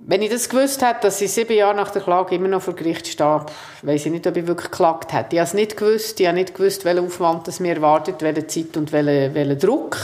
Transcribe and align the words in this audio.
Wenn 0.00 0.22
ich 0.22 0.30
das 0.30 0.48
gewusst 0.48 0.82
hätte, 0.82 1.00
dass 1.02 1.20
ich 1.20 1.30
sieben 1.32 1.56
Jahre 1.56 1.76
nach 1.76 1.90
der 1.90 2.02
Klage 2.02 2.34
immer 2.34 2.48
noch 2.48 2.62
vor 2.62 2.74
Gericht 2.74 3.06
stehe, 3.06 3.46
weiß 3.82 4.06
ich 4.06 4.12
nicht, 4.12 4.26
ob 4.26 4.36
ich 4.36 4.46
wirklich 4.46 4.70
geklagt 4.70 5.12
hätte. 5.12 5.36
Ich 5.36 5.38
habe 5.38 5.46
es 5.46 5.54
nicht 5.54 5.76
gewusst. 5.76 6.18
Ich 6.18 6.26
habe 6.26 6.36
nicht 6.36 6.54
gewusst, 6.54 6.84
welcher 6.84 7.02
Aufwand 7.02 7.46
das 7.46 7.60
mir 7.60 7.76
erwartet, 7.76 8.20
welche 8.20 8.46
Zeit 8.46 8.76
und 8.76 8.92
welcher 8.92 9.34
welche 9.34 9.56
Druck. 9.56 9.96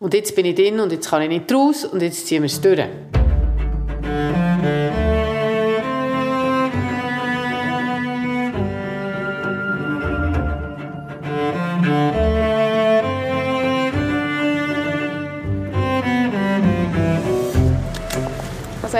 Und 0.00 0.14
jetzt 0.14 0.34
bin 0.34 0.46
ich 0.46 0.56
drin 0.56 0.80
und 0.80 0.92
jetzt 0.92 1.08
kann 1.08 1.22
ich 1.22 1.28
nicht 1.28 1.52
raus 1.52 1.84
und 1.84 2.02
jetzt 2.02 2.26
ziehen 2.26 2.42
wir 2.42 2.46
es 2.46 2.60
durch. 2.60 2.80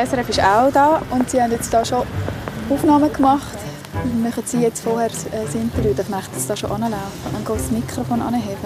SRF 0.06 0.28
ist 0.28 0.40
auch 0.40 0.70
da 0.72 1.00
und 1.10 1.30
sie 1.30 1.40
haben 1.40 1.52
jetzt 1.52 1.72
da 1.72 1.84
schon 1.84 2.02
Aufnahmen 2.68 3.12
gemacht. 3.12 3.56
Wir 4.04 4.28
machen 4.28 4.42
Sie 4.44 4.60
jetzt 4.60 4.82
vorher 4.82 5.08
äh, 5.08 5.44
das 5.44 5.54
Interview, 5.54 5.94
dann 5.94 6.10
möchte 6.10 6.36
es 6.36 6.46
da 6.46 6.56
schon 6.56 6.70
anlaufen. 6.70 6.96
Dann 7.32 7.44
geht 7.44 7.56
das 7.56 7.70
Mikrofon 7.70 8.20
anheben. 8.20 8.56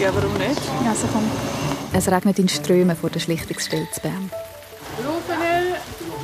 Ja, 0.00 0.08
warum 0.14 0.32
nicht? 0.34 0.60
Also 0.88 1.06
komm. 1.12 1.30
Es 1.92 2.10
regnet 2.10 2.38
in 2.38 2.48
Strömen 2.48 2.96
vor 2.96 3.10
der 3.10 3.20
Schlichtungsstelle 3.20 3.86
zu 3.92 4.00
Bern. 4.00 4.30
Rufener, 4.98 5.62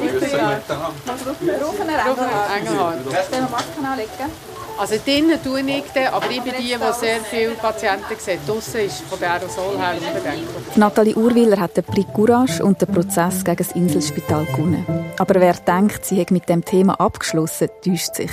ich 0.05 0.13
bin 0.21 1.51
Rufener, 1.51 2.07
Rufener, 2.07 2.57
Engelhardt. 2.57 2.99
Sollen 3.05 3.43
wir 3.43 3.51
Masken 3.51 3.85
anlegen? 3.85 4.58
Also 4.79 4.95
drinnen 5.05 5.43
tue 5.43 5.61
ich 5.61 5.91
den, 5.93 6.07
aber 6.07 6.31
ich 6.31 6.41
bin 6.41 6.53
die, 6.57 6.67
die 6.67 6.93
sehr 7.01 7.21
viele 7.29 7.55
Patienten 7.55 8.15
sieht. 8.17 8.39
Draussen 8.47 8.81
ist 8.83 9.01
von 9.03 9.19
der 9.19 9.33
Aerosol 9.33 9.77
her 9.77 9.95
unbedenklich. 9.95 10.77
Nathalie 10.77 11.17
Urwiller 11.17 11.59
hat 11.59 11.77
den 11.77 11.83
Prix 11.83 12.09
Courage 12.15 12.65
und 12.65 12.81
den 12.81 12.89
Prozess 12.89 13.45
gegen 13.45 13.57
das 13.57 13.73
Inselspital 13.73 14.45
gewonnen. 14.45 14.87
Aber 15.19 15.41
wer 15.41 15.55
denkt, 15.55 16.05
sie 16.05 16.17
hätte 16.17 16.33
mit 16.33 16.49
dem 16.49 16.65
Thema 16.65 16.95
abgeschlossen, 17.01 17.71
täuscht 17.85 18.15
sich. 18.15 18.31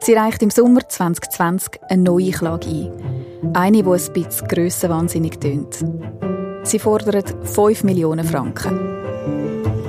Sie 0.00 0.12
reicht 0.12 0.42
im 0.42 0.50
Sommer 0.50 0.86
2020 0.86 1.80
eine 1.88 2.02
neue 2.02 2.32
Klage 2.32 2.68
ein. 2.68 3.54
Eine, 3.54 3.82
die 3.82 3.88
ein 3.88 4.12
bisschen 4.12 4.48
grössenwahnsinnig 4.48 5.38
tönt. 5.38 5.78
Sie 6.64 6.78
fordert 6.78 7.34
5 7.44 7.84
Millionen 7.84 8.26
Franken. 8.26 8.78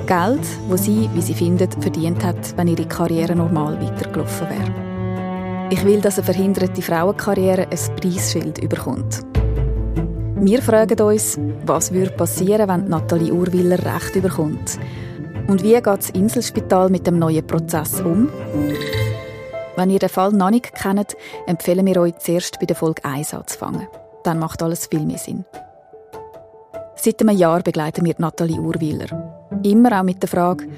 Geld, 0.06 0.46
das 0.70 0.84
sie, 0.84 1.10
wie 1.12 1.22
sie 1.22 1.34
findet, 1.34 1.74
verdient 1.74 2.24
hat, 2.24 2.56
wenn 2.56 2.68
ihre 2.68 2.86
Karriere 2.86 3.34
normal 3.34 3.80
weitergelaufen 3.80 4.48
wäre. 4.48 4.83
Ich 5.74 5.84
will, 5.84 6.00
dass 6.00 6.18
eine 6.18 6.24
verhinderte 6.24 6.82
Frauenkarriere 6.82 7.62
ein 7.62 7.96
Preisschild 7.96 8.58
überkommt. 8.58 9.26
Wir 10.36 10.62
fragen 10.62 11.00
uns, 11.00 11.36
was 11.66 11.92
würde 11.92 12.12
passieren, 12.12 12.68
wenn 12.68 12.88
Nathalie 12.88 13.32
Urwiller 13.32 13.80
Recht 13.84 14.14
überkommt? 14.14 14.78
Und 15.48 15.64
wie 15.64 15.72
geht 15.72 15.84
das 15.84 16.10
Inselspital 16.10 16.90
mit 16.90 17.08
dem 17.08 17.18
neuen 17.18 17.44
Prozess 17.44 18.00
um? 18.00 18.28
Wenn 19.74 19.90
ihr 19.90 19.98
den 19.98 20.10
Fall 20.10 20.30
noch 20.30 20.50
nicht 20.50 20.72
kennt, 20.76 21.16
empfehlen 21.48 21.86
wir 21.86 22.00
euch 22.02 22.18
zuerst 22.18 22.60
bei 22.60 22.66
der 22.66 22.76
Folge 22.76 23.04
1 23.04 23.34
anzufangen. 23.34 23.88
Dann 24.22 24.38
macht 24.38 24.62
alles 24.62 24.86
viel 24.86 25.04
mehr 25.04 25.18
Sinn. 25.18 25.44
Seit 26.94 27.20
einem 27.20 27.36
Jahr 27.36 27.62
begleiten 27.62 28.04
wir 28.04 28.14
Nathalie 28.18 28.60
Urwiller. 28.60 29.48
Immer 29.64 29.98
auch 29.98 30.04
mit 30.04 30.22
der 30.22 30.28
Frage, 30.28 30.68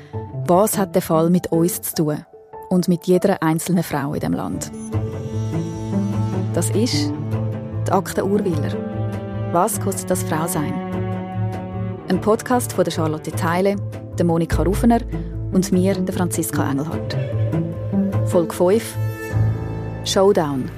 was 0.47 0.79
hat 0.79 0.95
der 0.95 1.03
Fall 1.03 1.29
mit 1.29 1.53
uns 1.53 1.83
zu 1.83 1.95
tun? 1.97 2.25
Und 2.69 2.89
mit 2.89 3.07
jeder 3.07 3.43
einzelnen 3.43 3.83
Frau 3.83 4.15
in 4.15 4.21
dem 4.21 4.33
Land. 4.33 4.71
Das 6.55 6.71
ist 6.71 7.13
die 7.87 7.93
Akte 7.93 8.25
Urwiller. 8.25 8.73
Was 9.53 9.81
kostet 9.81 10.11
das 10.11 10.23
Frau 10.23 10.47
sein? 10.47 10.73
Ein 12.09 12.21
Podcast 12.21 12.73
von 12.73 12.85
der 12.85 12.93
Charlotte 12.93 13.31
Teile, 13.33 13.77
der 14.19 14.25
Monika 14.25 14.63
Rufener 14.63 15.01
und 15.53 15.73
mir, 15.73 15.95
der 15.95 16.15
Franziska 16.15 16.71
Engelhardt. 16.71 17.17
Folge 18.27 18.55
5 18.55 18.97
Showdown. 20.05 20.71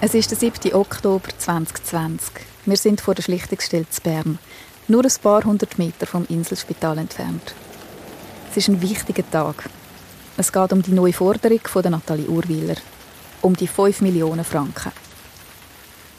Es 0.00 0.14
ist 0.14 0.30
der 0.30 0.38
7. 0.38 0.74
Oktober 0.74 1.28
2020. 1.38 2.34
Wir 2.66 2.76
sind 2.76 3.00
vor 3.00 3.14
der 3.14 3.22
Schlichtungsstelle 3.22 3.88
zu 3.88 4.02
Bern, 4.02 4.38
nur 4.88 5.02
ein 5.04 5.12
paar 5.22 5.44
hundert 5.44 5.78
Meter 5.78 6.06
vom 6.06 6.26
Inselspital 6.28 6.98
entfernt. 6.98 7.54
Es 8.56 8.58
ist 8.58 8.68
ein 8.68 8.80
wichtiger 8.80 9.28
Tag. 9.28 9.68
Es 10.36 10.52
geht 10.52 10.72
um 10.72 10.80
die 10.80 10.92
neue 10.92 11.12
Forderung 11.12 11.58
von 11.64 11.82
Nathalie 11.90 12.28
Urwiller. 12.28 12.76
Um 13.42 13.56
die 13.56 13.66
5 13.66 14.00
Millionen 14.02 14.44
Franken. 14.44 14.92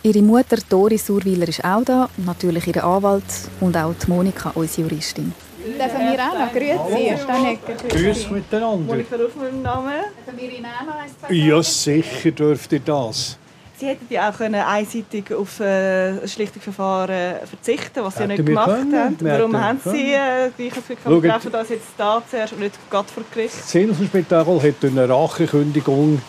Ihre 0.03 0.21
Mutter 0.21 0.57
Doris 0.67 1.09
Urwiller 1.09 1.47
ist 1.47 1.63
auch 1.63 1.85
da, 1.85 2.09
natürlich 2.17 2.67
ihre 2.67 2.83
Anwalt 2.83 3.23
und 3.61 3.77
auch 3.77 3.93
die 3.93 4.09
Monika, 4.11 4.51
unsere 4.53 4.81
Juristin. 4.81 5.33
Dürfen 5.65 5.79
wir 5.79 6.19
auch 6.19 6.37
noch? 6.37 6.51
Grüezi, 6.51 7.23
Stanegger. 7.23 7.73
Grüß 7.87 8.29
miteinander. 8.29 8.85
Monika 8.85 9.15
Ruf 9.15 9.35
mit 9.37 9.53
dem 9.53 9.61
Namen. 9.61 9.93
Dürfen 10.27 10.37
wir 10.37 10.51
Ihnen 10.51 10.65
auch 10.65 10.85
noch 11.23 11.29
Ja, 11.29 11.63
sicher 11.63 12.31
dürft 12.31 12.73
ihr 12.73 12.81
das. 12.81 13.37
Sie 13.77 13.87
hätten 13.87 14.05
ja 14.09 14.29
auch 14.29 14.37
können 14.37 14.55
einseitig 14.55 15.33
auf 15.33 15.59
äh, 15.59 16.11
ein 16.21 16.27
Schlichtungsverfahren 16.27 17.45
verzichten 17.45 18.03
was 18.03 18.15
Sie 18.15 18.21
ja 18.21 18.27
nicht 18.27 18.37
Hätten 18.37 18.47
gemacht 18.47 18.67
können. 18.67 18.95
haben. 18.95 19.17
Warum 19.19 19.55
hätten 19.55 19.63
haben. 19.63 19.79
Sie 19.83 20.13
äh, 20.13 20.49
gleich 20.55 20.73
das 20.73 20.87
Gefühl, 20.87 20.97
Schaut. 21.03 21.23
wir 21.23 21.31
treffen 21.31 21.51
das 21.51 21.69
jetzt 21.69 21.87
da 21.97 22.23
zuerst 22.29 22.53
und 22.53 22.59
nicht 22.59 22.89
gerade 22.89 23.07
vor 23.07 23.23
Gericht? 23.33 23.55
Das 23.59 23.75
Inselspital 23.75 24.45
hat 24.45 24.75
durch 24.81 24.93
eine 24.93 25.09
Rachekündigung 25.09 26.21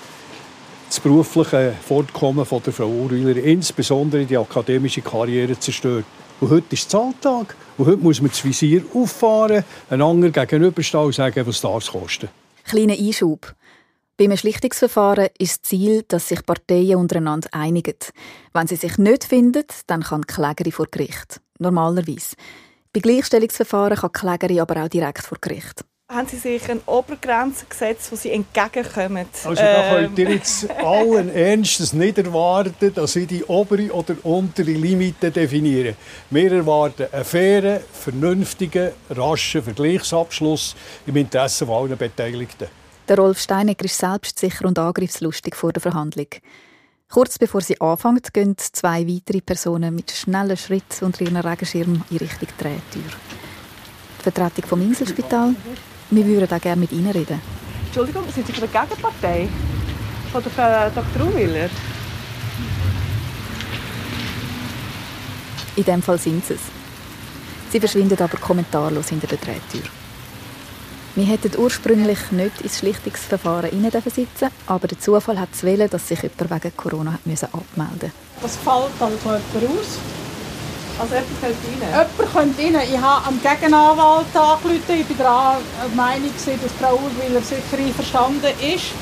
das 0.88 1.00
berufliche 1.00 1.74
Fortkommen 1.86 2.44
von 2.44 2.62
der 2.62 2.72
Frau 2.72 2.86
Urwiller, 2.88 3.36
insbesondere 3.36 4.24
die 4.24 4.36
akademische 4.36 5.00
Karriere, 5.00 5.58
zerstört. 5.58 6.04
Und 6.40 6.50
heute 6.50 6.74
ist 6.74 6.90
Zahltag. 6.90 7.56
Und 7.78 7.86
heute 7.86 7.98
muss 7.98 8.20
man 8.20 8.30
das 8.30 8.44
Visier 8.44 8.82
auffahren, 8.94 9.64
einander 9.90 10.30
gegenüberstehen 10.30 11.04
und 11.04 11.14
sagen, 11.14 11.46
was 11.46 11.60
das 11.60 11.88
kostet. 11.88 12.30
Kleiner 12.64 12.94
Einschub. 12.94 13.54
Bei 14.19 14.25
einem 14.25 14.38
Schlichtungsverfahren 14.38 15.28
ist 15.38 15.60
das 15.60 15.69
Ziel, 15.69 16.03
dass 16.09 16.28
sich 16.28 16.44
Parteien 16.47 16.97
untereinander 16.97 17.50
einigen. 17.53 17.97
Wenn 18.54 18.66
sie 18.66 18.77
sich 18.77 18.97
nicht 18.97 19.25
finden, 19.25 19.65
dann 19.88 20.03
kann 20.03 20.22
die 20.22 20.32
Klägerin 20.32 20.72
vor 20.72 20.87
Gericht. 20.91 21.43
Normalerweise. 21.59 22.34
Bei 22.94 23.00
Gleichstellungsverfahren 23.00 23.99
kann 23.99 24.10
die 24.15 24.19
Klägerin 24.19 24.60
aber 24.60 24.82
auch 24.82 24.88
direkt 24.88 25.22
vor 25.22 25.37
Gericht. 25.38 25.84
Haben 26.09 26.28
Sie 26.28 26.37
sich 26.38 26.71
eine 26.71 26.81
Obergrenze 26.87 27.66
gesetzt, 27.69 28.10
wo 28.10 28.16
Sie 28.16 28.31
entgegenkommen? 28.31 29.27
Also 29.44 29.54
da 29.54 29.99
Ähm, 29.99 30.06
könnt 30.06 30.19
ihr 30.21 30.31
jetzt 30.31 30.71
allen 30.71 31.34
Ernstes 31.34 31.93
nicht 31.93 32.16
erwarten, 32.16 32.94
dass 32.94 33.16
ich 33.16 33.27
die 33.27 33.44
obere 33.44 33.93
oder 33.93 34.15
untere 34.22 34.71
Limite 34.71 35.31
definiere. 35.31 35.97
Wir 36.31 36.53
erwarten 36.53 37.09
einen 37.12 37.25
fairen, 37.25 37.81
vernünftigen, 37.93 38.93
raschen 39.10 39.62
Vergleichsabschluss 39.62 40.75
im 41.06 41.16
Interesse 41.16 41.66
von 41.66 41.75
allen 41.75 41.98
Beteiligten. 41.98 42.69
Der 43.08 43.18
Rolf 43.18 43.38
Steinegger 43.38 43.84
ist 43.84 43.98
selbstsicher 43.98 44.64
und 44.64 44.80
angriffslustig 44.80 45.54
vor 45.54 45.72
der 45.72 45.80
Verhandlung. 45.80 46.26
Kurz 47.08 47.38
bevor 47.38 47.60
sie 47.60 47.80
anfängt, 47.80 48.34
gehen 48.34 48.56
zwei 48.58 49.06
weitere 49.06 49.40
Personen 49.40 49.94
mit 49.94 50.10
schnellen 50.10 50.56
Schritten 50.56 51.04
unter 51.04 51.22
ihren 51.22 51.36
Regenschirm 51.36 52.02
in 52.10 52.16
Richtung 52.16 52.48
Drehtür. 52.58 53.02
Die 54.18 54.22
Vertretung 54.22 54.64
vom 54.64 54.82
Inselspital. 54.82 55.54
Wir 56.10 56.26
würden 56.26 56.52
auch 56.52 56.60
gerne 56.60 56.80
mit 56.80 56.90
ihnen 56.90 57.12
reden. 57.12 57.40
Entschuldigung, 57.86 58.24
sind 58.32 58.44
Sie 58.44 58.52
von 58.52 58.68
der 58.68 58.82
Gegenpartei? 58.82 59.48
Von 60.32 60.42
der 60.42 60.52
Frau 60.52 60.90
Dr. 60.90 61.26
Urwiller? 61.28 61.70
In 65.76 65.84
dem 65.84 66.02
Fall 66.02 66.18
sind 66.18 66.44
sie 66.44 66.54
es. 66.54 66.60
Sie 67.70 67.78
verschwinden 67.78 68.20
aber 68.20 68.38
kommentarlos 68.38 69.10
hinter 69.10 69.28
der 69.28 69.38
Drehtür. 69.38 69.82
Wir 71.16 71.25
hätten 71.25 71.59
ursprünglich 71.59 72.31
nicht 72.31 72.60
ins 72.60 72.78
Schlichtungsverfahren 72.78 73.71
sitzen 74.15 74.50
aber 74.66 74.87
der 74.87 75.00
Zufall 75.00 75.41
hat 75.41 75.49
es 75.54 75.65
wollen, 75.65 75.88
dass 75.88 76.09
sich 76.09 76.21
jemand 76.21 76.62
wegen 76.62 76.77
Corona 76.77 77.15
hat 77.15 77.27
müssen 77.27 77.47
abmelden 77.47 78.12
Was 78.43 78.56
fällt 78.56 78.93
also 79.00 79.16
jemand 79.25 79.81
aus? 79.81 79.99
Also 81.00 81.15
jemand 81.15 81.38
fällt 81.41 81.56
rein? 81.65 81.88
Jemand 81.88 82.32
kommt 82.34 82.59
rein. 82.59 82.88
Ich 82.93 83.00
habe 83.00 83.28
am 83.28 83.41
Gegenanwalt 83.41 84.36
angerufen. 84.36 85.07
Ich 85.09 85.18
war 85.18 85.59
der 85.83 85.97
Meinung, 85.97 86.30
dass 86.34 86.72
Frau 86.78 87.01
Urwiller 87.01 87.41
sicher 87.41 87.78
einverstanden 87.78 88.53
ist. 88.60 88.92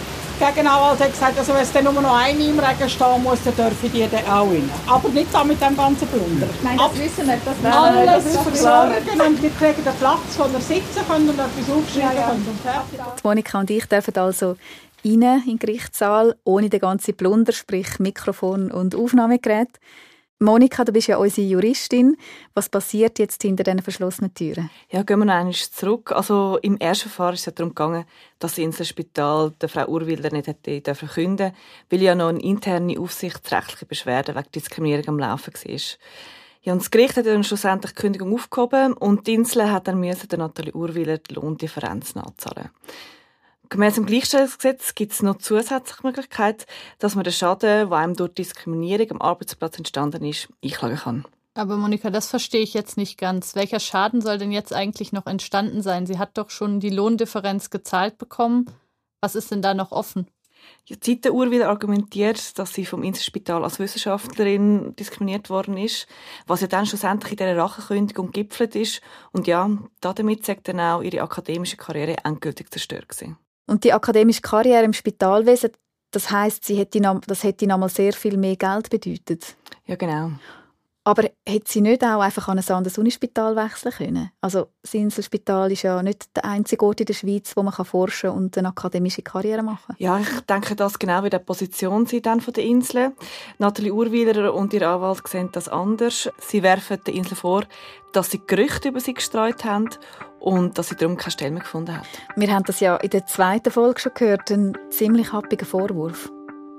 Der 0.41 0.51
Gegenanwalt 0.51 0.99
hat 0.99 1.13
gesagt, 1.13 1.39
also 1.39 1.55
wenn 1.55 1.63
es 1.63 1.73
dann 1.73 1.85
nur 1.85 1.93
noch 1.93 2.17
eine 2.17 2.45
im 2.45 2.59
Regen 2.59 2.89
stehen 2.89 3.23
muss, 3.23 3.39
dann 3.45 3.55
dürfen 3.55 3.93
die 3.93 4.09
dann 4.09 4.27
auch 4.27 4.51
rein. 4.51 4.69
Aber 4.87 5.09
nicht 5.11 5.33
da 5.33 5.45
mit 5.45 5.61
dem 5.63 5.77
ganzen 5.77 6.09
Plunder. 6.09 6.49
Nein, 6.63 6.77
das 6.77 6.99
wissen 6.99 7.27
wir. 7.27 7.39
Das 7.45 7.55
das 7.63 7.73
Alles 7.73 8.33
klar. 8.33 8.43
versorgen 8.45 9.21
und 9.27 9.43
wir 9.43 9.51
kriegen 9.51 9.85
den 9.85 9.95
Platz, 9.95 10.19
wo 10.37 10.53
wir 10.53 10.61
sitzen 10.61 11.07
können 11.09 11.29
und 11.29 11.39
etwas 11.39 11.71
aufschreiben 11.71 12.25
können. 12.25 12.47
Und 12.49 12.61
fertig. 12.61 13.01
Die 13.23 13.27
Monika 13.27 13.61
und 13.61 13.71
ich 13.71 13.87
dürfen 13.87 14.17
also 14.17 14.49
rein 14.49 14.59
in 15.05 15.21
den 15.21 15.59
Gerichtssaal, 15.59 16.35
ohne 16.45 16.69
den 16.69 16.81
ganzen 16.81 17.17
Plunder, 17.17 17.53
sprich 17.53 17.99
Mikrofon 17.99 18.71
und 18.73 18.95
Aufnahmegerät. 18.95 19.69
Monika, 20.45 20.85
du 20.85 20.93
bist 20.93 21.09
ja 21.09 21.17
unsere 21.17 21.47
Juristin. 21.47 22.17
Was 22.53 22.69
passiert 22.69 23.19
jetzt 23.19 23.41
hinter 23.41 23.65
diesen 23.65 23.81
verschlossenen 23.81 24.35
Türen? 24.35 24.71
Ja, 24.91 25.03
gehen 25.03 25.19
wir 25.19 25.25
noch 25.25 25.35
einmal 25.35 25.55
zurück. 25.55 26.13
Also, 26.13 26.59
Im 26.61 26.77
ersten 26.77 27.09
Verfahren 27.09 27.35
ist 27.35 27.41
es 27.41 27.47
ja 27.47 27.53
darum 27.53 27.71
gegangen, 27.71 28.05
dass 28.39 28.53
das 28.53 28.59
Inselspital 28.59 29.53
der 29.59 29.71
Frau 29.71 29.87
Urwilder 29.87 30.31
nicht 30.31 30.47
hätte 30.47 30.83
dürfen 30.83 31.09
künden, 31.09 31.53
weil 31.89 32.03
ja 32.03 32.15
noch 32.15 32.29
eine 32.29 32.43
interne 32.43 33.01
aufsichtsrechtliche 33.01 33.87
Beschwerde 33.87 34.35
wegen 34.35 34.51
Diskriminierung 34.55 35.09
am 35.09 35.19
Laufen 35.19 35.55
war. 35.55 35.81
Ja, 36.63 36.73
und 36.73 36.83
das 36.83 36.91
Gericht 36.91 37.17
hat 37.17 37.27
dann 37.27 37.45
schlussendlich 37.45 37.93
die 37.93 38.01
Kündigung 38.01 38.35
aufgehoben 38.35 38.93
und 38.93 39.27
die 39.27 39.35
Insel 39.35 39.71
hat 39.71 39.89
dann 39.89 39.99
müssen 39.99 40.29
der 40.29 40.39
Nathalie 40.39 40.75
Urwiller 40.75 41.19
die 41.19 41.35
Lohndifferenz 41.35 42.15
nachzahlen. 42.15 42.71
Gemäss 43.75 43.97
dem 43.97 44.07
Gleichstellungsgesetz 44.07 44.95
gibt 44.95 45.15
es 45.15 45.23
noch 45.23 45.39
zusätzliche 45.39 46.07
Möglichkeit, 46.07 46.65
dass 47.01 47.17
man 47.17 47.25
den 47.25 47.33
Schaden, 47.33 47.91
der 47.91 47.99
einem 47.99 48.15
durch 48.15 48.33
Diskriminierung 48.33 49.11
am 49.11 49.21
Arbeitsplatz 49.21 49.79
entstanden 49.79 50.25
ist, 50.25 50.47
einklagen 50.63 50.97
kann. 50.97 51.25
Aber 51.55 51.77
Monika, 51.77 52.11
das 52.11 52.29
verstehe 52.29 52.61
ich 52.61 52.73
jetzt 52.73 52.97
nicht 52.97 53.19
ganz. 53.19 53.57
Welcher 53.57 53.81
Schaden 53.81 54.21
soll 54.21 54.39
denn 54.39 54.53
jetzt 54.53 54.73
eigentlich 54.73 55.13
noch 55.13 55.27
entstanden 55.27 55.83
sein? 55.83 56.07
Sie 56.07 56.21
hat 56.21 56.39
doch 56.39 56.51
schon 56.51 56.79
die 56.79 56.91
Lohndifferenz 56.91 57.69
gezahlt 57.69 58.17
bekommen. 58.17 58.71
Was 59.21 59.35
ist 59.35 59.51
denn 59.51 59.61
da 59.61 59.75
noch 59.75 59.91
offen? 59.91 60.29
Die 60.89 61.01
Zeitenuhr 61.01 61.51
wieder 61.51 61.69
argumentiert, 61.69 62.57
dass 62.61 62.75
sie 62.75 62.87
vom 62.87 63.03
Inselspital 63.03 63.65
als 63.65 63.81
Wissenschaftlerin 63.81 64.95
diskriminiert 64.95 65.51
worden 65.51 65.77
ist, 65.77 66.07
was 66.47 66.61
ja 66.61 66.69
dann 66.69 66.87
schlussendlich 66.87 67.33
in 67.33 67.39
dieser 67.39 67.57
Rachenkündigung 67.57 68.31
gipfelt 68.31 68.77
ist. 68.77 69.01
Und 69.33 69.49
ja, 69.49 69.69
damit 70.01 70.47
sagt 70.47 70.69
dann 70.69 70.79
auch 70.79 71.03
ihre 71.03 71.23
akademische 71.23 71.77
Karriere 71.77 72.19
endgültig 72.23 72.71
zerstört 72.71 73.09
gewesen. 73.09 73.37
Und 73.67 73.85
die 73.85 73.93
akademische 73.93 74.43
Karriere 74.43 74.85
im 74.85 74.93
Spitalwesen, 74.93 75.71
das 76.11 76.31
heißt, 76.31 76.65
sie 76.65 76.77
hätte, 76.77 77.01
das 77.27 77.43
hätte 77.43 77.67
nochmal 77.67 77.89
sehr 77.89 78.13
viel 78.13 78.37
mehr 78.37 78.57
Geld 78.57 78.91
bedeutet. 78.91 79.57
Ja, 79.87 79.97
genau. 79.97 80.33
Aber 81.07 81.25
hätte 81.47 81.71
sie 81.71 81.83
nicht 81.83 82.03
auch 82.03 82.21
einfach 82.21 82.49
an 82.49 82.59
ein 82.59 82.67
anderes 82.67 82.97
Unispital 82.97 83.57
wechseln 83.57 83.93
können? 83.93 84.31
Also 84.41 84.69
das 84.81 84.95
Inselspital 84.95 85.71
ist 85.71 85.83
ja 85.83 86.03
nicht 86.03 86.35
der 86.35 86.47
einzige 86.47 86.85
Ort 86.85 87.01
in 87.01 87.07
der 87.07 87.13
Schweiz, 87.13 87.53
wo 87.57 87.63
man 87.63 87.75
forschen 87.75 88.31
und 88.31 88.57
eine 88.57 88.69
akademische 88.69 89.21
Karriere 89.21 89.63
machen 89.63 89.85
kann. 89.87 89.97
Ja, 89.99 90.19
ich 90.19 90.41
denke, 90.41 90.75
das 90.75 90.99
genau 90.99 91.23
wie 91.23 91.29
die 91.29 91.39
Position 91.39 92.07
sie 92.07 92.23
dann 92.23 92.41
von 92.41 92.55
der 92.55 92.65
Insel. 92.65 93.13
Nathalie 93.59 93.93
Urwiler 93.93 94.55
und 94.55 94.73
ihr 94.73 94.89
Anwalt 94.89 95.29
sehen 95.29 95.51
das 95.53 95.69
anders. 95.69 96.31
Sie 96.39 96.63
werfen 96.63 96.99
der 97.07 97.13
Insel 97.13 97.37
vor, 97.37 97.65
dass 98.13 98.31
sie 98.31 98.41
Gerüchte 98.47 98.89
über 98.89 99.01
sie 99.01 99.13
gestreut 99.13 99.65
haben 99.67 99.91
und 100.41 100.79
dass 100.79 100.89
sie 100.89 100.97
darum 100.97 101.19
keine 101.19 101.33
Stelle 101.33 101.51
mehr 101.51 101.63
gefunden 101.63 101.99
hat. 101.99 102.07
Wir 102.37 102.51
haben 102.51 102.65
das 102.65 102.81
ja 102.81 102.97
in 102.97 103.11
der 103.11 103.27
zweiten 103.27 103.71
Folge 103.71 104.01
schon 104.01 104.15
gehört, 104.15 104.51
einen 104.51 104.79
ziemlich 104.89 105.33
happigen 105.33 105.67
Vorwurf. 105.67 106.31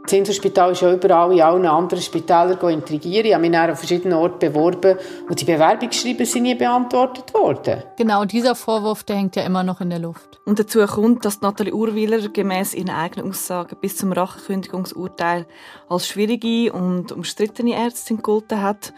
Das 0.06 0.14
Inselspital 0.14 0.74
ist 0.74 0.82
ja 0.82 0.94
überall 0.94 1.34
in 1.34 1.42
allen 1.42 1.66
anderen 1.66 2.00
Spitälern 2.00 2.70
intrigieren. 2.70 3.26
Ich 3.26 3.34
habe 3.34 3.50
mich 3.50 3.58
an 3.58 3.76
verschiedenen 3.76 4.14
Orten 4.20 4.54
beworben 4.54 5.00
und 5.28 5.42
die 5.42 5.46
Bewerbungsschreiben 5.46 6.28
sind 6.28 6.44
nie 6.44 6.54
beantwortet 6.54 7.34
worden. 7.34 7.82
Genau, 7.98 8.24
dieser 8.24 8.54
Vorwurf 8.54 9.04
der 9.04 9.16
hängt 9.16 9.36
ja 9.36 9.42
immer 9.44 9.64
noch 9.64 9.82
in 9.82 9.90
der 9.90 9.98
Luft. 9.98 10.40
Und 10.46 10.60
dazu 10.60 10.86
kommt, 10.86 11.26
dass 11.26 11.42
Nathalie 11.42 11.74
Urwiler 11.74 12.30
gemäß 12.30 12.76
ihren 12.76 12.92
eigenen 12.92 13.32
Aussagen 13.32 13.78
bis 13.82 13.98
zum 13.98 14.12
Rachenkündigungsurteil 14.12 15.48
als 15.90 16.08
schwierige 16.08 16.72
und 16.72 17.12
umstrittene 17.12 17.74
Ärztin 17.74 18.18
gegolten 18.18 18.62
hat. 18.62 18.94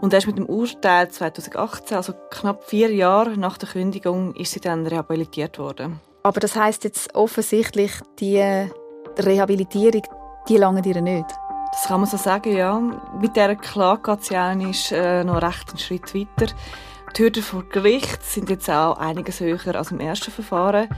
Und 0.00 0.14
erst 0.14 0.28
mit 0.28 0.38
dem 0.38 0.46
Urteil 0.46 1.08
2018, 1.08 1.96
also 1.96 2.12
knapp 2.30 2.62
vier 2.62 2.94
Jahre 2.94 3.36
nach 3.36 3.58
der 3.58 3.68
Kündigung, 3.70 4.32
ist 4.36 4.52
sie 4.52 4.60
dann 4.60 4.86
rehabilitiert 4.86 5.58
worden. 5.58 5.98
Aber 6.22 6.38
das 6.38 6.54
heißt 6.54 6.84
jetzt 6.84 7.16
offensichtlich, 7.16 7.90
die 8.20 8.68
Rehabilitierung 9.18 10.02
die 10.48 10.56
lange 10.56 10.82
dir 10.82 11.00
nicht. 11.00 11.26
Das 11.72 11.88
kann 11.88 12.00
man 12.00 12.08
so 12.08 12.16
sagen, 12.16 12.56
ja. 12.56 12.80
Mit 13.20 13.36
dieser 13.36 13.56
Klage 13.56 14.16
geht 14.16 14.32
es 14.70 14.92
äh, 14.92 15.24
noch 15.24 15.42
recht 15.42 15.68
einen 15.70 15.78
Schritt 15.78 16.14
weiter. 16.14 16.52
Die 17.16 17.22
Hürden 17.22 17.42
vor 17.42 17.64
Gericht 17.64 18.22
sind 18.24 18.50
jetzt 18.50 18.70
auch 18.70 18.98
einiges 18.98 19.40
höher 19.40 19.74
als 19.74 19.90
im 19.90 20.00
ersten 20.00 20.30
Verfahren. 20.30 20.88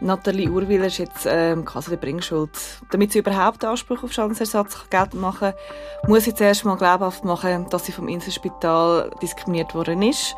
Nathalie 0.00 0.50
Urwiller 0.50 0.86
ist 0.86 0.98
jetzt 0.98 1.26
ähm, 1.26 1.64
quasi 1.64 1.90
der 1.90 1.96
Bringschuld. 1.96 2.50
Damit 2.90 3.12
sie 3.12 3.20
überhaupt 3.20 3.64
Anspruch 3.64 4.02
auf 4.02 4.12
Schadensersatz 4.12 4.90
geltend 4.90 5.22
machen 5.22 5.52
muss 6.06 6.24
sie 6.24 6.34
zuerst 6.34 6.64
mal 6.64 6.76
glaubhaft 6.76 7.24
machen, 7.24 7.66
dass 7.70 7.86
sie 7.86 7.92
vom 7.92 8.08
Inselspital 8.08 9.10
diskriminiert 9.22 9.74
worden 9.74 10.02
ist 10.02 10.36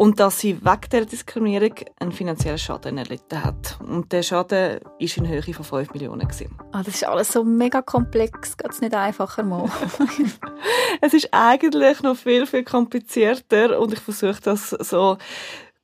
und 0.00 0.18
dass 0.18 0.38
sie 0.40 0.64
wegen 0.64 0.88
der 0.92 1.04
Diskriminierung 1.04 1.74
einen 1.98 2.12
finanziellen 2.12 2.56
Schaden 2.56 2.96
erlitten 2.96 3.44
hat. 3.44 3.78
Und 3.86 4.10
der 4.12 4.22
Schaden 4.22 4.80
war 4.80 4.98
in 4.98 5.28
Höhe 5.28 5.42
von 5.42 5.62
5 5.62 5.92
Millionen. 5.92 6.26
Ah, 6.72 6.82
das 6.82 6.94
ist 6.94 7.04
alles 7.04 7.30
so 7.30 7.44
mega 7.44 7.82
komplex, 7.82 8.56
geht 8.56 8.70
es 8.70 8.80
nicht 8.80 8.94
einfacher 8.94 9.42
mal? 9.42 9.70
es 11.02 11.12
ist 11.12 11.28
eigentlich 11.32 12.00
noch 12.00 12.16
viel, 12.16 12.46
viel 12.46 12.64
komplizierter 12.64 13.78
und 13.78 13.92
ich 13.92 14.00
versuche 14.00 14.40
das 14.42 14.70
so 14.70 15.18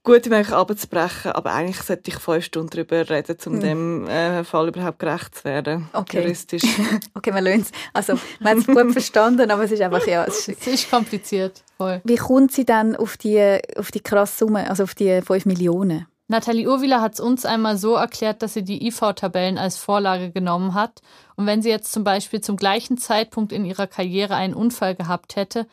gut 0.06 0.24
wie 0.24 0.30
möglich 0.30 0.52
abzubrechen, 0.54 1.32
aber 1.32 1.52
eigentlich 1.52 1.82
sollte 1.82 2.10
ich 2.10 2.18
fünf 2.18 2.44
Stunden 2.44 2.70
darüber 2.70 3.10
reden, 3.10 3.36
um 3.44 3.52
hm. 3.54 3.60
dem 3.60 4.06
äh, 4.06 4.44
Fall 4.44 4.68
überhaupt 4.68 5.00
gerecht 5.00 5.34
zu 5.34 5.44
werden. 5.44 5.88
Okay. 5.92 6.22
Juristisch. 6.22 6.62
okay, 7.14 7.34
wir 7.34 7.40
lassen 7.40 7.62
es. 7.62 7.72
Also, 7.92 8.14
wir 8.38 8.50
haben 8.50 8.60
es 8.60 8.66
gut 8.66 8.92
verstanden, 8.92 9.50
aber 9.50 9.64
es 9.64 9.72
ist 9.72 9.82
einfach, 9.82 10.06
ja... 10.06 10.24
Es 10.24 10.48
ist, 10.48 10.60
es 10.60 10.66
ist 10.68 10.90
kompliziert. 10.90 11.62
Voll. 11.76 12.00
Wie 12.04 12.16
kommt 12.16 12.52
sie 12.52 12.64
dann 12.64 12.94
auf 12.94 13.16
die, 13.16 13.58
auf 13.76 13.90
die 13.90 14.00
krasse 14.00 14.46
Summe, 14.46 14.70
also 14.70 14.84
auf 14.84 14.94
die 14.94 15.20
5 15.20 15.44
Millionen? 15.44 16.06
Nathalie 16.28 16.68
Urwieler 16.68 17.00
hat 17.00 17.14
es 17.14 17.20
uns 17.20 17.44
einmal 17.44 17.76
so 17.76 17.94
erklärt, 17.94 18.42
dass 18.42 18.54
sie 18.54 18.64
die 18.64 18.84
IV-Tabellen 18.88 19.58
als 19.58 19.76
Vorlage 19.76 20.30
genommen 20.30 20.74
hat. 20.74 21.00
Und 21.36 21.46
wenn 21.46 21.62
sie 21.62 21.68
jetzt 21.68 21.92
zum 21.92 22.02
Beispiel 22.02 22.40
zum 22.40 22.56
gleichen 22.56 22.98
Zeitpunkt 22.98 23.52
in 23.52 23.64
ihrer 23.64 23.86
Karriere 23.86 24.34
einen 24.34 24.54
Unfall 24.54 24.96
gehabt 24.96 25.36
hätte, 25.36 25.66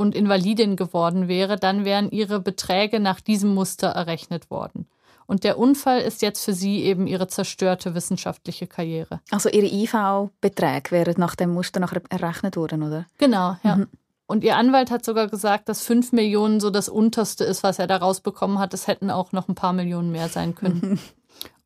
und 0.00 0.14
Invalidin 0.14 0.76
geworden 0.76 1.28
wäre, 1.28 1.56
dann 1.56 1.84
wären 1.84 2.10
ihre 2.10 2.40
Beträge 2.40 3.00
nach 3.00 3.20
diesem 3.20 3.54
Muster 3.54 3.88
errechnet 3.88 4.50
worden. 4.50 4.88
Und 5.26 5.44
der 5.44 5.58
Unfall 5.58 6.00
ist 6.00 6.22
jetzt 6.22 6.42
für 6.44 6.54
sie 6.54 6.82
eben 6.82 7.06
ihre 7.06 7.28
zerstörte 7.28 7.94
wissenschaftliche 7.94 8.66
Karriere. 8.66 9.20
Also 9.30 9.48
ihre 9.50 9.66
IV-Beträge 9.66 10.90
wären 10.90 11.14
nach 11.18 11.36
dem 11.36 11.52
Muster 11.52 11.78
nachher 11.78 12.00
errechnet 12.08 12.56
worden, 12.56 12.82
oder? 12.82 13.06
Genau, 13.18 13.56
ja. 13.62 13.76
Mhm. 13.76 13.88
Und 14.26 14.42
ihr 14.42 14.56
Anwalt 14.56 14.90
hat 14.90 15.04
sogar 15.04 15.28
gesagt, 15.28 15.68
dass 15.68 15.84
5 15.84 16.12
Millionen 16.12 16.60
so 16.60 16.70
das 16.70 16.88
unterste 16.88 17.44
ist, 17.44 17.62
was 17.62 17.78
er 17.78 17.86
da 17.86 17.98
rausbekommen 17.98 18.58
hat. 18.58 18.72
Es 18.74 18.86
hätten 18.86 19.10
auch 19.10 19.32
noch 19.32 19.48
ein 19.48 19.54
paar 19.54 19.72
Millionen 19.72 20.10
mehr 20.10 20.28
sein 20.28 20.54
können. 20.54 20.80
Mhm. 20.82 20.98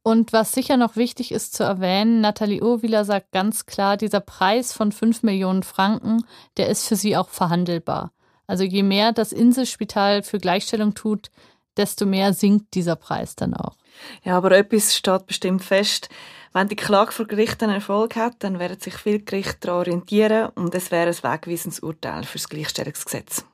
Und 0.03 0.35
was 0.35 0.53
sicher 0.53 0.77
noch 0.77 0.97
wichtig 0.97 1.33
ist 1.33 1.55
zu 1.55 1.63
erwähnen, 1.63 2.21
Nathalie 2.21 2.63
Urwieler 2.63 3.07
sagt 3.07 3.33
ganz 3.33 3.65
klar, 3.65 3.97
dieser 3.97 4.21
Preis 4.21 4.73
von 4.73 4.93
5 4.93 5.23
Millionen 5.23 5.63
Franken, 5.63 6.25
der 6.59 6.69
ist 6.69 6.87
für 6.87 6.97
sie 6.97 7.17
auch 7.17 7.31
verhandelbar. 7.31 8.13
Also 8.47 8.65
je 8.65 8.83
mehr 8.83 9.13
das 9.13 9.33
Inselspital 9.33 10.23
für 10.23 10.39
Gleichstellung 10.39 10.95
tut, 10.95 11.31
desto 11.77 12.07
mehr 12.07 12.33
sinkt 12.33 12.75
dieser 12.75 12.97
Preis 12.97 13.37
dann 13.37 13.55
auch. 13.55 13.77
Ja, 14.23 14.37
aber 14.37 14.53
etwas 14.53 14.95
steht 14.95 15.27
bestimmt 15.27 15.63
fest. 15.65 16.09
Wenn 16.53 16.69
die 16.69 16.77
Klage 16.77 17.13
vor 17.13 17.27
Gericht 17.27 17.63
einen 17.63 17.75
Erfolg 17.75 18.17
hat, 18.17 18.37
dann 18.41 18.59
werden 18.59 18.79
sich 18.79 18.95
viele 18.95 19.21
Gerichte 19.21 19.59
daran 19.61 19.79
orientieren 19.81 20.51
und 20.55 20.75
es 20.75 20.91
wäre 20.91 21.09
ein 21.09 21.15
wegweisendes 21.15 21.81
Urteil 21.81 22.25
für 22.25 22.39
das 22.39 22.49
Gleichstellungsgesetz. 22.49 23.45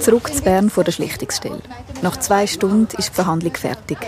Zurück 0.00 0.34
zu 0.34 0.42
Bern 0.42 0.70
vor 0.70 0.82
der 0.82 0.92
Schlichtungsstelle. 0.92 1.60
Nach 2.00 2.16
zwei 2.16 2.46
Stunden 2.46 2.88
ist 2.96 3.10
die 3.10 3.14
Verhandlung 3.14 3.54
fertig. 3.54 3.98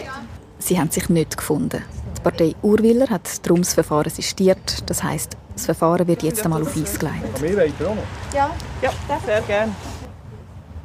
Sie 0.59 0.81
haben 0.81 0.91
sich 0.91 1.09
nicht 1.11 1.37
gefunden. 1.37 1.85
Die 2.23 2.31
Partei 2.31 2.55
Urwiller 2.63 3.11
hat 3.11 3.45
darum 3.45 3.63
das 3.63 3.75
Verfahren 3.75 4.09
sistiert. 4.09 4.89
Das 4.89 5.03
heisst, 5.03 5.37
das 5.55 5.65
Verfahren 5.65 6.07
wird 6.07 6.23
jetzt 6.23 6.45
einmal 6.45 6.63
auf 6.63 6.77
Eis 6.77 6.97
gelegt. 6.97 7.43
Wir 7.43 7.57
wollen 7.57 7.73
auch. 7.81 8.33
Ja, 8.33 8.49
ja 8.81 8.91
sehr 9.27 9.41
gerne. 9.41 9.73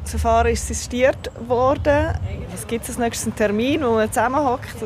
Das 0.02 0.10
Verfahren 0.10 0.52
ist 0.52 0.66
sistiert 0.66 1.30
worden. 1.48 2.16
Was 2.52 2.66
gibt 2.66 2.86
es 2.86 2.90
als 2.90 2.98
nächstes 2.98 3.28
einen 3.28 3.36
Termin, 3.36 3.84
wo 3.84 3.92
man 3.92 4.12
zusammenhockt? 4.12 4.78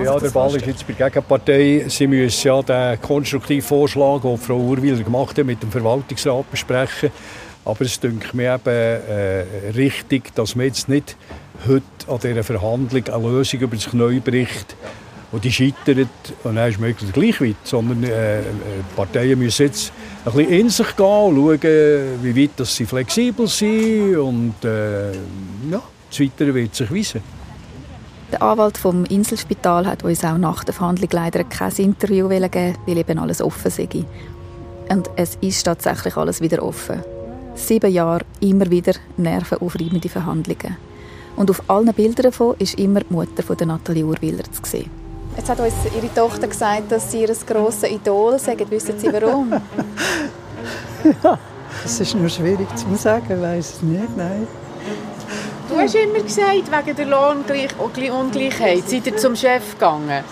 Ja, 0.00 0.20
der 0.20 0.30
Ball 0.30 0.54
ist 0.54 0.66
jetzt 0.66 0.86
bei 0.86 0.92
der 0.92 1.10
Gegenpartei. 1.10 1.86
Sie 1.88 2.06
müssen 2.06 2.46
ja 2.46 2.62
den 2.62 3.00
konstruktiven 3.00 3.66
Vorschlag, 3.66 4.20
den 4.20 4.38
Frau 4.38 4.56
Urwiller 4.56 5.02
gemacht 5.02 5.36
hat, 5.36 5.46
mit 5.46 5.60
dem 5.60 5.72
Verwaltungsrat 5.72 6.48
besprechen. 6.48 7.10
Aber 7.64 7.80
es 7.80 7.98
dünkt 7.98 8.34
mir 8.34 8.54
eben 8.54 8.68
äh, 8.68 9.70
richtig, 9.74 10.32
dass 10.36 10.54
man 10.54 10.66
jetzt 10.66 10.88
nicht 10.88 11.16
heute 11.66 11.82
an 12.06 12.20
dieser 12.20 12.44
Verhandlung 12.44 13.02
eine 13.08 13.28
Lösung 13.30 13.58
über 13.58 13.74
das 13.74 13.90
Knie 13.90 14.20
bricht 14.20 14.76
und 15.30 15.44
die 15.44 15.52
scheitert 15.52 16.08
und 16.44 16.56
dann 16.56 16.70
ist 16.70 16.80
möglichst 16.80 17.12
gleich 17.12 17.40
weit, 17.40 17.56
sondern 17.64 18.02
äh, 18.04 18.40
die 18.40 18.96
Parteien 18.96 19.38
müssen 19.38 19.66
jetzt 19.66 19.92
ein 20.24 20.32
bisschen 20.32 20.50
in 20.50 20.68
sich 20.70 20.96
gehen 20.96 21.06
und 21.06 21.36
schauen, 21.36 22.22
wie 22.22 22.42
weit 22.42 22.50
dass 22.56 22.74
sie 22.74 22.86
flexibel 22.86 23.46
sind 23.46 24.16
und 24.16 24.54
äh, 24.64 25.12
ja, 25.70 25.82
das 26.10 26.20
Weitere 26.20 26.54
wird 26.54 26.74
sich 26.74 26.90
weisen. 26.92 27.20
Der 28.32 28.42
Anwalt 28.42 28.76
vom 28.76 29.04
Inselspital 29.06 29.86
hat 29.86 30.04
uns 30.04 30.24
auch 30.24 30.36
nach 30.36 30.64
der 30.64 30.74
Verhandlung 30.74 31.08
leider 31.12 31.44
kein 31.44 31.72
Interview 31.76 32.28
geben 32.28 32.74
weil 32.86 32.98
eben 32.98 33.18
alles 33.18 33.40
offen 33.40 33.70
sei. 33.70 33.88
Und 34.90 35.10
es 35.16 35.36
ist 35.40 35.62
tatsächlich 35.64 36.16
alles 36.16 36.40
wieder 36.40 36.62
offen 36.62 37.02
sieben 37.58 37.92
Jahre 37.92 38.24
immer 38.40 38.70
wieder 38.70 38.92
nervenaufreibende 39.16 40.08
Verhandlungen. 40.08 40.76
Und 41.36 41.50
auf 41.50 41.62
allen 41.68 41.92
Bildern 41.92 42.24
davon 42.24 42.56
ist 42.58 42.78
immer 42.78 43.00
die 43.00 43.12
Mutter 43.12 43.42
von 43.42 43.56
Nathalie 43.66 44.04
Urwiller 44.04 44.44
zu 44.44 44.62
sehen. 44.64 45.07
Jetzt 45.38 45.50
hat 45.50 45.60
uns 45.60 45.72
ihre 45.96 46.12
Tochter 46.12 46.48
gesagt, 46.48 46.90
dass 46.90 47.12
sie 47.12 47.20
ihr 47.20 47.32
grosses 47.46 47.88
Idol 47.88 48.40
sagt. 48.40 48.68
Wissen 48.72 48.98
Sie 48.98 49.06
warum? 49.12 49.52
ja, 51.22 51.38
es 51.84 52.00
ist 52.00 52.16
nur 52.16 52.28
schwierig 52.28 52.66
zu 52.74 52.92
sagen, 52.96 53.26
ich 53.30 53.40
weiß 53.40 53.74
es 53.74 53.82
nicht, 53.82 54.16
nein. 54.16 54.48
Du 55.68 55.76
hast 55.76 55.94
immer 55.94 56.20
gesagt, 56.20 56.72
wegen 56.72 56.96
der 56.96 57.06
Lohnungleichheit 57.06 58.88
seid 58.88 59.06
ihr 59.06 59.16
zum 59.16 59.36
Chef 59.36 59.74
gegangen. 59.74 60.24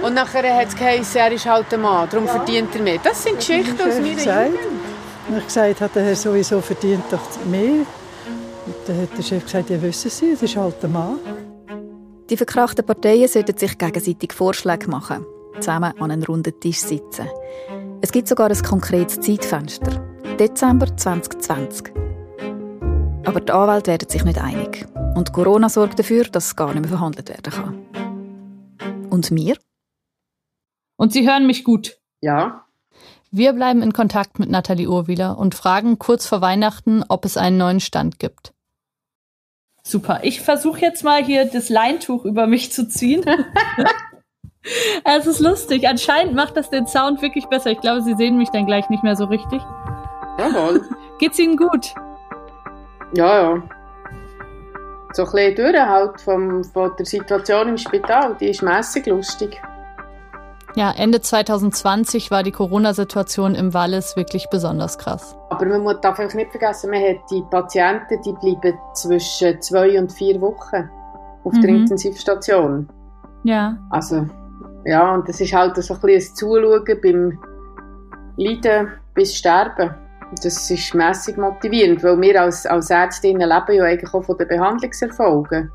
Und 0.00 0.14
nachher 0.14 0.56
hat 0.56 0.68
es 0.68 0.76
geheißen, 0.76 1.20
er 1.20 1.32
ist 1.32 1.44
halt 1.44 1.72
ein 1.74 1.82
Mann, 1.82 2.08
darum 2.10 2.26
verdient 2.26 2.74
er 2.74 2.80
mehr. 2.80 2.98
Das 3.02 3.22
sind 3.22 3.36
Geschichten 3.36 3.78
aus 3.78 3.96
meiner 4.00 4.46
Jugend. 4.46 4.58
Und 5.28 5.38
ich 5.38 5.44
gesagt 5.44 5.80
hat, 5.82 5.94
er 5.94 6.16
sowieso 6.16 6.62
verdient 6.62 7.04
doch 7.10 7.20
mehr. 7.44 7.84
Und 8.64 8.76
dann 8.86 9.02
hat 9.02 9.18
der 9.18 9.22
Chef 9.22 9.44
gesagt, 9.44 9.68
ja 9.68 9.82
wissen 9.82 10.10
Sie, 10.10 10.30
es 10.30 10.42
ist 10.42 10.56
halt 10.56 10.82
ein 10.82 10.92
Mann. 10.92 11.18
Die 12.30 12.38
verkrachten 12.38 12.86
Parteien 12.86 13.28
sollten 13.28 13.58
sich 13.58 13.76
gegenseitig 13.76 14.32
Vorschläge 14.32 14.88
machen, 14.88 15.26
zusammen 15.56 15.92
an 15.98 16.10
einem 16.10 16.22
runden 16.22 16.58
Tisch 16.58 16.78
sitzen. 16.78 17.28
Es 18.00 18.12
gibt 18.12 18.28
sogar 18.28 18.50
ein 18.50 18.62
konkretes 18.62 19.20
Zeitfenster. 19.20 20.02
Dezember 20.38 20.96
2020. 20.96 21.92
Aber 23.26 23.40
die 23.40 23.52
Anwälte 23.52 23.90
werden 23.90 24.08
sich 24.08 24.24
nicht 24.24 24.40
einig. 24.40 24.86
Und 25.14 25.32
Corona 25.32 25.68
sorgt 25.68 25.98
dafür, 25.98 26.24
dass 26.24 26.46
es 26.46 26.56
gar 26.56 26.72
nicht 26.72 26.80
mehr 26.80 26.88
verhandelt 26.88 27.28
werden 27.28 27.52
kann. 27.52 29.08
Und 29.10 29.30
wir? 29.30 29.56
Und 30.96 31.12
Sie 31.12 31.28
hören 31.28 31.46
mich 31.46 31.62
gut? 31.62 31.98
Ja. 32.20 32.64
Wir 33.30 33.52
bleiben 33.52 33.82
in 33.82 33.92
Kontakt 33.92 34.38
mit 34.38 34.48
Nathalie 34.48 34.88
Urwieler 34.88 35.36
und 35.38 35.54
fragen 35.54 35.98
kurz 35.98 36.26
vor 36.26 36.40
Weihnachten, 36.40 37.04
ob 37.08 37.24
es 37.24 37.36
einen 37.36 37.58
neuen 37.58 37.80
Stand 37.80 38.18
gibt. 38.18 38.54
Super. 39.86 40.20
Ich 40.22 40.40
versuche 40.40 40.80
jetzt 40.80 41.04
mal 41.04 41.22
hier 41.22 41.44
das 41.44 41.68
Leintuch 41.68 42.24
über 42.24 42.46
mich 42.46 42.72
zu 42.72 42.88
ziehen. 42.88 43.22
es 45.04 45.26
ist 45.26 45.40
lustig. 45.40 45.86
Anscheinend 45.86 46.34
macht 46.34 46.56
das 46.56 46.70
den 46.70 46.86
Sound 46.86 47.20
wirklich 47.20 47.46
besser. 47.46 47.70
Ich 47.70 47.80
glaube, 47.80 48.00
Sie 48.00 48.14
sehen 48.14 48.38
mich 48.38 48.48
dann 48.48 48.66
gleich 48.66 48.88
nicht 48.88 49.02
mehr 49.02 49.14
so 49.14 49.26
richtig. 49.26 49.60
Jawohl. 50.38 50.88
Geht's 51.18 51.38
Ihnen 51.38 51.56
gut? 51.56 51.94
Ja, 53.14 53.42
ja. 53.42 53.62
So 55.12 55.24
ein 55.24 55.30
bisschen 55.30 55.54
durchhalt 55.54 56.20
vom, 56.20 56.64
von 56.64 56.92
der 56.98 57.06
Situation 57.06 57.68
im 57.68 57.78
Spital, 57.78 58.36
die 58.40 58.48
ist 58.48 58.62
mässig 58.62 59.06
lustig. 59.06 59.60
Ja, 60.76 60.92
Ende 60.96 61.20
2020 61.20 62.32
war 62.32 62.42
die 62.42 62.50
Corona-Situation 62.50 63.54
im 63.54 63.74
Wallis 63.74 64.16
wirklich 64.16 64.48
besonders 64.50 64.98
krass. 64.98 65.36
Aber 65.50 65.66
man 65.66 66.00
darf 66.00 66.18
einfach 66.18 66.34
nicht 66.34 66.50
vergessen, 66.50 66.90
man 66.90 67.00
hat 67.00 67.18
die 67.30 67.42
Patienten, 67.48 68.20
die 68.22 68.32
bleiben 68.32 68.76
zwischen 68.94 69.62
zwei 69.62 69.96
und 69.98 70.12
vier 70.12 70.40
Wochen 70.40 70.90
auf 71.44 71.52
mhm. 71.52 71.60
der 71.60 71.70
Intensivstation. 71.70 72.88
Ja. 73.44 73.76
Also, 73.90 74.26
ja, 74.84 75.14
und 75.14 75.28
das 75.28 75.40
ist 75.40 75.52
halt 75.52 75.76
so 75.76 75.94
ein 75.94 76.00
bisschen 76.00 76.32
ein 76.32 76.36
Zuschauen 76.36 77.00
beim 77.02 77.38
Leiden 78.36 78.88
bis 79.14 79.36
Sterben. 79.36 79.94
Das 80.42 80.68
ist 80.68 80.94
mässig 80.94 81.36
motivierend, 81.36 82.02
weil 82.02 82.20
wir 82.20 82.42
als, 82.42 82.66
als 82.66 82.90
Ärztinnen 82.90 83.48
leben 83.48 83.76
ja 83.76 83.84
eigentlich 83.84 84.12
auch 84.12 84.24
von 84.24 84.36
den 84.38 84.48
Behandlungserfolgen. 84.48 85.70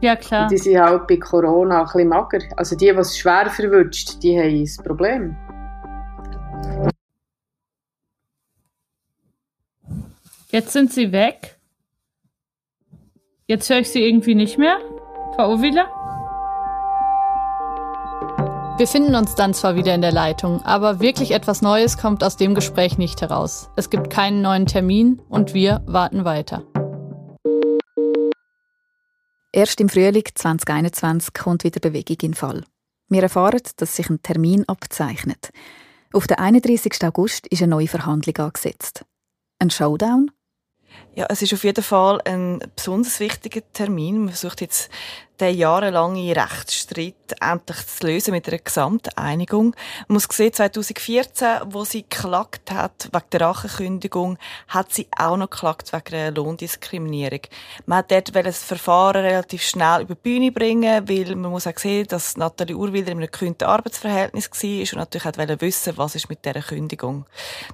Ja, 0.00 0.16
klar. 0.16 0.44
Und 0.44 0.52
die 0.52 0.58
sind 0.58 0.80
halt 0.80 1.06
bei 1.06 1.16
Corona 1.16 1.80
ein 1.80 1.84
bisschen 1.84 2.08
mager. 2.08 2.40
Also 2.56 2.76
die, 2.76 2.86
die 2.86 2.98
es 2.98 3.18
schwer 3.18 3.50
verwünscht, 3.50 4.22
die 4.22 4.38
haben 4.38 4.64
ein 4.64 4.84
Problem. 4.84 5.36
Jetzt 10.50 10.72
sind 10.72 10.92
sie 10.92 11.12
weg. 11.12 11.58
Jetzt 13.46 13.68
höre 13.68 13.78
ich 13.78 13.90
sie 13.90 14.02
irgendwie 14.02 14.34
nicht 14.34 14.58
mehr. 14.58 14.78
Frau 15.36 15.52
Ovila? 15.54 15.86
Wir 18.78 18.86
finden 18.86 19.14
uns 19.14 19.34
dann 19.34 19.52
zwar 19.52 19.76
wieder 19.76 19.94
in 19.94 20.00
der 20.00 20.12
Leitung, 20.12 20.62
aber 20.62 21.00
wirklich 21.00 21.32
etwas 21.32 21.60
Neues 21.60 21.98
kommt 21.98 22.24
aus 22.24 22.38
dem 22.38 22.54
Gespräch 22.54 22.96
nicht 22.96 23.20
heraus. 23.20 23.68
Es 23.76 23.90
gibt 23.90 24.08
keinen 24.08 24.40
neuen 24.40 24.64
Termin 24.64 25.20
und 25.28 25.52
wir 25.52 25.82
warten 25.86 26.24
weiter. 26.24 26.62
Erst 29.52 29.80
im 29.80 29.88
Frühling 29.88 30.22
2021 30.32 31.34
kommt 31.34 31.64
wieder 31.64 31.80
Bewegung 31.80 32.18
in 32.22 32.34
Fall. 32.34 32.62
Wir 33.08 33.24
erfahren, 33.24 33.60
dass 33.78 33.96
sich 33.96 34.08
ein 34.08 34.22
Termin 34.22 34.64
abzeichnet. 34.68 35.50
Auf 36.12 36.28
den 36.28 36.38
31. 36.38 37.02
August 37.02 37.48
ist 37.48 37.60
eine 37.60 37.70
neue 37.70 37.88
Verhandlung 37.88 38.36
angesetzt. 38.36 39.04
Ein 39.58 39.70
Showdown? 39.70 40.30
Ja, 41.16 41.26
es 41.28 41.42
ist 41.42 41.52
auf 41.52 41.64
jeden 41.64 41.82
Fall 41.82 42.20
ein 42.24 42.60
besonders 42.76 43.18
wichtiger 43.18 43.62
Termin. 43.72 44.18
Man 44.18 44.28
versucht 44.28 44.60
jetzt 44.60 44.88
den 45.40 45.56
jahrelangen 45.56 46.32
Rechtsstreit 46.32 47.14
endlich 47.40 47.86
zu 47.86 48.06
lösen 48.06 48.32
mit 48.32 48.48
einer 48.48 48.58
Gesamteinigung. 48.58 49.74
Man 50.08 50.14
muss 50.14 50.28
sehen, 50.30 50.52
2014, 50.52 51.48
wo 51.66 51.84
sie 51.84 52.02
geklagt 52.02 52.70
hat 52.70 53.08
wegen 53.12 53.24
der 53.32 53.40
Rachenkündigung, 53.40 54.38
hat 54.68 54.92
sie 54.92 55.08
auch 55.16 55.36
noch 55.36 55.50
geklagt 55.50 55.92
wegen 55.92 56.14
einer 56.14 56.36
Lohndiskriminierung. 56.36 57.40
Man 57.86 57.98
hat 57.98 58.10
dort 58.10 58.34
das 58.34 58.62
Verfahren 58.62 59.24
relativ 59.24 59.62
schnell 59.62 60.02
über 60.02 60.14
die 60.14 60.20
Bühne 60.22 60.52
bringen, 60.52 61.08
weil 61.08 61.34
man 61.36 61.50
muss 61.50 61.66
auch 61.66 61.78
sehen, 61.78 62.06
dass 62.08 62.36
Nathalie 62.36 62.76
Urwilder 62.76 63.12
in 63.12 63.18
einem 63.18 63.30
gekündeten 63.30 63.68
Arbeitsverhältnis 63.68 64.50
war 64.50 64.80
und 64.80 64.96
natürlich 64.96 65.26
auch 65.26 65.60
wissen, 65.60 65.96
was 65.96 66.14
ist 66.14 66.28
mit 66.28 66.44
dieser 66.44 66.62
Kündigung. 66.62 67.26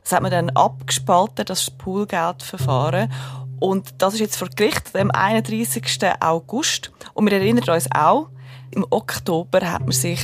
Das 0.02 0.12
hat 0.12 0.22
man 0.22 0.30
dann 0.30 0.50
abgespalten, 0.50 1.44
das 1.44 1.70
Poolgeldverfahren. 1.70 3.12
Und 3.58 3.94
das 3.98 4.14
ist 4.14 4.20
jetzt 4.20 4.36
vor 4.36 4.48
Gericht 4.54 4.94
am 4.96 5.10
31. 5.10 5.84
August. 6.20 6.92
Und 7.14 7.30
wir 7.30 7.38
erinnern 7.38 7.68
uns 7.68 7.88
auch, 7.94 8.28
im 8.70 8.84
Oktober 8.90 9.60
hat 9.70 9.82
man 9.82 9.92
sich 9.92 10.20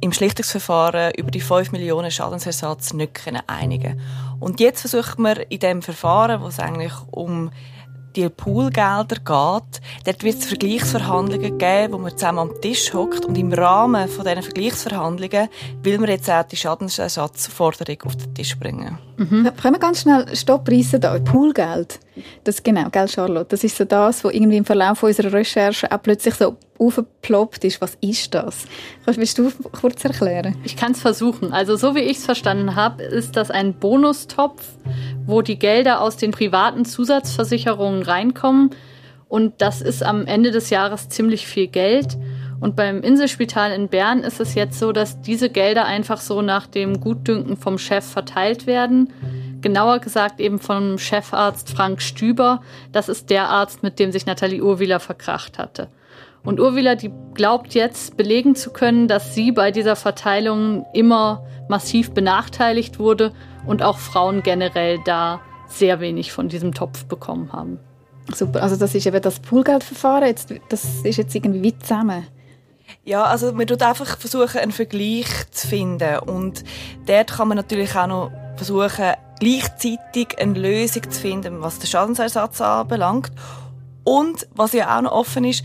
im 0.00 0.12
Schlichtungsverfahren 0.12 1.12
über 1.16 1.30
die 1.30 1.40
5 1.40 1.72
Millionen 1.72 2.10
Schadensersatz 2.10 2.92
nicht 2.92 3.20
einigen 3.46 4.00
Und 4.38 4.60
jetzt 4.60 4.80
versucht 4.80 5.18
man 5.18 5.36
in 5.48 5.58
dem 5.58 5.82
Verfahren, 5.82 6.40
wo 6.42 6.46
es 6.46 6.58
eigentlich 6.58 6.92
um 7.10 7.50
die 8.16 8.28
Poolgelder 8.28 9.16
geht, 9.16 9.80
dort 10.04 10.22
wird 10.22 10.38
es 10.38 10.46
Vergleichsverhandlungen 10.46 11.58
geben, 11.58 11.92
wo 11.92 11.98
man 11.98 12.12
zusammen 12.12 12.38
am 12.40 12.60
Tisch 12.60 12.92
hockt 12.92 13.24
und 13.24 13.36
im 13.38 13.52
Rahmen 13.52 14.08
von 14.08 14.24
diesen 14.24 14.42
Vergleichsverhandlungen 14.42 15.48
will 15.82 15.98
man 15.98 16.10
jetzt 16.10 16.30
auch 16.30 16.42
die 16.42 16.56
Schadensersatzforderung 16.56 18.02
auf 18.04 18.16
den 18.16 18.34
Tisch 18.34 18.58
bringen. 18.58 18.98
Mhm. 19.16 19.50
Können 19.60 19.74
wir 19.74 19.78
ganz 19.78 20.02
schnell 20.02 20.34
Stopp 20.34 20.68
reissen 20.68 21.00
da? 21.00 21.18
Poolgeld. 21.18 22.00
Das 22.44 22.62
genau, 22.62 22.88
gell, 22.90 23.08
Charlotte? 23.08 23.50
Das 23.50 23.64
ist 23.64 23.76
so 23.76 23.84
das, 23.84 24.24
was 24.24 24.32
irgendwie 24.32 24.56
im 24.56 24.64
Verlauf 24.64 25.02
unserer 25.02 25.32
Recherche 25.32 25.90
auch 25.90 26.02
plötzlich 26.02 26.34
so 26.34 26.56
aufgeploppt 26.78 27.64
ist. 27.64 27.80
Was 27.80 27.96
ist 28.00 28.34
das? 28.34 28.64
Willst 29.04 29.38
du 29.38 29.50
kurz 29.78 30.04
erklären? 30.04 30.56
Ich 30.64 30.76
kann 30.76 30.92
es 30.92 31.00
versuchen. 31.00 31.52
Also 31.52 31.76
so 31.76 31.94
wie 31.94 32.00
ich 32.00 32.18
es 32.18 32.24
verstanden 32.24 32.74
habe, 32.74 33.02
ist 33.02 33.36
das 33.36 33.50
ein 33.50 33.74
Bonustopf, 33.74 34.66
wo 35.30 35.42
die 35.42 35.58
Gelder 35.58 36.00
aus 36.00 36.16
den 36.16 36.30
privaten 36.30 36.84
Zusatzversicherungen 36.84 38.02
reinkommen. 38.02 38.70
Und 39.28 39.62
das 39.62 39.80
ist 39.80 40.02
am 40.02 40.26
Ende 40.26 40.50
des 40.50 40.70
Jahres 40.70 41.08
ziemlich 41.08 41.46
viel 41.46 41.68
Geld. 41.68 42.16
Und 42.60 42.76
beim 42.76 43.00
Inselspital 43.02 43.72
in 43.72 43.88
Bern 43.88 44.20
ist 44.20 44.40
es 44.40 44.54
jetzt 44.54 44.78
so, 44.78 44.92
dass 44.92 45.22
diese 45.22 45.48
Gelder 45.48 45.86
einfach 45.86 46.20
so 46.20 46.42
nach 46.42 46.66
dem 46.66 47.00
Gutdünken 47.00 47.56
vom 47.56 47.78
Chef 47.78 48.04
verteilt 48.04 48.66
werden. 48.66 49.12
Genauer 49.62 50.00
gesagt 50.00 50.40
eben 50.40 50.58
vom 50.58 50.98
Chefarzt 50.98 51.70
Frank 51.70 52.02
Stüber. 52.02 52.62
Das 52.92 53.08
ist 53.08 53.30
der 53.30 53.48
Arzt, 53.48 53.82
mit 53.82 53.98
dem 53.98 54.12
sich 54.12 54.26
Nathalie 54.26 54.62
Urwieler 54.62 55.00
verkracht 55.00 55.58
hatte. 55.58 55.88
Und 56.42 56.60
Urwieler, 56.60 56.96
die 56.96 57.10
glaubt 57.34 57.74
jetzt 57.74 58.16
belegen 58.16 58.54
zu 58.54 58.70
können, 58.72 59.08
dass 59.08 59.34
sie 59.34 59.52
bei 59.52 59.70
dieser 59.70 59.96
Verteilung 59.96 60.86
immer 60.94 61.44
massiv 61.68 62.12
benachteiligt 62.12 62.98
wurde 62.98 63.32
und 63.66 63.82
auch 63.82 63.98
Frauen 63.98 64.42
generell 64.42 64.98
da 65.04 65.40
sehr 65.68 66.00
wenig 66.00 66.32
von 66.32 66.48
diesem 66.48 66.74
Topf 66.74 67.04
bekommen 67.04 67.52
haben. 67.52 67.78
Super, 68.34 68.62
also 68.62 68.76
das 68.76 68.94
ist 68.94 69.06
eben 69.06 69.20
das 69.20 69.40
Poolgeldverfahren, 69.40 70.34
das 70.68 70.84
ist 71.02 71.16
jetzt 71.16 71.34
irgendwie 71.34 71.64
weit 71.66 71.82
zusammen. 71.82 72.26
Ja, 73.04 73.24
also 73.24 73.52
man 73.52 73.66
tut 73.66 73.82
einfach 73.82 74.18
versuchen, 74.18 74.58
einen 74.58 74.72
Vergleich 74.72 75.26
zu 75.50 75.68
finden 75.68 76.18
und 76.20 76.64
dort 77.06 77.32
kann 77.32 77.48
man 77.48 77.56
natürlich 77.56 77.94
auch 77.96 78.06
noch 78.06 78.30
versuchen, 78.56 79.14
gleichzeitig 79.40 80.38
eine 80.38 80.58
Lösung 80.58 81.10
zu 81.10 81.20
finden, 81.20 81.62
was 81.62 81.78
den 81.78 81.86
Schadensersatz 81.86 82.60
anbelangt 82.60 83.32
und 84.04 84.46
was 84.54 84.72
ja 84.72 84.96
auch 84.96 85.02
noch 85.02 85.12
offen 85.12 85.44
ist, 85.44 85.64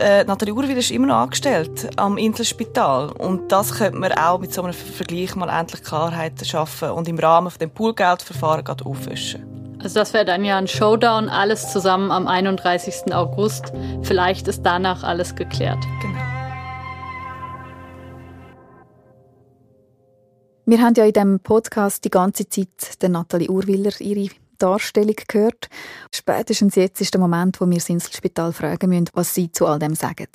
äh, 0.00 0.24
Nathalie 0.24 0.54
Urwil 0.54 0.78
ist 0.78 0.90
immer 0.90 1.06
noch 1.06 1.16
angestellt 1.16 1.90
am 1.96 2.16
Inselspital. 2.18 3.10
Und 3.10 3.52
das 3.52 3.74
könnte 3.78 3.98
man 3.98 4.12
auch 4.12 4.40
mit 4.40 4.52
so 4.52 4.62
einem 4.62 4.72
Vergleich 4.72 5.36
mal 5.36 5.48
endlich 5.48 5.82
Klarheit 5.82 6.44
schaffen 6.46 6.90
und 6.90 7.06
im 7.08 7.18
Rahmen 7.18 7.50
von 7.50 7.58
dem 7.58 7.70
Poolgeldverfahren 7.70 8.64
gerade 8.64 8.84
aufwischen. 8.86 9.78
Also 9.82 10.00
das 10.00 10.12
wäre 10.12 10.24
dann 10.24 10.44
ja 10.44 10.58
ein 10.58 10.68
Showdown, 10.68 11.28
alles 11.28 11.72
zusammen 11.72 12.10
am 12.10 12.26
31. 12.26 13.14
August. 13.14 13.72
Vielleicht 14.02 14.48
ist 14.48 14.62
danach 14.62 15.02
alles 15.02 15.34
geklärt. 15.34 15.82
Genau. 16.02 16.20
Wir 20.66 20.80
haben 20.82 20.94
ja 20.96 21.04
in 21.04 21.12
diesem 21.12 21.40
Podcast 21.40 22.04
die 22.04 22.10
ganze 22.10 22.48
Zeit 22.48 23.02
der 23.02 23.08
Nathalie 23.08 23.50
Urwiller 23.50 23.98
ihre 24.00 24.30
Darstellung 24.60 25.16
gehört. 25.26 25.68
Spätestens 26.14 26.76
jetzt 26.76 27.00
ist 27.00 27.12
der 27.14 27.20
Moment, 27.20 27.60
wo 27.60 27.66
wir 27.68 27.78
das 27.78 27.88
Inselspital 27.88 28.52
fragen 28.52 28.90
müssen, 28.90 29.08
was 29.14 29.34
sie 29.34 29.50
zu 29.50 29.66
all 29.66 29.78
dem 29.78 29.94
sagen. 29.94 30.28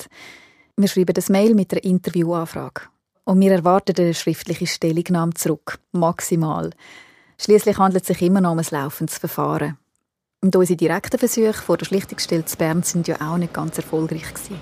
Wir 0.75 0.89
schreiben 0.89 1.13
das 1.13 1.29
Mail 1.29 1.55
mit 1.55 1.71
einer 1.71 1.83
Interviewanfrage. 1.83 2.81
Und 3.23 3.39
wir 3.39 3.51
erwarten 3.53 3.95
eine 3.97 4.13
schriftliche 4.13 4.67
Stellungnahme 4.67 5.33
zurück. 5.33 5.79
Maximal. 5.93 6.71
Schließlich 7.39 7.77
handelt 7.77 8.03
es 8.03 8.07
sich 8.07 8.21
immer 8.21 8.41
noch 8.41 8.51
um 8.51 8.59
ein 8.59 8.65
laufendes 8.69 9.17
Verfahren. 9.17 9.77
Und 10.41 10.55
unsere 10.55 10.77
direkten 10.77 11.17
Versuche 11.17 11.53
vor 11.53 11.77
der 11.77 11.85
Schlichtungsstelle 11.85 12.45
zu 12.45 12.57
Bern 12.57 12.83
sind 12.83 13.07
ja 13.07 13.15
auch 13.19 13.37
nicht 13.37 13.53
ganz 13.53 13.77
erfolgreich 13.77 14.31
gewesen. 14.33 14.59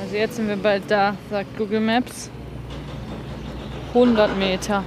Also 0.00 0.16
jetzt 0.16 0.36
sind 0.36 0.48
wir 0.48 0.56
bald 0.56 0.84
da, 0.88 1.16
sagt 1.28 1.56
Google 1.58 1.80
Maps. 1.80 2.30
100 3.88 4.38
Meter. 4.38 4.84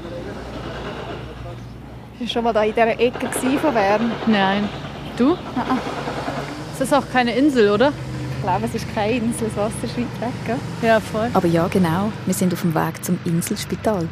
Bist 2.21 2.35
du 2.35 2.37
schon 2.37 2.43
mal 2.43 2.53
da 2.53 2.61
in 2.61 2.75
dieser 2.75 2.99
Ecke 2.99 3.29
von 3.59 3.73
Bern? 3.73 4.11
Nein. 4.27 4.69
Du? 5.17 5.29
Nein. 5.55 5.79
Es 6.71 6.81
ist 6.81 6.93
auch 6.93 7.09
keine 7.11 7.33
Insel, 7.35 7.71
oder? 7.71 7.91
Ich 8.37 8.43
glaube, 8.43 8.65
es 8.67 8.75
ist 8.75 8.93
keine 8.93 9.13
Insel, 9.13 9.47
das 9.47 9.57
Wasser 9.57 9.85
ist 9.85 9.97
weit 9.97 10.21
weg. 10.21 10.45
Gell? 10.45 10.57
Ja, 10.83 10.99
voll. 10.99 11.31
Aber 11.33 11.47
ja, 11.47 11.67
genau. 11.67 12.11
Wir 12.27 12.35
sind 12.35 12.53
auf 12.53 12.61
dem 12.61 12.75
Weg 12.75 13.03
zum 13.03 13.17
Inselspital 13.25 14.07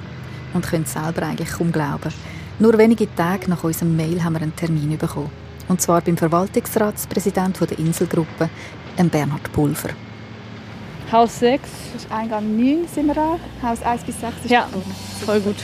und 0.55 0.65
können 0.65 0.85
es 0.85 0.93
selber 0.93 1.21
eigentlich 1.21 1.51
kaum 1.51 1.71
glauben. 1.71 2.11
Nur 2.57 2.75
wenige 2.79 3.13
Tage 3.13 3.47
nach 3.47 3.63
unserem 3.63 3.95
Mail 3.95 4.23
haben 4.23 4.33
wir 4.33 4.41
einen 4.41 4.55
Termin 4.55 4.97
bekommen. 4.97 5.29
Und 5.67 5.79
zwar 5.79 6.01
beim 6.01 6.17
Verwaltungsratspräsidenten 6.17 7.67
der 7.67 7.77
Inselgruppe, 7.77 8.49
Bernhard 8.97 9.53
Pulver. 9.53 9.89
Haus 11.11 11.37
6. 11.37 11.61
Das 11.93 12.05
ist 12.05 12.11
Eingang 12.11 12.57
9 12.57 12.87
sind 12.87 13.05
wir 13.05 13.13
da. 13.13 13.37
Haus 13.61 13.83
1 13.83 14.01
bis 14.01 14.19
6 14.19 14.33
ist 14.45 14.49
Ja, 14.49 14.67
voll 15.23 15.41
gut. 15.41 15.57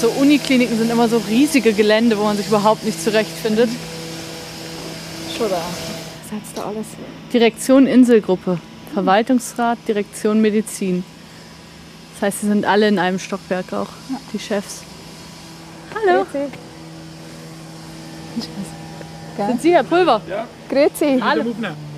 So 0.00 0.08
Unikliniken 0.10 0.76
sind 0.76 0.90
immer 0.90 1.08
so 1.08 1.16
riesige 1.28 1.72
Gelände, 1.72 2.18
wo 2.18 2.24
man 2.24 2.36
sich 2.36 2.48
überhaupt 2.48 2.84
nicht 2.84 3.02
zurechtfindet. 3.02 3.70
schon 5.36 5.48
da. 5.48 5.56
Was 5.56 6.32
hat's 6.32 6.52
da 6.54 6.64
alles? 6.64 6.86
Direktion 7.32 7.86
Inselgruppe, 7.86 8.58
Verwaltungsrat, 8.92 9.78
Direktion 9.88 10.42
Medizin. 10.42 11.02
Das 12.14 12.22
heißt, 12.28 12.40
sie 12.42 12.46
sind 12.48 12.66
alle 12.66 12.88
in 12.88 12.98
einem 12.98 13.18
Stockwerk 13.18 13.72
auch, 13.72 13.88
die 14.32 14.38
Chefs. 14.38 14.82
Hallo, 15.94 16.26
Grüezi. 16.30 16.52
sind 19.48 19.62
Sie 19.62 19.72
Herr 19.72 19.82
Pulver? 19.82 20.20
Grüezi. 20.68 21.20
Hallo. 21.22 21.44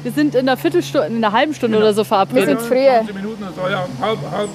Wir 0.04 0.12
sind 0.12 0.34
in 0.36 0.40
einer 0.42 0.56
Viertelstunde, 0.56 1.08
in 1.08 1.16
einer 1.16 1.32
halben 1.32 1.54
Stunde 1.54 1.78
oder 1.78 1.92
so 1.92 2.02
Wir 2.02 2.04
verabredet. 2.04 2.60
sind 2.60 2.60
früh. 2.60 2.86
20 2.86 3.14
Minuten 3.14 3.42
oder 3.42 3.52
so, 3.52 3.68
ja, 3.68 3.88
halb, 4.00 4.18
halb, 4.30 4.48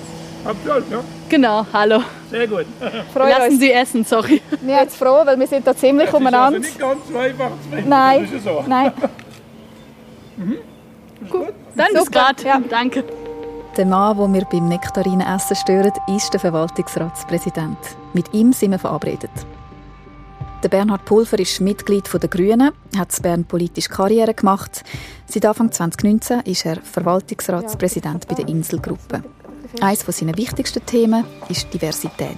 zwölf, 0.63 0.91
ja. 0.91 0.99
Genau, 1.29 1.65
hallo. 1.71 2.01
Sehr 2.29 2.47
gut. 2.47 2.65
Freuen 3.13 3.29
Lassen 3.29 3.51
uns. 3.51 3.59
Sie 3.59 3.71
essen, 3.71 4.03
sorry. 4.05 4.41
Wir 4.49 4.57
sind 4.59 4.69
jetzt 4.69 4.95
froh, 4.97 5.21
weil 5.25 5.39
wir 5.39 5.47
sind 5.47 5.65
da 5.65 5.75
ziemlich 5.75 6.09
Das 6.09 6.19
ist 6.19 6.25
also 6.25 6.27
umeinander. 6.37 6.59
nicht 6.59 6.79
ganz 6.79 6.99
so 7.11 7.17
einfach 7.17 7.49
zu 7.63 7.69
finden. 7.75 7.89
Nein. 7.89 8.21
Das 8.23 8.31
ist 8.33 8.43
so. 8.43 8.63
Nein, 8.67 8.91
Dann 11.75 11.87
bis 11.93 12.03
Super, 12.05 12.11
grad. 12.11 12.43
ja. 12.43 12.59
Danke. 12.69 13.03
Der 13.77 13.85
Mann, 13.85 14.17
den 14.17 14.33
wir 14.33 14.45
beim 14.45 14.67
Nektarinenessen 14.67 15.55
stören, 15.55 15.91
ist 16.15 16.31
der 16.33 16.39
Verwaltungsratspräsident. 16.39 17.77
Mit 18.13 18.31
ihm 18.33 18.53
sind 18.53 18.71
wir 18.71 18.79
verabredet. 18.79 19.31
Der 20.61 20.69
Bernhard 20.69 21.03
Pulver 21.05 21.39
ist 21.39 21.59
Mitglied 21.59 22.07
der 22.13 22.29
Grünen, 22.29 22.71
hat 22.97 23.17
in 23.17 23.23
Bern 23.23 23.43
politische 23.45 23.89
Karriere 23.89 24.33
gemacht. 24.33 24.83
Seit 25.25 25.45
Anfang 25.45 25.71
2019 25.71 26.41
ist 26.41 26.65
er 26.65 26.77
Verwaltungsratspräsident 26.81 28.27
bei 28.27 28.35
der 28.35 28.47
Inselgruppe. 28.47 29.23
Eines 29.81 30.01
seiner 30.01 30.37
wichtigsten 30.37 30.85
Themen 30.85 31.25
ist 31.49 31.73
Diversität. 31.73 32.37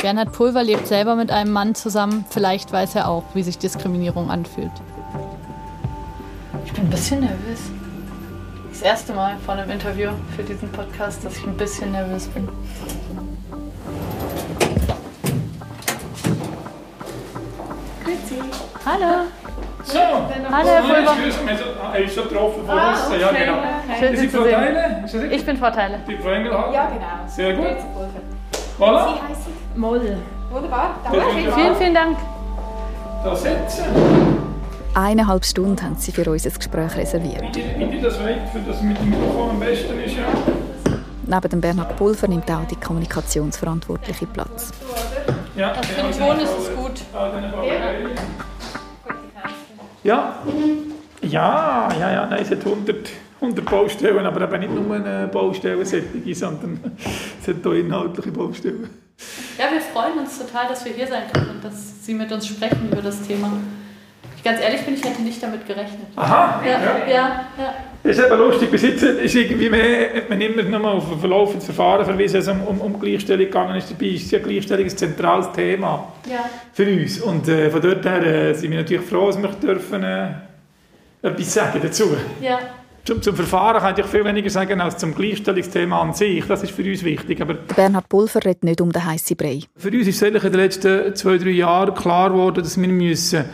Bernhard 0.00 0.32
Pulver 0.32 0.62
lebt 0.62 0.86
selber 0.86 1.16
mit 1.16 1.30
einem 1.30 1.52
Mann 1.52 1.74
zusammen. 1.74 2.24
Vielleicht 2.30 2.72
weiß 2.72 2.94
er 2.94 3.08
auch, 3.08 3.24
wie 3.34 3.42
sich 3.42 3.58
Diskriminierung 3.58 4.30
anfühlt. 4.30 4.70
Ich 6.64 6.72
bin 6.72 6.84
ein 6.84 6.90
bisschen 6.90 7.20
nervös. 7.20 7.60
Das 8.70 8.82
erste 8.82 9.12
Mal 9.12 9.36
vor 9.44 9.54
einem 9.54 9.70
Interview 9.70 10.10
für 10.36 10.44
diesen 10.44 10.70
Podcast, 10.70 11.24
dass 11.24 11.36
ich 11.36 11.44
ein 11.44 11.56
bisschen 11.56 11.92
nervös 11.92 12.26
bin. 12.28 12.48
Hallo. 18.84 19.26
So, 19.90 19.98
Hallo, 19.98 20.68
Herr 20.68 20.82
Pulver. 20.82 21.94
Er 21.94 22.04
ist 22.04 22.14
schon 22.14 22.28
getroffen 22.28 22.66
von 22.66 22.74
uns. 22.78 23.20
Ja, 23.20 23.30
genau. 23.32 23.54
Schön, 23.98 24.12
Ist 24.12 24.20
Sie 24.20 24.26
die 24.26 24.32
zu 24.32 24.36
Frau 24.36 24.44
sehen. 24.44 24.52
Teile? 24.54 25.02
Ist 25.04 25.14
das 25.14 25.22
richtig? 25.22 25.38
Ich 25.40 25.46
bin 25.46 25.56
Frau 25.56 25.70
Teile. 25.70 26.00
Die 26.06 26.16
Frau 26.18 26.28
Engelhardt? 26.28 26.74
Ja, 26.74 26.86
genau. 26.86 27.26
Sehr 27.26 27.54
gut. 27.54 27.76
Voilà. 28.78 29.06
Moll. 29.76 30.16
Wunderbar. 30.50 30.90
Vielen, 31.54 31.76
vielen 31.76 31.94
Dank. 31.94 32.18
Da 33.24 33.34
sitzen. 33.34 33.84
Eineinhalb 34.94 35.44
Stunden 35.44 35.82
haben 35.82 35.96
sie 35.96 36.12
für 36.12 36.30
uns 36.30 36.46
ein 36.46 36.52
Gespräch 36.52 36.94
reserviert. 36.96 37.42
Wie 37.54 38.00
das 38.00 38.22
weit, 38.22 38.40
für 38.52 38.60
das 38.60 38.82
mit 38.82 38.98
dem 38.98 39.10
Mikrofon 39.10 39.50
am 39.50 39.60
besten 39.60 39.98
ist, 40.00 40.16
ja. 40.16 40.24
Neben 41.26 41.48
dem 41.48 41.60
Bernhard 41.60 41.96
Pulver 41.96 42.28
nimmt 42.28 42.50
auch 42.50 42.64
die 42.66 42.76
Kommunikationsverantwortliche 42.76 44.26
Platz. 44.26 44.70
Ja, 45.56 45.74
Für 45.74 46.02
den 46.02 46.18
Ton 46.18 46.40
ist 46.40 46.52
es 46.58 46.76
gut. 46.76 47.00
Ja. 47.14 47.30
Ja, 50.04 50.42
ja, 51.22 51.88
ja, 51.98 52.26
nein, 52.26 52.42
es 52.42 52.50
hat 52.50 52.64
100, 52.64 53.10
100 53.40 53.64
Baustellen, 53.64 54.24
aber 54.24 54.42
eben 54.42 54.60
nicht 54.60 54.74
nur 54.74 54.94
eine 54.94 55.28
Baustelle, 55.28 55.84
sondern 55.84 56.96
es 57.40 57.48
hat 57.48 57.66
auch 57.66 57.72
inhaltliche 57.72 58.30
Baustellen. 58.30 58.88
Ja, 59.58 59.64
wir 59.72 59.80
freuen 59.80 60.18
uns 60.18 60.38
total, 60.38 60.68
dass 60.68 60.84
wir 60.84 60.92
hier 60.92 61.08
sein 61.08 61.24
können 61.32 61.50
und 61.50 61.64
dass 61.64 62.04
Sie 62.04 62.14
mit 62.14 62.30
uns 62.30 62.46
sprechen 62.46 62.88
über 62.90 63.02
das 63.02 63.20
Thema. 63.22 63.50
Ich 64.48 64.54
ganz 64.54 64.64
ehrlich 64.64 64.82
bin, 64.82 64.94
ich 64.94 65.04
hätte 65.04 65.20
nicht 65.20 65.42
damit 65.42 65.66
gerechnet. 65.66 66.06
Aha, 66.16 66.62
Ja, 66.64 66.80
ja, 67.06 67.06
ja. 67.06 67.74
Das 68.02 68.16
ist 68.16 68.24
eben 68.24 68.38
lustig. 68.38 68.70
Bis 68.70 68.80
jetzt 68.80 69.02
ist 69.02 69.34
irgendwie 69.34 69.68
mehr, 69.68 70.14
hat 70.14 70.30
man 70.30 70.40
immer 70.40 70.62
nur 70.62 70.90
auf 70.90 71.12
ein 71.12 71.20
verlaufendes 71.20 71.66
Verfahren 71.66 72.06
verwiesen, 72.06 72.36
als 72.36 72.46
es 72.46 72.52
um, 72.54 72.62
um, 72.62 72.80
um 72.80 72.98
Gleichstellung 72.98 73.44
gegangen 73.44 73.76
ist. 73.76 73.90
Dabei 73.90 74.06
ist 74.06 74.30
ja 74.30 74.38
Gleichstellung 74.38 74.84
ein 74.84 74.96
zentrales 74.96 75.52
Thema 75.52 76.14
ja. 76.30 76.48
für 76.72 76.86
uns. 76.86 77.20
Und 77.20 77.46
äh, 77.46 77.68
von 77.68 77.82
dort 77.82 78.06
her 78.06 78.22
äh, 78.22 78.54
sind 78.54 78.70
wir 78.70 78.78
natürlich 78.78 79.04
froh, 79.04 79.26
dass 79.26 79.36
wir 79.36 79.50
dürfen, 79.50 80.02
äh, 80.02 80.28
etwas 81.20 81.52
sagen 81.52 81.80
dazu 81.82 82.16
ja. 82.40 82.58
zum, 83.04 83.20
zum 83.20 83.36
Verfahren 83.36 83.80
kann 83.82 83.94
ich 83.98 84.06
viel 84.06 84.24
weniger 84.24 84.48
sagen 84.48 84.80
als 84.80 84.96
zum 84.96 85.14
Gleichstellungsthema 85.14 86.00
an 86.00 86.14
sich. 86.14 86.42
Das 86.46 86.62
ist 86.62 86.70
für 86.72 86.84
uns 86.84 87.04
wichtig. 87.04 87.42
Aber 87.42 87.52
Bernhard 87.52 88.08
Pulver 88.08 88.42
redet 88.42 88.64
nicht 88.64 88.80
um 88.80 88.92
den 88.92 89.04
heißen 89.04 89.36
Brei. 89.36 89.60
für 89.76 89.90
uns 89.90 90.06
ist 90.06 90.22
eigentlich 90.22 90.44
in 90.44 90.52
den 90.52 90.60
letzten 90.60 91.14
zwei, 91.16 91.36
drei 91.36 91.50
Jahren 91.50 91.92
klar 91.92 92.30
geworden, 92.30 92.62
dass 92.62 92.80
wir 92.80 92.88
müssen 92.88 93.44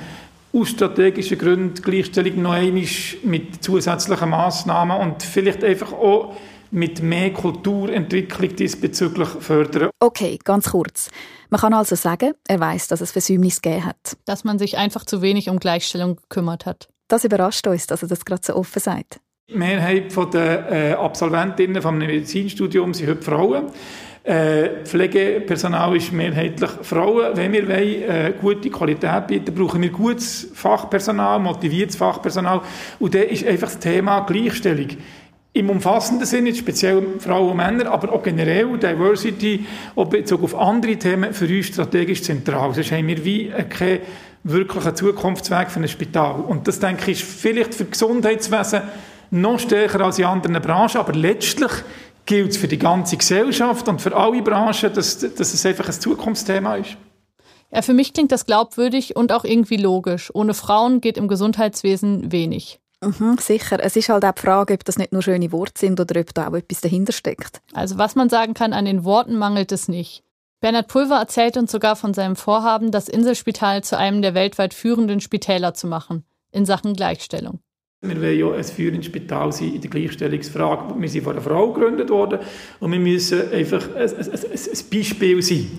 aus 0.54 0.68
strategischen 0.68 1.38
Gründen 1.38 1.82
Gleichstellung 1.82 2.42
noch 2.42 2.52
einmal 2.52 2.84
mit 3.22 3.62
zusätzlichen 3.62 4.30
Massnahmen 4.30 5.00
und 5.00 5.22
vielleicht 5.22 5.64
einfach 5.64 5.92
auch 5.92 6.36
mit 6.70 7.02
mehr 7.02 7.32
Kulturentwicklung 7.32 8.56
diesbezüglich 8.56 9.28
fördern. 9.40 9.90
Okay, 10.00 10.38
ganz 10.42 10.70
kurz. 10.70 11.10
Man 11.50 11.60
kann 11.60 11.72
also 11.72 11.94
sagen, 11.94 12.32
er 12.48 12.60
weiß, 12.60 12.88
dass 12.88 13.00
es 13.00 13.12
Versäumnis 13.12 13.62
gegeben 13.62 13.86
hat. 13.86 14.16
Dass 14.24 14.44
man 14.44 14.58
sich 14.58 14.76
einfach 14.76 15.04
zu 15.04 15.22
wenig 15.22 15.48
um 15.48 15.60
Gleichstellung 15.60 16.16
gekümmert 16.16 16.66
hat. 16.66 16.88
Das 17.08 17.24
überrascht 17.24 17.66
uns, 17.66 17.86
dass 17.86 18.02
er 18.02 18.08
das 18.08 18.24
gerade 18.24 18.42
so 18.44 18.56
offen 18.56 18.80
sagt. 18.80 19.20
Die 19.48 19.56
Mehrheit 19.56 20.12
der 20.32 20.72
äh, 20.72 20.92
Absolventinnen 20.94 21.82
vom 21.82 21.98
Medizinstudium 21.98 22.94
sind 22.94 23.10
heute 23.10 23.22
Frauen. 23.22 23.66
Äh, 24.24 24.84
Pflegepersonal 24.84 25.96
ist 25.96 26.10
mehrheitlich 26.10 26.70
Frauen. 26.80 27.36
Wenn 27.36 27.52
wir 27.52 27.68
wollen, 27.68 28.02
äh, 28.02 28.32
gute 28.40 28.70
Qualität 28.70 29.26
bieten, 29.26 29.54
brauchen 29.54 29.82
wir 29.82 29.90
gutes 29.90 30.50
Fachpersonal, 30.54 31.38
motiviertes 31.38 31.96
Fachpersonal. 31.96 32.62
Und 32.98 33.14
da 33.14 33.18
ist 33.18 33.46
einfach 33.46 33.66
das 33.66 33.80
Thema 33.80 34.20
Gleichstellung. 34.20 34.88
Im 35.52 35.68
umfassenden 35.68 36.26
Sinne, 36.26 36.54
speziell 36.54 37.02
Frauen 37.18 37.50
und 37.50 37.58
Männer, 37.58 37.92
aber 37.92 38.14
auch 38.14 38.22
generell 38.22 38.78
Diversity, 38.78 39.66
auch 39.94 40.06
Bezug 40.06 40.42
auf 40.42 40.58
andere 40.58 40.96
Themen, 40.96 41.34
für 41.34 41.46
uns 41.46 41.66
strategisch 41.66 42.22
zentral. 42.22 42.72
Sonst 42.72 42.92
haben 42.92 43.06
wir 43.06 43.22
wie 43.26 43.48
äh, 43.48 43.62
keinen 43.64 44.00
wirklichen 44.42 44.96
Zukunftsweg 44.96 45.70
für 45.70 45.80
ein 45.80 45.88
Spital. 45.88 46.40
Und 46.40 46.66
das, 46.66 46.80
denke 46.80 47.10
ich, 47.10 47.20
ist 47.20 47.30
vielleicht 47.30 47.74
für 47.74 47.84
Gesundheitswesen 47.84 48.84
noch 49.32 49.58
stärker 49.58 50.00
als 50.00 50.18
in 50.18 50.24
anderen 50.24 50.62
Branchen, 50.62 50.96
aber 50.96 51.12
letztlich 51.12 51.72
gilt 52.26 52.52
es 52.52 52.56
für 52.56 52.68
die 52.68 52.78
ganze 52.78 53.16
Gesellschaft 53.16 53.88
und 53.88 54.00
für 54.00 54.16
alle 54.16 54.42
Branchen, 54.42 54.92
dass, 54.92 55.18
dass 55.18 55.54
es 55.54 55.66
einfach 55.66 55.86
ein 55.86 55.92
Zukunftsthema 55.92 56.76
ist. 56.76 56.96
Ja, 57.70 57.82
für 57.82 57.94
mich 57.94 58.12
klingt 58.12 58.30
das 58.30 58.46
glaubwürdig 58.46 59.16
und 59.16 59.32
auch 59.32 59.44
irgendwie 59.44 59.76
logisch. 59.76 60.30
Ohne 60.34 60.54
Frauen 60.54 61.00
geht 61.00 61.16
im 61.16 61.28
Gesundheitswesen 61.28 62.30
wenig. 62.30 62.80
Mhm, 63.02 63.36
sicher. 63.38 63.78
Es 63.82 63.96
ist 63.96 64.08
halt 64.08 64.24
auch 64.24 64.32
die 64.32 64.40
Frage, 64.40 64.74
ob 64.74 64.84
das 64.84 64.96
nicht 64.96 65.12
nur 65.12 65.22
schöne 65.22 65.52
Worte 65.52 65.78
sind 65.78 66.00
oder 66.00 66.20
ob 66.20 66.32
da 66.32 66.48
auch 66.48 66.54
etwas 66.54 66.80
dahinter 66.80 67.12
steckt. 67.12 67.60
Also 67.72 67.98
was 67.98 68.14
man 68.14 68.28
sagen 68.28 68.54
kann, 68.54 68.72
an 68.72 68.84
den 68.84 69.04
Worten 69.04 69.36
mangelt 69.36 69.72
es 69.72 69.88
nicht. 69.88 70.22
Bernhard 70.60 70.88
Pulver 70.88 71.16
erzählt 71.16 71.56
uns 71.56 71.72
sogar 71.72 71.96
von 71.96 72.14
seinem 72.14 72.36
Vorhaben, 72.36 72.90
das 72.90 73.08
Inselspital 73.08 73.84
zu 73.84 73.98
einem 73.98 74.22
der 74.22 74.34
weltweit 74.34 74.72
führenden 74.72 75.20
Spitäler 75.20 75.74
zu 75.74 75.86
machen, 75.86 76.24
in 76.52 76.64
Sachen 76.64 76.94
Gleichstellung. 76.94 77.58
Wir 78.08 78.20
wollen 78.20 78.38
ja 78.38 78.52
ein 78.52 78.64
führendes 78.64 79.06
Spital 79.06 79.52
sein 79.52 79.74
in 79.74 79.80
der 79.80 79.90
Gleichstellungsfrage. 79.90 80.94
Wir 80.98 81.08
sind 81.08 81.24
von 81.24 81.32
einer 81.32 81.42
Frau 81.42 81.72
gegründet 81.72 82.10
worden 82.10 82.40
und 82.80 82.92
wir 82.92 82.98
müssen 83.00 83.52
einfach 83.52 83.88
ein, 83.94 84.08
ein, 84.08 84.30
ein, 84.30 84.90
Beispiel 84.90 85.42
sein. 85.42 85.70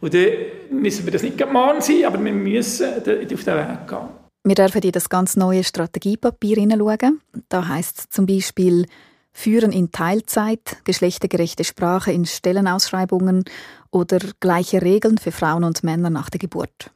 Und 0.00 0.14
dann 0.14 0.26
müssen 0.70 1.04
wir 1.04 1.12
das 1.12 1.22
nicht 1.22 1.38
gerade 1.38 1.82
sein, 1.82 2.04
aber 2.06 2.22
wir 2.24 2.32
müssen 2.32 2.86
auf 2.86 3.02
den 3.04 3.28
Weg 3.28 3.88
gehen. 3.88 4.20
Wir 4.42 4.54
dürfen 4.54 4.82
in 4.82 4.92
das 4.92 5.08
ganz 5.10 5.36
neue 5.36 5.64
Strategiepapier 5.64 6.56
hineinschauen. 6.56 7.20
Da 7.48 7.68
heißt 7.68 7.98
es 7.98 8.08
zum 8.08 8.26
Beispiel 8.26 8.86
Führen 9.32 9.72
in 9.72 9.92
Teilzeit, 9.92 10.78
geschlechtergerechte 10.84 11.64
Sprache 11.64 12.12
in 12.12 12.24
Stellenausschreibungen 12.26 13.44
oder 13.90 14.18
gleiche 14.40 14.82
Regeln 14.82 15.18
für 15.18 15.32
Frauen 15.32 15.64
und 15.64 15.84
Männer 15.84 16.10
nach 16.10 16.30
der 16.30 16.38
Geburt. 16.38 16.90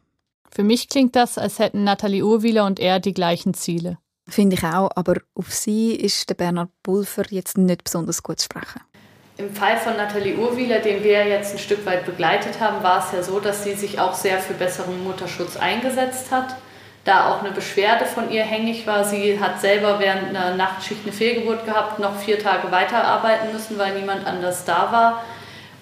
Für 0.51 0.63
mich 0.63 0.89
klingt 0.89 1.17
das, 1.17 1.37
als 1.37 1.59
hätten 1.59 1.85
Nathalie 1.85 2.25
Urwieler 2.25 2.65
und 2.65 2.81
er 2.81 3.01
die 3.01 3.13
gleichen 3.13 3.55
Ziele. 3.55 3.99
Finde 4.29 4.57
ich 4.57 4.65
auch, 4.65 4.91
aber 4.95 5.17
auf 5.35 5.53
sie 5.53 5.95
ist 5.95 6.31
der 6.31 6.35
Bernhard 6.35 6.71
Pulver 6.83 7.25
jetzt 7.29 7.59
nicht 7.59 7.85
besonders 7.85 8.23
gut 8.23 8.41
zu 8.41 8.47
sprechen. 8.47 8.81
Im 9.37 9.53
Fall 9.53 9.77
von 9.77 9.97
Nathalie 9.97 10.37
Urwieler, 10.37 10.79
den 10.79 11.03
wir 11.03 11.27
jetzt 11.27 11.53
ein 11.53 11.59
Stück 11.59 11.85
weit 11.85 12.07
begleitet 12.07 12.61
haben, 12.61 12.83
war 12.85 13.05
es 13.05 13.13
ja 13.13 13.23
so, 13.23 13.41
dass 13.41 13.65
sie 13.65 13.75
sich 13.75 13.99
auch 13.99 14.15
sehr 14.15 14.39
für 14.39 14.55
besseren 14.55 15.03
Mutterschutz 15.03 15.57
eingesetzt 15.57 16.31
hat. 16.31 16.55
Da 17.03 17.29
auch 17.31 17.41
eine 17.41 17.51
Beschwerde 17.51 18.07
von 18.07 18.31
ihr 18.31 18.45
hängig 18.45 18.87
war. 18.87 19.05
Sie 19.05 19.39
hat 19.39 19.61
selber 19.61 19.99
während 19.99 20.29
einer 20.29 20.55
Nachtschicht 20.55 21.01
eine 21.03 21.13
Fehlgeburt 21.13 21.67
gehabt, 21.67 21.99
noch 21.99 22.17
vier 22.17 22.39
Tage 22.39 22.71
weiterarbeiten 22.71 23.53
müssen, 23.53 23.77
weil 23.77 23.99
niemand 23.99 24.25
anders 24.25 24.65
da 24.65 24.91
war. 24.93 25.25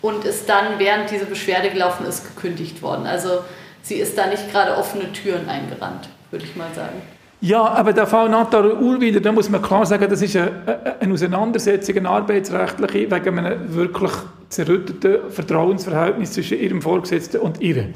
Und 0.01 0.25
ist 0.25 0.49
dann, 0.49 0.79
während 0.79 1.11
diese 1.11 1.27
Beschwerde 1.27 1.71
gelaufen 1.71 2.07
ist, 2.07 2.35
gekündigt 2.35 2.83
worden. 2.83 3.07
Also 3.07 3.45
sie 3.83 3.97
ist 3.97 4.19
da 4.19 4.27
nicht 4.27 4.51
gerade 4.51 4.77
offene 4.77 5.13
Türen 5.13 5.49
eingerannt, 5.49 6.09
würde 6.31 6.45
ich 6.45 6.57
mal 6.57 6.73
sagen. 6.75 7.03
Ja, 7.45 7.65
aber 7.65 7.93
der 7.93 8.07
Fall 8.07 8.29
Nathalie 8.29 8.77
Urwiler, 8.77 9.19
da 9.19 9.33
muss 9.33 9.51
man 9.51 9.61
klar 9.61 9.85
sagen, 9.85 10.09
das 10.09 10.23
ist 10.23 10.37
eine, 10.37 11.13
Auseinandersetzung, 11.13 11.97
eine 11.97 12.09
arbeitsrechtliche, 12.09 13.11
wegen 13.11 13.39
einem 13.39 13.75
wirklich 13.75 14.13
zerrütteten 14.49 15.29
Vertrauensverhältnis 15.29 16.35
zwischen 16.35 16.61
ihrem 16.61 16.81
Vorgesetzten 16.81 17.41
und 17.41 17.61
ihr. 17.61 17.89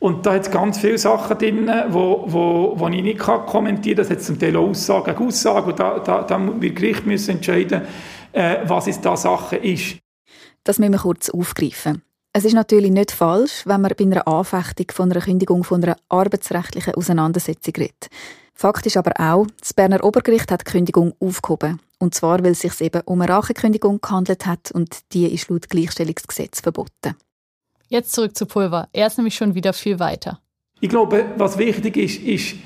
Und 0.00 0.24
da 0.24 0.32
hat 0.32 0.46
es 0.46 0.50
ganz 0.50 0.78
viele 0.78 0.96
Sachen 0.96 1.36
drin, 1.36 1.70
wo, 1.90 2.24
wo, 2.28 2.72
wo 2.76 2.88
ich 2.88 3.02
nicht 3.02 3.18
kommentieren 3.18 3.96
kann. 3.96 4.08
Das 4.08 4.10
hat 4.10 4.22
zum 4.22 4.38
Teil 4.38 4.56
auch 4.56 4.70
Aussage 4.70 5.12
gegen 5.12 5.26
Aussage. 5.26 5.66
Und 5.66 5.78
da, 5.78 5.98
da, 5.98 6.22
da 6.22 6.60
wird 6.60 6.74
Gericht 6.74 7.28
entscheiden, 7.28 7.82
äh, 8.32 8.56
was 8.64 8.86
es 8.86 9.02
da 9.02 9.18
Sache 9.18 9.56
ist. 9.56 9.98
Das 10.64 10.78
müssen 10.78 10.92
wir 10.92 11.00
kurz 11.00 11.28
aufgreifen. 11.28 12.00
Es 12.32 12.46
ist 12.46 12.54
natürlich 12.54 12.90
nicht 12.90 13.10
falsch, 13.10 13.64
wenn 13.66 13.82
man 13.82 13.92
bei 13.98 14.04
einer 14.06 14.26
Anfechtung 14.26 14.86
von 14.92 15.12
einer 15.12 15.20
Kündigung 15.20 15.62
von 15.62 15.84
einer 15.84 15.96
arbeitsrechtlichen 16.08 16.94
Auseinandersetzung 16.94 17.74
redet. 17.76 18.08
Fakt 18.54 18.86
ist 18.86 18.96
aber 18.96 19.12
auch, 19.18 19.46
das 19.58 19.74
Berner 19.74 20.04
Obergericht 20.04 20.50
hat 20.50 20.60
die 20.66 20.70
Kündigung 20.70 21.12
aufgehoben. 21.18 21.80
Und 21.98 22.14
zwar, 22.14 22.42
weil 22.44 22.52
es 22.52 22.60
sich 22.60 22.80
eben 22.80 23.02
um 23.04 23.20
eine 23.20 23.32
Rachenkündigung 23.32 24.00
gehandelt 24.00 24.46
hat 24.46 24.70
und 24.70 25.12
die 25.12 25.26
ist 25.26 25.48
laut 25.48 25.68
Gleichstellungsgesetz 25.68 26.60
verboten. 26.60 27.16
Jetzt 27.88 28.12
zurück 28.12 28.36
zu 28.36 28.46
Pulver. 28.46 28.88
Er 28.92 29.08
ist 29.08 29.18
nämlich 29.18 29.34
schon 29.34 29.54
wieder 29.54 29.72
viel 29.72 29.98
weiter. 29.98 30.40
Ich 30.80 30.88
glaube, 30.88 31.24
was 31.36 31.58
wichtig 31.58 31.96
ist, 31.96 32.20
ist, 32.22 32.56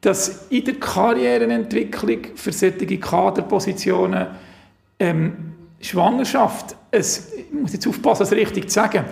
dass 0.00 0.46
in 0.50 0.64
der 0.64 0.74
Karriereentwicklung 0.74 2.18
für 2.34 2.52
solche 2.52 2.98
Kaderpositionen 2.98 4.26
ähm, 4.98 5.54
Schwangerschaft, 5.80 6.76
es, 6.90 7.32
ich 7.34 7.52
muss 7.52 7.72
jetzt 7.72 7.86
aufpassen, 7.86 8.20
das 8.24 8.32
richtig 8.32 8.68
zu 8.68 8.74
sagen, 8.74 9.04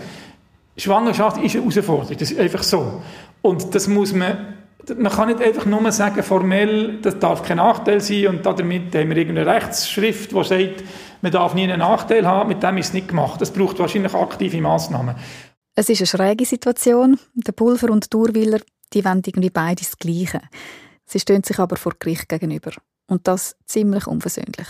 Schwangerschaft 0.76 1.42
ist 1.42 1.54
eine 1.54 1.64
Herausforderung, 1.64 2.16
das 2.16 2.30
ist 2.30 2.40
einfach 2.40 2.62
so. 2.62 3.02
Und 3.42 3.74
das 3.74 3.88
muss 3.88 4.12
man 4.12 4.56
man 4.98 5.12
kann 5.12 5.28
nicht 5.28 5.42
einfach 5.42 5.66
nur 5.66 5.92
sagen, 5.92 6.22
formell, 6.22 6.98
das 7.02 7.18
darf 7.18 7.42
kein 7.42 7.58
Nachteil 7.58 8.00
sein 8.00 8.28
und 8.28 8.46
damit 8.46 8.94
haben 8.94 9.10
wir 9.10 9.16
irgendeine 9.16 9.46
Rechtsschrift, 9.46 10.32
die 10.32 10.44
sagt, 10.44 10.84
man 11.22 11.32
darf 11.32 11.54
nie 11.54 11.64
einen 11.64 11.80
Nachteil 11.80 12.26
haben, 12.26 12.48
mit 12.48 12.62
dem 12.62 12.78
ist 12.78 12.88
es 12.88 12.92
nicht 12.94 13.08
gemacht. 13.08 13.40
Das 13.40 13.50
braucht 13.50 13.78
wahrscheinlich 13.78 14.14
aktive 14.14 14.60
Massnahmen. 14.60 15.16
Es 15.74 15.88
ist 15.88 16.00
eine 16.00 16.06
schräge 16.06 16.44
Situation. 16.44 17.18
Der 17.34 17.52
Pulver 17.52 17.90
und 17.90 18.04
der 18.04 18.08
Durwiller, 18.10 18.60
die 18.92 19.04
wollen 19.04 19.22
irgendwie 19.24 19.50
beides 19.50 19.90
das 19.90 19.98
Gleiche. 19.98 20.40
Sie 21.04 21.20
stehen 21.20 21.42
sich 21.42 21.58
aber 21.58 21.76
vor 21.76 21.92
Gericht 21.98 22.28
gegenüber. 22.28 22.72
Und 23.06 23.26
das 23.26 23.56
ziemlich 23.66 24.06
unversöhnlich. 24.06 24.68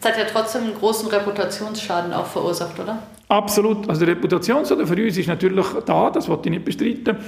Es 0.00 0.08
hat 0.08 0.16
ja 0.16 0.24
trotzdem 0.24 0.64
einen 0.64 0.74
großen 0.74 1.08
Reputationsschaden 1.08 2.12
auch 2.12 2.26
verursacht, 2.26 2.78
oder? 2.78 3.02
Absolut. 3.28 3.88
Also 3.88 4.04
der 4.04 4.16
Reputationsschaden 4.16 4.86
für 4.86 5.04
uns 5.04 5.16
ist 5.16 5.28
natürlich 5.28 5.66
da, 5.86 6.10
das 6.10 6.28
wollte 6.28 6.48
ich 6.48 6.54
nicht 6.54 6.64
bestreiten. 6.64 7.18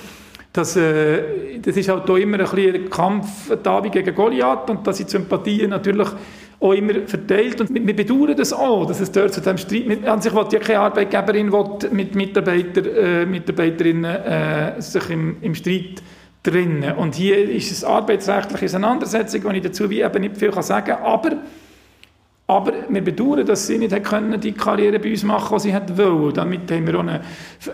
Das, 0.53 0.77
äh, 0.77 1.59
das 1.61 1.77
ist 1.77 1.89
halt 1.89 2.11
auch 2.11 2.17
immer 2.17 2.39
ein, 2.41 2.75
ein 2.75 2.91
Kampf 2.91 3.51
David 3.63 3.93
gegen 3.93 4.15
Goliath 4.15 4.69
und 4.69 4.87
da 4.87 4.93
sind 4.93 5.09
Sympathien 5.09 5.71
natürlich 5.71 6.09
auch 6.61 6.73
immer 6.73 6.95
verteilt 7.07 7.61
und 7.61 7.75
wir 7.75 7.97
bedauern 7.97 8.37
das 8.37 8.53
auch, 8.53 8.87
dass 8.87 9.01
es 9.01 9.11
dort 9.11 9.33
zu 9.33 9.41
diesem 9.41 9.59
Streit, 9.59 9.87
mit, 9.87 10.07
an 10.07 10.21
sich 10.21 10.33
will 10.33 10.47
ja 10.53 10.59
keine 10.59 10.81
Arbeitgeberin 10.81 11.51
mit 11.91 12.15
Mitarbeiter, 12.15 12.83
äh, 12.85 13.27
Mitarbeiterinnen 13.27 14.05
äh, 14.05 14.81
sich 14.81 15.11
im, 15.11 15.39
im 15.41 15.55
Streit 15.55 16.03
trennen. 16.43 16.93
Und 16.97 17.15
hier 17.15 17.49
ist 17.49 17.73
es 17.73 17.83
arbeitsrechtliche 17.83 18.67
Auseinandersetzung, 18.67 19.45
wo 19.45 19.51
ich 19.51 19.63
dazu 19.63 19.89
wie 19.91 20.03
eben 20.03 20.21
nicht 20.21 20.37
viel 20.37 20.53
sagen 20.63 20.87
kann, 20.87 21.03
aber 21.03 21.31
aber 22.57 22.73
wir 22.89 23.03
bedauern, 23.03 23.47
dass 23.47 23.67
sie 23.67 23.79
nicht 23.79 24.05
können, 24.05 24.41
die 24.41 24.53
Karriere 24.53 24.99
bei 24.99 25.11
uns 25.11 25.23
machen, 25.23 25.59
die 25.59 25.63
sie 25.63 25.73
wollen. 25.97 26.35
Damit 26.35 26.71
haben 26.71 26.87
wir 26.87 26.95
auch 26.97 27.01
eine 27.01 27.21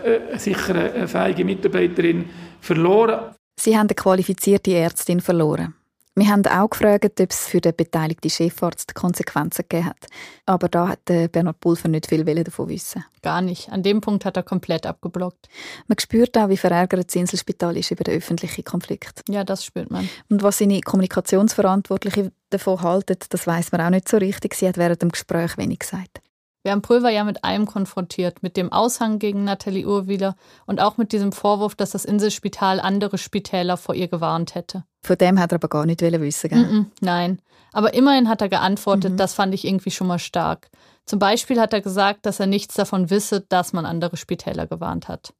äh, 0.03 0.37
sicher 0.37 0.75
eine 0.75 1.45
Mitarbeiterin 1.45 2.25
verloren. 2.61 3.35
Sie 3.59 3.77
haben 3.77 3.87
eine 3.87 3.95
qualifizierte 3.95 4.73
Ärztin 4.73 5.19
verloren. 5.19 5.73
Wir 6.15 6.27
haben 6.27 6.45
auch 6.47 6.69
gefragt, 6.69 7.21
ob 7.21 7.31
es 7.31 7.47
für 7.47 7.61
den 7.61 7.75
beteiligten 7.75 8.29
Chefarzt 8.29 8.93
Konsequenzen 8.93 9.63
gegeben 9.69 9.85
hat. 9.85 10.07
Aber 10.45 10.67
da 10.67 10.89
hat 10.89 11.05
Bernhard 11.05 11.61
Pulver 11.61 11.87
nicht 11.87 12.07
viel 12.07 12.25
davon 12.43 12.67
wissen. 12.67 13.05
Gar 13.21 13.41
nicht. 13.41 13.69
An 13.69 13.83
dem 13.83 14.01
Punkt 14.01 14.25
hat 14.25 14.35
er 14.35 14.43
komplett 14.43 14.85
abgeblockt. 14.85 15.47
Man 15.87 15.97
spürt 15.97 16.37
auch, 16.37 16.49
wie 16.49 16.57
verärgert 16.57 17.07
das 17.07 17.15
Inselspital 17.15 17.77
ist 17.77 17.91
über 17.91 18.03
den 18.03 18.17
öffentlichen 18.17 18.65
Konflikt. 18.65 19.23
Ja, 19.29 19.45
das 19.45 19.63
spürt 19.63 19.91
man. 19.91 20.09
Und 20.29 20.43
was 20.43 20.57
seine 20.57 20.81
Kommunikationsverantwortliche 20.81 22.33
davon 22.49 22.81
halten, 22.81 23.17
das 23.29 23.47
weiß 23.47 23.71
man 23.71 23.81
auch 23.81 23.89
nicht 23.89 24.09
so 24.09 24.17
richtig. 24.17 24.55
Sie 24.55 24.67
hat 24.67 24.77
während 24.77 25.01
dem 25.01 25.09
Gespräch 25.09 25.57
wenig 25.57 25.79
gesagt. 25.79 26.21
Wir 26.69 26.73
haben 26.73 26.83
Pulver 26.83 27.09
ja 27.09 27.23
mit 27.23 27.43
allem 27.43 27.65
konfrontiert, 27.65 28.43
mit 28.43 28.55
dem 28.55 28.71
Aushang 28.71 29.17
gegen 29.17 29.43
Nathalie 29.43 29.87
Urwieler 29.87 30.35
und 30.67 30.79
auch 30.79 30.97
mit 30.97 31.13
diesem 31.13 31.31
Vorwurf, 31.31 31.73
dass 31.73 31.89
das 31.89 32.05
Inselspital 32.05 32.79
andere 32.79 33.17
Spitäler 33.17 33.75
vor 33.75 33.95
ihr 33.95 34.07
gewarnt 34.07 34.53
hätte. 34.53 34.83
Von 35.01 35.17
dem 35.17 35.39
hat 35.39 35.51
er 35.51 35.55
aber 35.55 35.67
gar 35.67 35.87
nicht 35.87 35.99
wissen, 36.01 36.47
gell? 36.47 36.59
Mm 36.59 36.69
-mm, 36.69 36.85
nein, 37.01 37.41
aber 37.73 37.95
immerhin 37.95 38.29
hat 38.29 38.41
er 38.41 38.49
geantwortet, 38.49 39.13
mhm. 39.13 39.17
das 39.17 39.33
fand 39.33 39.55
ich 39.55 39.65
irgendwie 39.65 39.89
schon 39.89 40.05
mal 40.05 40.19
stark. 40.19 40.69
Zum 41.05 41.17
Beispiel 41.17 41.59
hat 41.59 41.73
er 41.73 41.81
gesagt, 41.81 42.27
dass 42.27 42.39
er 42.39 42.45
nichts 42.45 42.75
davon 42.75 43.09
wisse, 43.09 43.41
dass 43.49 43.73
man 43.73 43.87
andere 43.87 44.15
Spitäler 44.15 44.67
gewarnt 44.67 45.07
hat. 45.07 45.33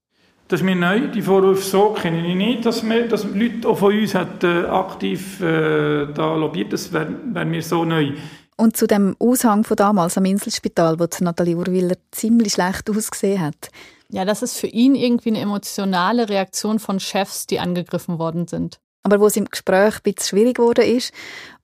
Das 0.47 0.61
ist 0.61 0.65
mir 0.65 0.75
neu, 0.75 1.09
die 1.09 1.21
Vorwürfe 1.21 1.61
so 1.61 1.91
kenne 1.91 2.25
ich 2.25 2.33
nicht, 2.33 2.65
dass, 2.65 2.83
wir, 2.83 3.07
dass 3.07 3.23
Leute 3.23 3.69
auch 3.69 3.77
von 3.77 3.95
uns 3.95 4.15
hat, 4.15 4.43
äh, 4.43 4.65
aktiv 4.65 5.39
äh, 5.41 6.07
da 6.11 6.33
lobbyiert, 6.33 6.73
das 6.73 6.91
wäre 6.91 7.13
wär 7.23 7.45
mir 7.45 7.61
so 7.61 7.85
neu. 7.85 8.13
Und 8.59 8.75
zu 8.75 8.87
dem 8.87 9.15
Aushang 9.19 9.63
von 9.63 9.77
damals 9.77 10.17
am 10.17 10.25
Inselspital, 10.25 10.99
wo 10.99 11.07
Nathalie 11.21 11.55
Urwiller 11.55 11.95
ziemlich 12.11 12.51
schlecht 12.51 12.89
ausgesehen 12.89 13.39
hat. 13.39 13.69
Ja, 14.09 14.25
das 14.25 14.41
ist 14.41 14.57
für 14.57 14.67
ihn 14.67 14.95
irgendwie 14.95 15.29
eine 15.29 15.39
emotionale 15.39 16.27
Reaktion 16.27 16.77
von 16.77 16.99
Chefs, 16.99 17.47
die 17.47 17.59
angegriffen 17.59 18.19
worden 18.19 18.47
sind. 18.49 18.81
Aber 19.03 19.21
wo 19.21 19.27
es 19.27 19.37
im 19.37 19.45
Gespräch 19.45 19.95
ein 19.95 20.01
bisschen 20.03 20.27
schwierig 20.27 20.57
geworden 20.57 20.83
ist, 20.83 21.13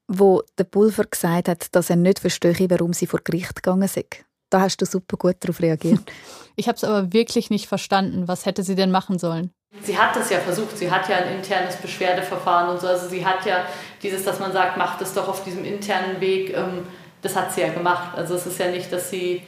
wo 0.07 0.41
der 0.57 0.63
Pulver 0.63 1.03
gesagt 1.03 1.49
hat, 1.49 1.75
dass 1.75 1.89
er 1.89 1.97
nicht 1.97 2.19
verstehe, 2.19 2.69
warum 2.69 2.93
sie 2.93 3.07
vor 3.07 3.19
Gericht 3.21 3.55
gegangen 3.55 3.89
sind. 3.89 4.23
Da 4.49 4.61
hast 4.61 4.77
du 4.77 4.85
super 4.85 5.17
gut 5.17 5.35
darauf 5.41 5.59
reagiert. 5.59 5.99
ich 6.55 6.69
habe 6.69 6.77
es 6.77 6.85
aber 6.85 7.11
wirklich 7.11 7.49
nicht 7.49 7.67
verstanden. 7.67 8.29
Was 8.29 8.45
hätte 8.45 8.63
sie 8.63 8.75
denn 8.75 8.91
machen 8.91 9.19
sollen? 9.19 9.51
Sie 9.81 9.97
hat 9.97 10.15
es 10.17 10.29
ja 10.29 10.39
versucht. 10.39 10.77
Sie 10.77 10.89
hat 10.89 11.07
ja 11.09 11.17
ein 11.17 11.35
internes 11.35 11.75
Beschwerdeverfahren 11.77 12.69
und 12.69 12.81
so. 12.81 12.87
Also 12.87 13.07
sie 13.07 13.25
hat 13.25 13.45
ja 13.45 13.65
dieses, 14.01 14.23
dass 14.23 14.39
man 14.39 14.51
sagt, 14.51 14.77
macht 14.77 15.01
es 15.01 15.13
doch 15.13 15.27
auf 15.27 15.43
diesem 15.43 15.63
internen 15.65 16.19
Weg. 16.21 16.55
Ähm, 16.55 16.87
das 17.21 17.35
hat 17.35 17.51
sie 17.51 17.61
ja 17.61 17.69
gemacht. 17.69 18.17
Also 18.17 18.35
es 18.35 18.45
ist 18.45 18.59
ja 18.59 18.69
nicht, 18.69 18.91
dass 18.91 19.09
sie, 19.09 19.43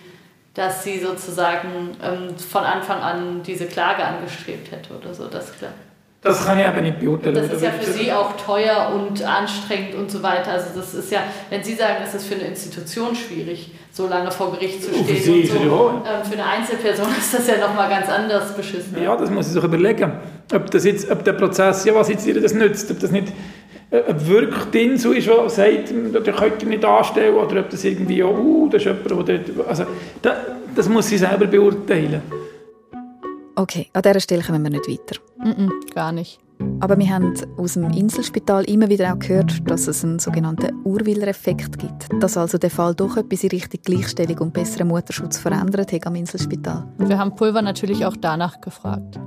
dass 0.54 0.84
sie 0.84 1.00
sozusagen 1.00 1.98
ähm, 2.04 2.38
von 2.38 2.64
Anfang 2.64 3.02
an 3.02 3.44
diese 3.44 3.68
Klage 3.68 4.04
angestrebt 4.04 4.72
hätte 4.72 4.96
oder 4.96 5.14
so. 5.14 5.28
Das 5.28 5.56
klar. 5.58 5.74
Das 6.22 6.46
kann 6.46 6.60
ich 6.60 6.66
aber 6.66 6.82
nicht 6.82 7.00
beurteilen. 7.00 7.36
Das 7.36 7.52
ist 7.52 7.62
ja 7.62 7.72
für 7.72 7.92
Sie 7.92 8.12
auch 8.12 8.36
teuer 8.38 8.92
und 8.94 9.24
anstrengend 9.24 9.96
und 9.96 10.10
so 10.10 10.24
weiter. 10.24 10.52
Also 10.52 10.68
das 10.76 10.94
ist 10.94 11.12
ja, 11.12 11.20
wenn 11.50 11.64
Sie 11.64 11.76
sagen, 11.76 11.98
es 12.04 12.14
ist 12.16 12.26
für 12.26 12.36
eine 12.36 12.46
Institution 12.46 13.16
schwierig, 13.16 13.72
so 13.92 14.08
lange 14.08 14.32
vor 14.32 14.52
Gericht 14.52 14.84
zu 14.84 14.90
stehen 14.90 15.06
Sie, 15.08 15.46
so, 15.46 15.56
ja. 15.56 16.20
Ähm, 16.20 16.26
für 16.26 16.34
eine 16.34 16.46
Einzelperson 16.46 17.08
ist 17.18 17.34
das 17.34 17.48
ja 17.48 17.58
nochmal 17.58 17.90
ganz 17.90 18.10
anders 18.10 18.56
beschissen. 18.56 19.02
Ja, 19.02 19.16
das 19.16 19.30
muss 19.30 19.48
ich 19.48 19.54
sich 19.54 19.64
überlegen. 19.64 20.12
Ob, 20.54 20.72
das 20.72 20.86
jetzt, 20.86 21.10
ob 21.10 21.24
der 21.24 21.34
Prozess, 21.34 21.86
ja, 21.86 21.94
was 21.94 22.10
jetzt 22.10 22.26
ihr 22.26 22.42
das 22.42 22.54
nützt, 22.54 22.90
ob 22.90 23.00
das 23.00 23.12
nicht 23.12 23.28
äh, 23.92 24.02
ob 24.10 24.28
wirklich 24.28 25.02
so 25.02 25.14
ist, 25.14 25.28
der 25.28 25.50
sagt, 25.50 25.94
der 26.26 26.34
könnte 26.34 26.66
nicht 26.66 26.84
anstellen, 26.84 27.36
oder 27.36 27.62
ob 27.62 27.70
das 27.70 27.84
irgendwie, 27.86 28.22
oh, 28.24 28.32
uh, 28.32 28.70
das 28.70 28.84
ist 28.84 28.92
jemand, 29.08 29.28
der 29.28 29.40
also, 29.68 29.86
das, 30.22 30.34
das 30.76 30.90
muss 30.90 31.08
sie 31.08 31.18
selber 31.18 31.46
beurteilen. 31.46 32.22
Okay, 33.58 33.90
an 33.94 34.04
dieser 34.04 34.20
Stelle 34.20 34.44
kommen 34.44 34.62
wir 34.62 34.70
nicht 34.70 34.88
weiter. 34.88 35.20
Mm 35.40 35.50
-mm, 35.50 35.94
gar 35.96 36.12
nicht. 36.12 36.40
Aber 36.80 36.96
wir 37.00 37.10
haben 37.10 37.34
aus 37.58 37.74
dem 37.74 37.90
Inselspital 37.90 38.64
immer 38.66 38.88
wieder 38.88 39.12
auch 39.12 39.18
gehört, 39.18 39.68
dass 39.68 39.88
es 39.88 40.04
einen 40.04 40.20
sogenannten 40.20 40.76
Urwiller-Effekt 40.84 41.80
gibt. 41.80 42.08
Dass 42.22 42.38
also 42.38 42.60
der 42.60 42.70
Fall 42.70 42.94
doch 42.94 43.18
etwas 43.18 43.44
in 43.44 43.50
Richtung 43.50 43.82
Gleichstellung 43.84 44.38
und 44.38 44.54
besseren 44.54 44.90
Mutterschutz 44.90 45.40
verändert 45.40 45.92
hat 45.92 46.06
am 46.06 46.14
Inselspital. 46.14 46.86
Wir 47.00 47.18
haben 47.18 47.36
Pulver 47.36 47.64
natürlich 47.64 48.06
auch 48.06 48.16
danach 48.16 48.62
gefragt. 48.62 49.20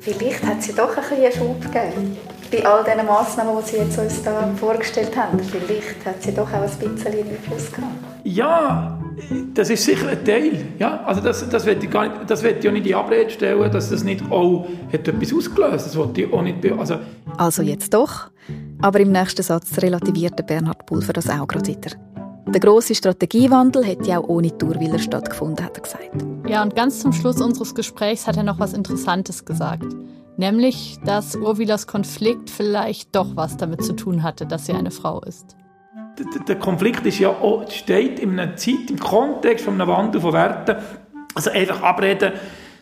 Vielleicht 0.00 0.42
hat 0.42 0.60
sie 0.60 0.74
doch 0.74 0.96
ein 0.96 1.04
bisschen 1.08 1.32
Schub 1.32 1.60
gegeben. 1.60 2.16
Bei 2.52 2.66
all 2.66 2.84
diesen 2.84 3.06
Massnahmen, 3.06 3.56
die 3.62 3.70
Sie 3.70 3.76
jetzt 3.78 3.98
uns 3.98 4.22
da 4.22 4.46
vorgestellt 4.56 5.16
haben. 5.16 5.40
Vielleicht 5.40 6.04
hat 6.04 6.22
sie 6.22 6.34
doch 6.34 6.48
auch 6.48 6.60
ein 6.60 6.64
bisschen 6.64 7.06
Einfluss 7.06 7.72
gehabt. 7.72 7.94
Ja, 8.24 8.98
das 9.54 9.70
ist 9.70 9.84
sicher 9.84 10.08
ein 10.08 10.22
Teil. 10.22 10.62
Ja? 10.78 11.02
Also 11.04 11.22
das, 11.22 11.48
das 11.48 11.64
will 11.64 11.78
ich 11.82 11.90
gar 11.90 12.08
nicht, 12.08 12.30
das 12.30 12.42
will 12.42 12.54
ich 12.60 12.68
auch 12.68 12.72
nicht 12.72 12.82
in 12.82 12.84
die 12.84 12.94
Abrede 12.94 13.30
stellen, 13.30 13.72
dass 13.72 13.88
das 13.88 14.04
nicht 14.04 14.22
auch 14.30 14.66
hat 14.92 15.08
etwas 15.08 15.32
ausgelöst 15.32 15.86
Das 15.86 15.96
ich 16.14 16.32
auch 16.32 16.42
nicht. 16.42 16.72
Also, 16.78 16.98
also 17.38 17.62
jetzt 17.62 17.94
doch. 17.94 18.30
Aber 18.82 19.00
im 19.00 19.12
nächsten 19.12 19.42
Satz 19.42 19.78
relativiert 19.78 20.46
Bernhard 20.46 20.84
Pulver 20.84 21.14
das 21.14 21.30
auch 21.30 21.48
gerade 21.48 21.66
wieder. 21.66 21.92
Der 22.48 22.60
grosse 22.60 22.94
Strategiewandel 22.94 23.84
hätte 23.84 24.10
ja 24.10 24.18
auch 24.18 24.28
ohne 24.28 24.56
Tourwiller 24.58 24.98
stattgefunden, 24.98 25.64
hat 25.64 25.78
er 25.78 25.82
gesagt. 25.82 26.10
Ja, 26.46 26.62
und 26.62 26.76
ganz 26.76 27.00
zum 27.00 27.14
Schluss 27.14 27.40
unseres 27.40 27.74
Gesprächs 27.74 28.26
hat 28.26 28.36
er 28.36 28.42
noch 28.42 28.58
was 28.58 28.74
Interessantes 28.74 29.44
gesagt. 29.44 29.86
Nämlich, 30.42 30.98
dass 31.04 31.36
Urwilers 31.36 31.86
Konflikt 31.86 32.50
vielleicht 32.50 33.14
doch 33.14 33.36
was 33.36 33.56
damit 33.58 33.84
zu 33.84 33.92
tun 33.92 34.24
hatte, 34.24 34.44
dass 34.44 34.66
sie 34.66 34.72
eine 34.72 34.90
Frau 34.90 35.20
ist. 35.20 35.56
Der 36.48 36.56
Konflikt 36.58 37.06
ist 37.06 37.20
ja 37.20 37.28
auch, 37.28 37.70
steht 37.70 38.18
in 38.18 38.36
einer 38.40 38.56
Zeit, 38.56 38.90
im 38.90 38.98
Kontext 38.98 39.64
von 39.64 39.80
einem 39.80 39.88
Wandel 39.88 40.20
von 40.20 40.32
Werten. 40.32 40.82
Also 41.36 41.52
einfach 41.52 41.80
abreden, 41.82 42.32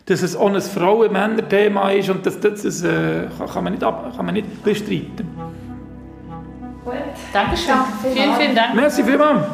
dass 0.06 0.22
es 0.22 0.34
auch 0.34 0.50
ein 0.50 0.58
Frauen-Männer-Thema 0.58 1.90
ist 1.90 2.08
und 2.08 2.24
das, 2.24 2.40
das, 2.40 2.62
das 2.62 2.82
äh, 2.82 3.26
kann, 3.52 3.62
man 3.62 3.74
nicht 3.74 3.84
ab, 3.84 4.10
kann 4.16 4.24
man 4.24 4.36
nicht 4.36 4.64
bestreiten. 4.64 5.28
Gut. 6.82 6.94
Dankeschön. 7.34 7.68
Ja, 7.68 7.86
vielen, 8.02 8.34
vielen 8.36 8.54
Dank. 8.54 8.74
Merci 8.74 9.04
vielmals. 9.04 9.44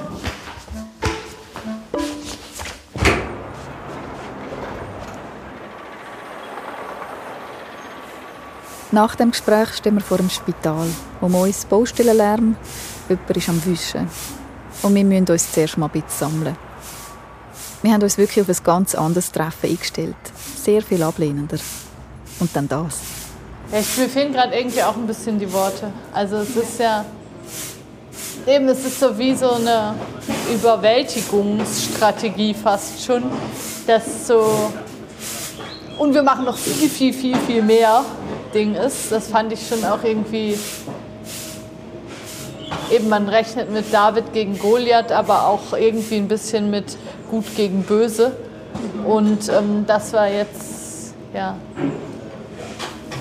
Nach 8.97 9.15
dem 9.15 9.31
Gespräch 9.33 9.75
stehen 9.75 9.97
wir 9.97 10.01
vor 10.01 10.17
dem 10.17 10.31
Spital. 10.31 10.87
Um 11.21 11.35
uns 11.35 11.67
Baustellenlärm, 11.67 12.57
jemand 13.11 13.37
ist 13.37 13.49
am 13.51 13.67
Wischen. 13.67 14.09
Und 14.83 14.95
wir 14.95 15.05
müssen 15.05 15.29
uns 15.29 15.53
zuerst 15.53 15.77
mal 15.77 15.85
ein 15.85 15.93
bisschen 15.93 16.31
sammeln. 16.31 16.57
Wir 17.83 17.93
haben 17.93 18.03
uns 18.03 18.17
wirklich 18.17 18.41
auf 18.41 18.49
ein 18.49 18.57
ganz 18.65 18.95
anderes 18.95 19.31
Treffen 19.31 19.69
eingestellt. 19.69 20.17
Sehr 20.57 20.81
viel 20.81 21.03
ablehnender. 21.03 21.59
Und 22.41 22.57
dann 22.57 22.69
das. 22.69 23.01
Ich, 23.71 23.99
mir 23.99 24.09
fehlen 24.09 24.33
gerade 24.33 24.57
irgendwie 24.57 24.83
auch 24.83 24.97
ein 24.97 25.07
bisschen 25.07 25.39
die 25.39 25.53
Worte. 25.53 25.93
Also 26.15 26.37
es 26.37 26.57
ist 26.57 26.81
ja... 26.81 27.05
Eben, 28.47 28.67
es 28.67 28.83
ist 28.83 28.99
so 28.99 29.19
wie 29.19 29.35
so 29.35 29.51
eine 29.51 29.95
Überwältigungsstrategie 30.55 32.55
fast 32.55 33.05
schon. 33.05 33.25
Das 33.87 34.27
so... 34.27 34.73
Und 35.99 36.15
wir 36.15 36.23
machen 36.23 36.47
noch 36.47 36.57
viel, 36.57 36.89
viel, 36.89 37.13
viel, 37.13 37.37
viel 37.41 37.63
mehr. 37.63 38.03
Ding 38.57 38.75
ist. 38.75 39.13
Das 39.13 39.29
fand 39.29 39.53
ich 39.53 39.69
schon 39.69 39.85
auch 39.85 40.03
irgendwie. 40.03 40.59
Eben, 42.91 43.09
man 43.09 43.29
rechnet 43.29 43.71
mit 43.71 43.93
David 43.93 44.33
gegen 44.33 44.59
Goliath, 44.59 45.13
aber 45.13 45.47
auch 45.49 45.77
irgendwie 45.77 46.17
ein 46.17 46.29
bisschen 46.29 46.71
mit 46.71 46.97
Gut 47.31 47.45
gegen 47.55 47.83
Böse. 47.83 48.37
Und 49.07 49.49
ähm, 49.49 49.85
das 49.87 50.13
war 50.13 50.29
jetzt 50.29 51.15
ja, 51.35 51.57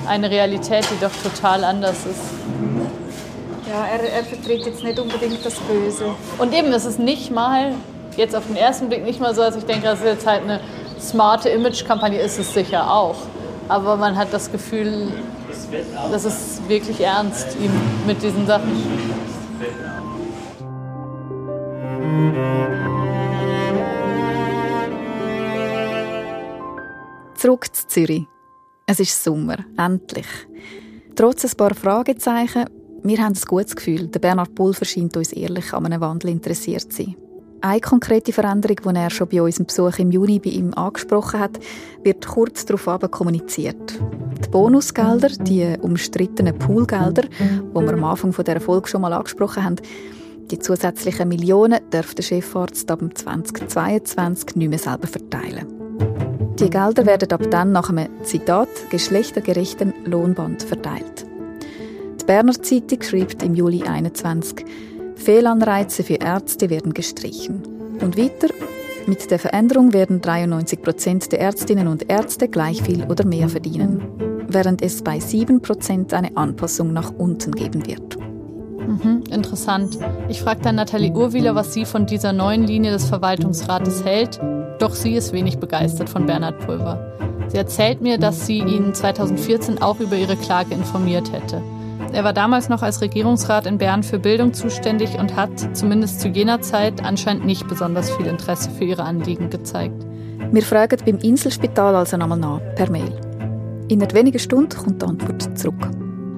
eine 0.07 0.29
Realität, 0.29 0.85
die 0.91 1.03
doch 1.03 1.11
total 1.21 1.63
anders 1.63 1.97
ist. 2.05 2.21
Ja, 3.67 3.87
er, 3.87 4.09
er 4.09 4.23
vertritt 4.23 4.65
jetzt 4.65 4.83
nicht 4.83 4.99
unbedingt 4.99 5.43
das 5.43 5.55
Böse. 5.55 6.05
Und 6.37 6.53
eben, 6.53 6.71
es 6.71 6.85
ist 6.85 6.99
nicht 6.99 7.31
mal, 7.31 7.73
jetzt 8.15 8.35
auf 8.35 8.45
den 8.47 8.55
ersten 8.55 8.87
Blick 8.87 9.03
nicht 9.03 9.19
mal 9.19 9.33
so, 9.35 9.41
dass 9.41 9.57
ich 9.57 9.65
denke, 9.65 9.85
das 9.87 9.99
ist 9.99 10.05
jetzt 10.05 10.27
halt 10.27 10.43
eine 10.43 10.61
smarte 10.99 11.49
Image-Kampagne, 11.49 12.19
ist 12.19 12.39
es 12.39 12.53
sicher 12.53 12.89
auch 12.89 13.17
aber 13.67 13.97
man 13.97 14.15
hat 14.15 14.31
das 14.33 14.51
Gefühl, 14.51 15.11
das 16.11 16.25
ist 16.25 16.67
wirklich 16.69 17.01
ernst 17.01 17.57
ihm 17.59 17.71
mit 18.05 18.21
diesen 18.21 18.45
Sachen. 18.45 18.71
Zurück 27.35 27.75
zu 27.75 27.87
Zürich. 27.87 28.27
Es 28.87 28.99
ist 28.99 29.23
Sommer, 29.23 29.57
endlich. 29.77 30.27
Trotz 31.15 31.43
ein 31.43 31.57
paar 31.57 31.73
Fragezeichen, 31.73 32.65
wir 33.03 33.17
haben 33.17 33.33
ein 33.33 33.47
gutes 33.47 33.75
Gefühl, 33.75 34.07
der 34.07 34.19
Bernhard 34.19 34.53
Pulver 34.55 34.85
scheint 34.85 35.17
uns 35.17 35.31
ehrlich 35.31 35.73
an 35.73 35.85
einem 35.85 36.01
Wandel 36.01 36.31
interessiert 36.31 36.91
zu 36.91 37.03
sein. 37.03 37.24
Eine 37.65 37.81
konkrete 37.81 38.31
Veränderung, 38.31 38.77
die 38.93 38.99
er 38.99 39.09
schon 39.09 39.27
bei 39.27 39.41
unserem 39.41 39.65
Besuch 39.65 39.97
im 39.97 40.11
Juni 40.11 40.37
bei 40.37 40.51
ihm 40.51 40.71
angesprochen 40.75 41.39
hat, 41.39 41.59
wird 42.03 42.27
kurz 42.27 42.63
darauf 42.63 43.09
kommuniziert. 43.09 43.99
Die 44.45 44.49
Bonusgelder, 44.49 45.29
die 45.29 45.75
umstrittenen 45.81 46.59
Poolgelder, 46.59 47.23
die 47.23 47.73
wir 47.73 47.93
am 47.93 48.03
Anfang 48.03 48.33
dieser 48.33 48.59
Folge 48.59 48.87
schon 48.87 49.01
mal 49.01 49.13
angesprochen 49.13 49.63
haben, 49.63 49.77
die 50.51 50.59
zusätzlichen 50.59 51.27
Millionen 51.27 51.79
darf 51.89 52.13
der 52.13 52.21
Chefarzt 52.21 52.91
ab 52.91 52.99
2022 53.11 54.57
nicht 54.57 54.69
mehr 54.69 54.77
selber 54.77 55.07
verteilen. 55.07 55.65
Die 56.59 56.69
Gelder 56.69 57.07
werden 57.07 57.31
ab 57.31 57.49
dann 57.49 57.71
nach 57.71 57.89
einem 57.89 58.09
Zitat 58.21 58.69
geschlechtergerechten 58.91 59.91
Lohnband 60.05 60.61
verteilt. 60.61 61.25
Die 62.21 62.25
Berner 62.25 62.61
Zeitung 62.61 63.01
schreibt 63.01 63.41
im 63.41 63.55
Juli 63.55 63.79
2021, 63.79 64.65
Fehlanreize 65.15 66.03
für 66.03 66.15
Ärzte 66.15 66.69
werden 66.69 66.93
gestrichen. 66.93 67.63
Und 68.01 68.17
weiter, 68.17 68.49
mit 69.07 69.29
der 69.29 69.39
Veränderung 69.39 69.93
werden 69.93 70.21
93 70.21 70.81
Prozent 70.81 71.31
der 71.31 71.39
Ärztinnen 71.39 71.87
und 71.87 72.09
Ärzte 72.09 72.47
gleich 72.47 72.81
viel 72.81 73.03
oder 73.05 73.25
mehr 73.25 73.49
verdienen, 73.49 74.01
während 74.47 74.81
es 74.81 75.03
bei 75.03 75.19
7 75.19 75.61
Prozent 75.61 76.13
eine 76.13 76.35
Anpassung 76.35 76.91
nach 76.91 77.11
unten 77.17 77.51
geben 77.51 77.85
wird. 77.85 78.17
Mhm, 78.87 79.23
interessant. 79.31 79.97
Ich 80.29 80.43
dann 80.43 80.75
Nathalie 80.75 81.11
Urwieler, 81.11 81.55
was 81.55 81.73
sie 81.73 81.85
von 81.85 82.05
dieser 82.05 82.33
neuen 82.33 82.63
Linie 82.63 82.91
des 82.91 83.05
Verwaltungsrates 83.05 84.03
hält. 84.03 84.39
Doch 84.79 84.93
sie 84.93 85.13
ist 85.15 85.33
wenig 85.33 85.57
begeistert 85.57 86.09
von 86.09 86.25
Bernhard 86.25 86.59
Pulver. 86.65 87.15
Sie 87.47 87.57
erzählt 87.57 88.01
mir, 88.01 88.17
dass 88.17 88.45
sie 88.45 88.59
ihn 88.59 88.93
2014 88.93 89.81
auch 89.81 89.99
über 89.99 90.15
ihre 90.15 90.35
Klage 90.35 90.73
informiert 90.73 91.31
hätte. 91.31 91.61
Er 92.13 92.23
war 92.23 92.33
damals 92.33 92.69
noch 92.69 92.81
als 92.81 93.01
Regierungsrat 93.01 93.65
in 93.65 93.77
Bern 93.77 94.03
für 94.03 94.19
Bildung 94.19 94.53
zuständig 94.53 95.17
und 95.19 95.35
hat, 95.35 95.75
zumindest 95.75 96.21
zu 96.21 96.29
jener 96.29 96.61
Zeit, 96.61 97.03
anscheinend 97.03 97.45
nicht 97.45 97.67
besonders 97.67 98.09
viel 98.09 98.27
Interesse 98.27 98.69
für 98.71 98.85
ihre 98.85 99.03
Anliegen 99.03 99.49
gezeigt. 99.49 100.05
Wir 100.51 100.63
fragen 100.63 100.97
beim 101.05 101.17
Inselspital 101.17 101.95
also 101.95 102.17
nochmal 102.17 102.37
nach, 102.37 102.61
per 102.75 102.89
Mail. 102.89 103.11
In 103.87 104.01
wenigen 104.13 104.39
Stunden 104.39 104.69
kommt 104.69 105.01
die 105.01 105.05
Antwort 105.05 105.57
zurück. 105.57 105.89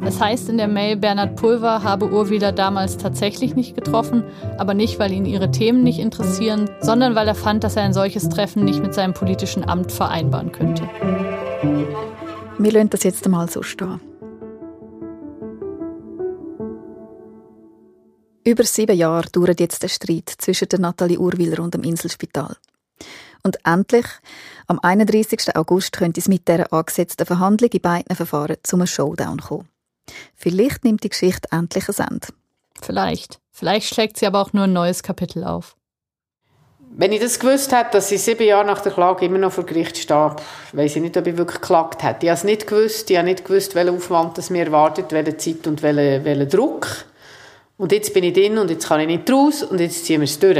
Es 0.07 0.21
heißt 0.21 0.47
in 0.49 0.57
der 0.57 0.69
Mail, 0.69 0.95
Bernhard 0.95 1.35
Pulver 1.35 1.83
habe 1.83 2.09
Urwiler 2.09 2.53
damals 2.53 2.97
tatsächlich 2.97 3.55
nicht 3.55 3.75
getroffen, 3.75 4.23
aber 4.57 4.73
nicht, 4.73 4.99
weil 4.99 5.11
ihn 5.11 5.25
ihre 5.25 5.51
Themen 5.51 5.83
nicht 5.83 5.99
interessieren, 5.99 6.69
sondern 6.79 7.13
weil 7.13 7.27
er 7.27 7.35
fand, 7.35 7.63
dass 7.63 7.75
er 7.75 7.83
ein 7.83 7.93
solches 7.93 8.29
Treffen 8.29 8.63
nicht 8.63 8.81
mit 8.81 8.93
seinem 8.93 9.13
politischen 9.13 9.67
Amt 9.67 9.91
vereinbaren 9.91 10.53
könnte. 10.53 10.83
Wir 12.57 12.71
lassen 12.71 12.89
das 12.89 13.03
jetzt 13.03 13.25
einmal 13.25 13.49
so 13.49 13.63
stehen. 13.63 13.99
Über 18.47 18.63
sieben 18.63 18.95
Jahre 18.95 19.27
dauert 19.29 19.59
jetzt 19.59 19.83
der 19.83 19.89
Streit 19.89 20.33
zwischen 20.37 20.69
der 20.69 20.79
Nathalie 20.79 21.19
Urwiller 21.19 21.61
und 21.61 21.73
dem 21.73 21.83
Inselspital. 21.83 22.55
Und 23.43 23.57
endlich, 23.65 24.05
am 24.67 24.79
31. 24.79 25.53
August, 25.57 25.91
könnte 25.91 26.21
es 26.21 26.29
mit 26.29 26.47
der 26.47 26.71
angesetzten 26.71 27.25
Verhandlung 27.25 27.69
in 27.71 27.81
beiden 27.81 28.15
Verfahren 28.15 28.55
zum 28.63 28.87
Showdown 28.87 29.41
kommen. 29.41 29.67
Vielleicht 30.33 30.85
nimmt 30.85 31.03
die 31.03 31.09
Geschichte 31.09 31.49
endlich 31.51 31.89
ein 31.89 32.07
Ende. 32.09 32.27
Vielleicht. 32.81 33.41
Vielleicht 33.51 33.93
schlägt 33.93 34.15
sie 34.15 34.27
aber 34.27 34.43
auch 34.43 34.53
nur 34.53 34.63
ein 34.63 34.71
neues 34.71 35.03
Kapitel 35.03 35.43
auf. 35.43 35.75
Wenn 36.79 37.11
ich 37.11 37.19
das 37.19 37.39
gewusst 37.39 37.73
hätte, 37.73 37.91
dass 37.91 38.07
sie 38.07 38.17
sieben 38.17 38.47
Jahre 38.47 38.65
nach 38.65 38.79
der 38.79 38.93
Klage 38.93 39.25
immer 39.25 39.39
noch 39.39 39.51
vor 39.51 39.65
Gericht 39.65 39.97
stehe, 39.97 40.37
weiß 40.71 40.95
ich 40.95 41.01
nicht, 41.01 41.17
ob 41.17 41.27
ich 41.27 41.35
wirklich 41.35 41.59
geklagt 41.59 42.01
hätte. 42.01 42.27
Ich 42.27 42.29
habe 42.29 42.37
es 42.37 42.45
nicht 42.45 42.65
gewusst. 42.65 43.09
Ich 43.09 43.17
habe 43.17 43.27
nicht 43.27 43.43
gewusst, 43.43 43.75
welcher 43.75 43.91
Aufwand 43.91 44.37
das 44.37 44.49
mir 44.49 44.67
erwartet, 44.67 45.11
welche 45.11 45.35
Zeit 45.35 45.67
und 45.67 45.81
welcher 45.81 46.23
welche 46.23 46.47
Druck. 46.47 46.87
Und 47.77 47.91
jetzt 47.91 48.13
bin 48.13 48.23
ich 48.23 48.33
drin 48.33 48.57
und 48.57 48.71
jetzt 48.71 48.87
kann 48.87 48.99
ich 48.99 49.07
nicht 49.07 49.29
raus 49.29 49.61
und 49.61 49.79
jetzt 49.79 50.05
ziehen 50.05 50.21
wir 50.21 50.25
es 50.25 50.39
durch. 50.39 50.57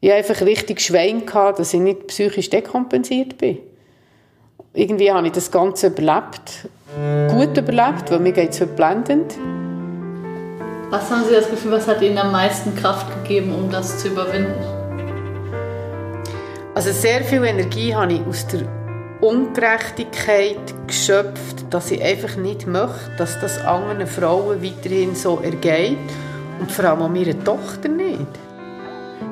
Ich 0.00 0.10
hatte 0.10 0.18
einfach 0.18 0.40
richtig 0.46 0.80
Schwein, 0.80 1.26
gehabt, 1.26 1.58
dass 1.58 1.74
ich 1.74 1.80
nicht 1.80 2.06
psychisch 2.06 2.48
dekompensiert 2.48 3.36
bin. 3.36 3.58
Irgendwie 4.72 5.12
habe 5.12 5.26
ich 5.26 5.32
das 5.34 5.50
Ganze 5.50 5.88
überlebt. 5.88 6.68
Gut 7.28 7.56
überlebt, 7.56 8.10
weil 8.10 8.20
mir 8.20 8.32
geht 8.32 8.50
es 8.50 8.60
heute 8.60 8.72
blendend. 8.72 9.34
Was 10.90 11.10
haben 11.10 11.24
Sie 11.24 11.34
das 11.34 11.50
Gefühl, 11.50 11.72
was 11.72 11.86
hat 11.86 12.00
Ihnen 12.02 12.18
am 12.18 12.32
meisten 12.32 12.74
Kraft 12.74 13.06
gegeben, 13.22 13.54
um 13.54 13.70
das 13.70 13.98
zu 13.98 14.08
überwinden? 14.08 14.54
Also 16.74 16.90
sehr 16.90 17.22
viel 17.22 17.44
Energie 17.44 17.94
habe 17.94 18.14
ich 18.14 18.20
aus 18.26 18.46
der 18.46 18.83
Ungerechtigkeit 19.24 20.74
geschöpft, 20.86 21.64
dass 21.70 21.90
ich 21.90 22.02
einfach 22.02 22.36
nicht 22.36 22.66
möchte, 22.66 23.10
dass 23.16 23.40
das 23.40 23.58
anderen 23.64 24.06
Frauen 24.06 24.62
weiterhin 24.62 25.14
so 25.14 25.40
ergeht 25.42 25.96
und 26.60 26.70
vor 26.70 26.84
allem 26.84 27.00
auch 27.00 27.08
meiner 27.08 27.42
Tochter 27.42 27.88
nicht. 27.88 28.26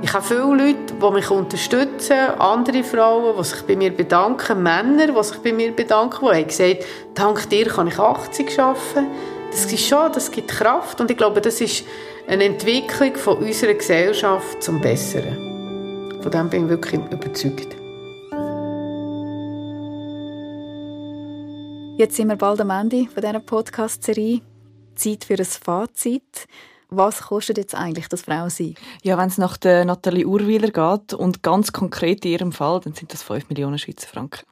Ich 0.00 0.12
habe 0.14 0.24
viele 0.24 0.40
Leute, 0.40 0.94
die 1.00 1.10
mich 1.12 1.30
unterstützen, 1.30 2.16
andere 2.38 2.82
Frauen, 2.82 3.36
die 3.36 3.44
sich 3.44 3.62
bei 3.62 3.76
mir 3.76 3.94
bedanken, 3.94 4.62
Männer, 4.62 5.08
die 5.08 5.22
sich 5.24 5.38
bei 5.38 5.52
mir 5.52 5.72
bedanken, 5.72 6.20
die 6.22 6.36
haben 6.36 6.46
gesagt, 6.46 6.84
dank 7.14 7.50
dir 7.50 7.66
kann 7.66 7.88
ich 7.88 7.98
80 7.98 8.58
arbeiten. 8.58 9.08
Das 9.50 9.70
ist 9.70 9.86
schon, 9.86 10.10
das 10.10 10.30
gibt 10.30 10.48
Kraft 10.48 11.02
und 11.02 11.10
ich 11.10 11.18
glaube, 11.18 11.42
das 11.42 11.60
ist 11.60 11.84
eine 12.26 12.44
Entwicklung 12.44 13.14
von 13.16 13.36
unserer 13.36 13.74
Gesellschaft 13.74 14.62
zum 14.62 14.80
Besseren. 14.80 16.18
Von 16.22 16.30
dem 16.32 16.48
bin 16.48 16.64
ich 16.64 16.70
wirklich 16.70 17.00
überzeugt. 17.10 17.81
Jetzt 22.02 22.16
sind 22.16 22.26
wir 22.26 22.34
bald 22.34 22.60
am 22.60 22.70
Ende 22.70 23.06
dieser 23.16 23.38
Podcast-Serie. 23.38 24.40
Zeit 24.96 25.22
für 25.22 25.34
ein 25.34 25.44
Fazit. 25.44 26.48
Was 26.88 27.22
kostet 27.22 27.58
jetzt 27.58 27.76
eigentlich 27.76 28.08
das 28.08 28.22
Frausein? 28.22 28.74
Ja, 29.04 29.16
wenn 29.18 29.28
es 29.28 29.38
nach 29.38 29.56
der 29.56 29.84
Nathalie 29.84 30.26
Urwiler 30.26 30.70
geht 30.70 31.14
und 31.14 31.44
ganz 31.44 31.70
konkret 31.70 32.24
in 32.24 32.32
ihrem 32.32 32.50
Fall, 32.50 32.80
dann 32.80 32.94
sind 32.94 33.12
das 33.12 33.22
5 33.22 33.48
Millionen 33.50 33.78
Schweizer 33.78 34.08
Franken. 34.08 34.44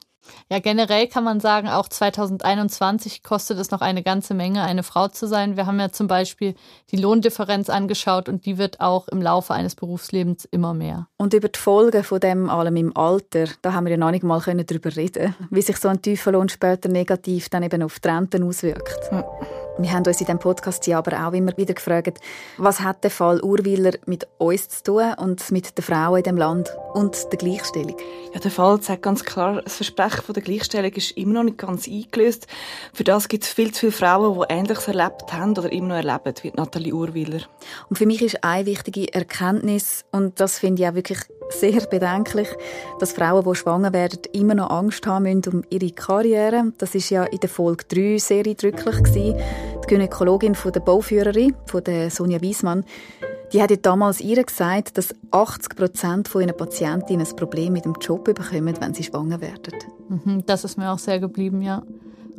Ja, 0.49 0.59
generell 0.59 1.07
kann 1.07 1.23
man 1.23 1.39
sagen, 1.39 1.67
auch 1.67 1.87
2021 1.87 3.23
kostet 3.23 3.57
es 3.57 3.71
noch 3.71 3.81
eine 3.81 4.03
ganze 4.03 4.33
Menge, 4.33 4.63
eine 4.63 4.83
Frau 4.83 5.07
zu 5.07 5.27
sein. 5.27 5.57
Wir 5.57 5.65
haben 5.65 5.79
ja 5.79 5.91
zum 5.91 6.07
Beispiel 6.07 6.55
die 6.91 6.97
Lohndifferenz 6.97 7.69
angeschaut 7.69 8.29
und 8.29 8.45
die 8.45 8.57
wird 8.57 8.81
auch 8.81 9.07
im 9.07 9.21
Laufe 9.21 9.53
eines 9.53 9.75
Berufslebens 9.75 10.45
immer 10.45 10.73
mehr. 10.73 11.07
Und 11.17 11.33
über 11.33 11.49
die 11.49 11.59
Folgen 11.59 12.03
von 12.03 12.19
dem 12.19 12.49
allem 12.49 12.75
im 12.75 12.95
Alter, 12.95 13.45
da 13.61 13.73
haben 13.73 13.85
wir 13.85 13.91
ja 13.91 13.97
noch 13.97 14.11
nicht 14.11 14.23
mal 14.23 14.41
darüber 14.41 14.95
reden, 14.95 15.35
wie 15.49 15.61
sich 15.61 15.77
so 15.77 15.87
ein 15.87 16.01
tiefer 16.01 16.31
Lohn 16.31 16.49
später 16.49 16.89
negativ 16.89 17.49
dann 17.49 17.63
eben 17.63 17.83
auf 17.83 17.99
die 17.99 18.07
Renten 18.07 18.43
auswirkt. 18.43 19.09
Ja. 19.11 19.23
Wir 19.81 19.93
haben 19.93 20.05
uns 20.05 20.21
in 20.21 20.27
diesem 20.27 20.37
Podcast 20.37 20.85
ja 20.85 20.99
aber 20.99 21.27
auch 21.27 21.33
immer 21.33 21.57
wieder 21.57 21.73
gefragt, 21.73 22.19
was 22.57 22.81
hat 22.81 23.03
der 23.03 23.09
Fall 23.09 23.41
Urwiler 23.41 23.93
mit 24.05 24.27
uns 24.37 24.69
zu 24.69 24.83
tun 24.83 25.13
und 25.17 25.51
mit 25.51 25.75
den 25.75 25.83
Frauen 25.83 26.17
in 26.17 26.23
dem 26.23 26.37
Land 26.37 26.69
und 26.93 27.31
der 27.31 27.39
Gleichstellung? 27.39 27.97
Ja, 28.33 28.39
der 28.39 28.51
Fall 28.51 28.79
sagt 28.81 29.01
ganz 29.01 29.23
klar, 29.23 29.61
das 29.63 29.77
Versprechen 29.77 30.21
von 30.21 30.33
der 30.33 30.43
Gleichstellung 30.43 30.91
ist 30.91 31.17
immer 31.17 31.33
noch 31.33 31.43
nicht 31.43 31.57
ganz 31.57 31.87
eingelöst. 31.87 32.45
Für 32.93 33.03
das 33.03 33.27
gibt 33.27 33.43
es 33.43 33.49
viel 33.49 33.71
zu 33.71 33.79
viele 33.79 33.91
Frauen, 33.91 34.39
die 34.39 34.53
Ähnliches 34.53 34.87
erlebt 34.87 35.33
haben 35.33 35.57
oder 35.57 35.71
immer 35.71 35.87
noch 35.87 35.95
erleben, 35.95 36.35
wie 36.43 36.51
Nathalie 36.55 36.93
Urwiler. 36.93 37.41
Und 37.89 37.97
für 37.97 38.05
mich 38.05 38.21
ist 38.21 38.43
eine 38.43 38.67
wichtige 38.67 39.11
Erkenntnis, 39.13 40.05
und 40.11 40.39
das 40.39 40.59
finde 40.59 40.83
ich 40.83 40.89
auch 40.89 40.93
wirklich 40.95 41.19
sehr 41.49 41.81
bedenklich, 41.87 42.47
dass 42.99 43.13
Frauen, 43.13 43.43
die 43.43 43.55
schwanger 43.55 43.93
werden, 43.93 44.21
immer 44.33 44.55
noch 44.55 44.69
Angst 44.69 45.05
haben 45.05 45.23
müssen 45.23 45.53
um 45.53 45.63
ihre 45.69 45.91
Karriere. 45.91 46.71
Das 46.77 46.95
ist 46.95 47.09
ja 47.09 47.23
in 47.25 47.39
der 47.39 47.49
Folge 47.49 47.85
3 47.89 48.17
sehr 48.17 48.45
eindrücklich 48.45 49.03
gewesen. 49.03 49.35
Die 49.83 49.87
Gynäkologin 49.87 50.55
von 50.55 50.71
der 50.71 50.79
Bauführerin, 50.81 51.55
von 51.65 51.83
der 51.83 52.09
Sonja 52.09 52.41
Wiesmann, 52.41 52.85
die 53.53 53.61
hat 53.61 53.71
damals 53.85 54.21
ihr 54.21 54.43
gesagt, 54.43 54.97
dass 54.97 55.13
80 55.31 55.75
Prozent 55.75 56.27
von 56.27 56.41
ihren 56.41 56.55
Patientinnen 56.55 57.25
ein 57.25 57.35
Problem 57.35 57.73
mit 57.73 57.85
dem 57.85 57.95
Job 57.99 58.23
bekommen, 58.23 58.75
wenn 58.79 58.93
sie 58.93 59.03
schwanger 59.03 59.41
werden. 59.41 59.73
Mhm, 60.09 60.45
das 60.45 60.63
ist 60.63 60.77
mir 60.77 60.91
auch 60.91 60.99
sehr 60.99 61.19
geblieben, 61.19 61.61
ja. 61.61 61.83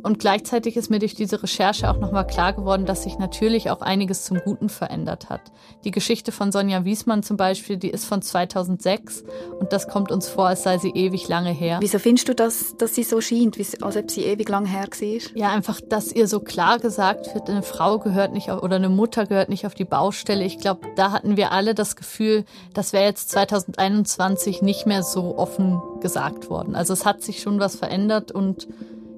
Und 0.03 0.19
gleichzeitig 0.19 0.75
ist 0.75 0.89
mir 0.89 0.99
durch 0.99 1.15
diese 1.15 1.41
Recherche 1.41 1.89
auch 1.89 1.97
nochmal 1.97 2.27
klar 2.27 2.51
geworden, 2.51 2.85
dass 2.85 3.03
sich 3.03 3.17
natürlich 3.17 3.69
auch 3.69 3.81
einiges 3.81 4.25
zum 4.25 4.39
Guten 4.39 4.67
verändert 4.67 5.29
hat. 5.29 5.41
Die 5.85 5.91
Geschichte 5.91 6.33
von 6.33 6.51
Sonja 6.51 6.83
Wiesmann 6.83 7.23
zum 7.23 7.37
Beispiel, 7.37 7.77
die 7.77 7.89
ist 7.89 8.03
von 8.03 8.21
2006 8.21 9.23
und 9.59 9.71
das 9.71 9.87
kommt 9.87 10.11
uns 10.11 10.27
vor, 10.27 10.47
als 10.47 10.63
sei 10.63 10.77
sie 10.77 10.89
ewig 10.89 11.29
lange 11.29 11.51
her. 11.51 11.77
Wieso 11.79 11.99
findest 11.99 12.27
du, 12.27 12.35
dass, 12.35 12.75
dass 12.77 12.95
sie 12.95 13.03
so 13.03 13.21
scheint, 13.21 13.57
als 13.81 13.97
ob 13.97 14.11
sie 14.11 14.25
ewig 14.25 14.49
lang 14.49 14.65
her 14.65 14.83
war? 14.83 15.37
Ja, 15.37 15.49
einfach, 15.49 15.79
dass 15.79 16.11
ihr 16.11 16.27
so 16.27 16.41
klar 16.41 16.79
gesagt 16.79 17.33
wird, 17.33 17.49
eine 17.49 17.63
Frau 17.63 17.99
gehört 17.99 18.33
nicht 18.33 18.51
auf, 18.51 18.61
oder 18.61 18.75
eine 18.75 18.89
Mutter 18.89 19.25
gehört 19.25 19.47
nicht 19.47 19.65
auf 19.65 19.73
die 19.73 19.85
Baustelle. 19.85 20.43
Ich 20.43 20.57
glaube, 20.57 20.81
da 20.97 21.11
hatten 21.11 21.37
wir 21.37 21.53
alle 21.53 21.73
das 21.73 21.95
Gefühl, 21.95 22.43
das 22.73 22.91
wäre 22.91 23.05
jetzt 23.05 23.29
2021 23.29 24.61
nicht 24.61 24.85
mehr 24.85 25.03
so 25.03 25.37
offen 25.37 25.81
gesagt 26.01 26.49
worden. 26.49 26.75
Also 26.75 26.91
es 26.91 27.05
hat 27.05 27.21
sich 27.21 27.41
schon 27.41 27.61
was 27.61 27.77
verändert 27.77 28.33
und 28.33 28.67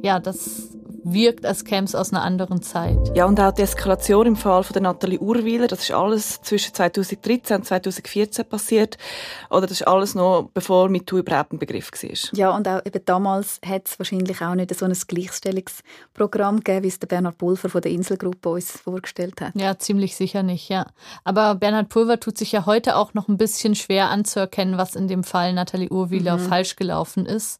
ja, 0.02 0.20
das 0.20 0.75
wirkt, 1.06 1.46
als 1.46 1.64
käme 1.64 1.86
es 1.86 1.94
aus 1.94 2.12
einer 2.12 2.24
anderen 2.24 2.62
Zeit. 2.62 3.16
Ja, 3.16 3.26
und 3.26 3.40
auch 3.40 3.52
die 3.52 3.62
Eskalation 3.62 4.26
im 4.26 4.36
Fall 4.36 4.64
von 4.64 4.74
der 4.74 4.82
Nathalie 4.82 5.20
Urwiler, 5.20 5.68
das 5.68 5.82
ist 5.82 5.92
alles 5.92 6.42
zwischen 6.42 6.74
2013 6.74 7.58
und 7.58 7.66
2014 7.66 8.46
passiert. 8.46 8.98
Oder 9.52 9.62
das 9.62 9.82
ist 9.82 9.88
alles 9.88 10.16
noch, 10.16 10.50
bevor 10.54 10.90
MeToo 10.90 11.20
überhaupt 11.20 11.54
ein 11.54 11.60
Begriff 11.60 11.92
war. 11.92 12.38
Ja, 12.38 12.56
und 12.56 12.68
auch 12.68 12.82
eben 12.84 13.06
damals 13.06 13.60
hat 13.66 13.88
es 13.88 14.00
wahrscheinlich 14.00 14.42
auch 14.42 14.56
nicht 14.56 14.74
so 14.76 14.86
ein 14.86 14.94
Gleichstellungsprogramm 14.94 16.58
gegeben, 16.58 16.84
wie 16.84 16.88
es 16.88 17.00
der 17.00 17.08
Bernhard 17.08 17.38
Pulver 17.38 17.70
von 17.70 17.82
der 17.82 17.92
Inselgruppe 17.92 18.50
uns 18.50 18.72
vorgestellt 18.72 19.42
hat. 19.42 19.56
Ja, 19.56 19.78
ziemlich 19.78 20.16
sicher 20.16 20.42
nicht, 20.42 20.70
ja. 20.70 20.88
Aber 21.24 21.54
Bernhard 21.54 21.90
Pulver 21.90 22.20
tut 22.20 22.38
sich 22.38 22.52
ja 22.52 22.66
heute 22.66 22.96
auch 22.96 23.14
noch 23.14 23.28
ein 23.28 23.38
bisschen 23.38 23.76
schwer 23.76 24.10
anzuerkennen, 24.10 24.80
was 24.80 24.96
in 24.96 25.08
dem 25.08 25.24
Fall 25.24 25.54
Nathalie 25.54 25.90
Urwiler 25.90 26.38
mhm. 26.38 26.42
falsch 26.42 26.76
gelaufen 26.76 27.28
ist. 27.28 27.60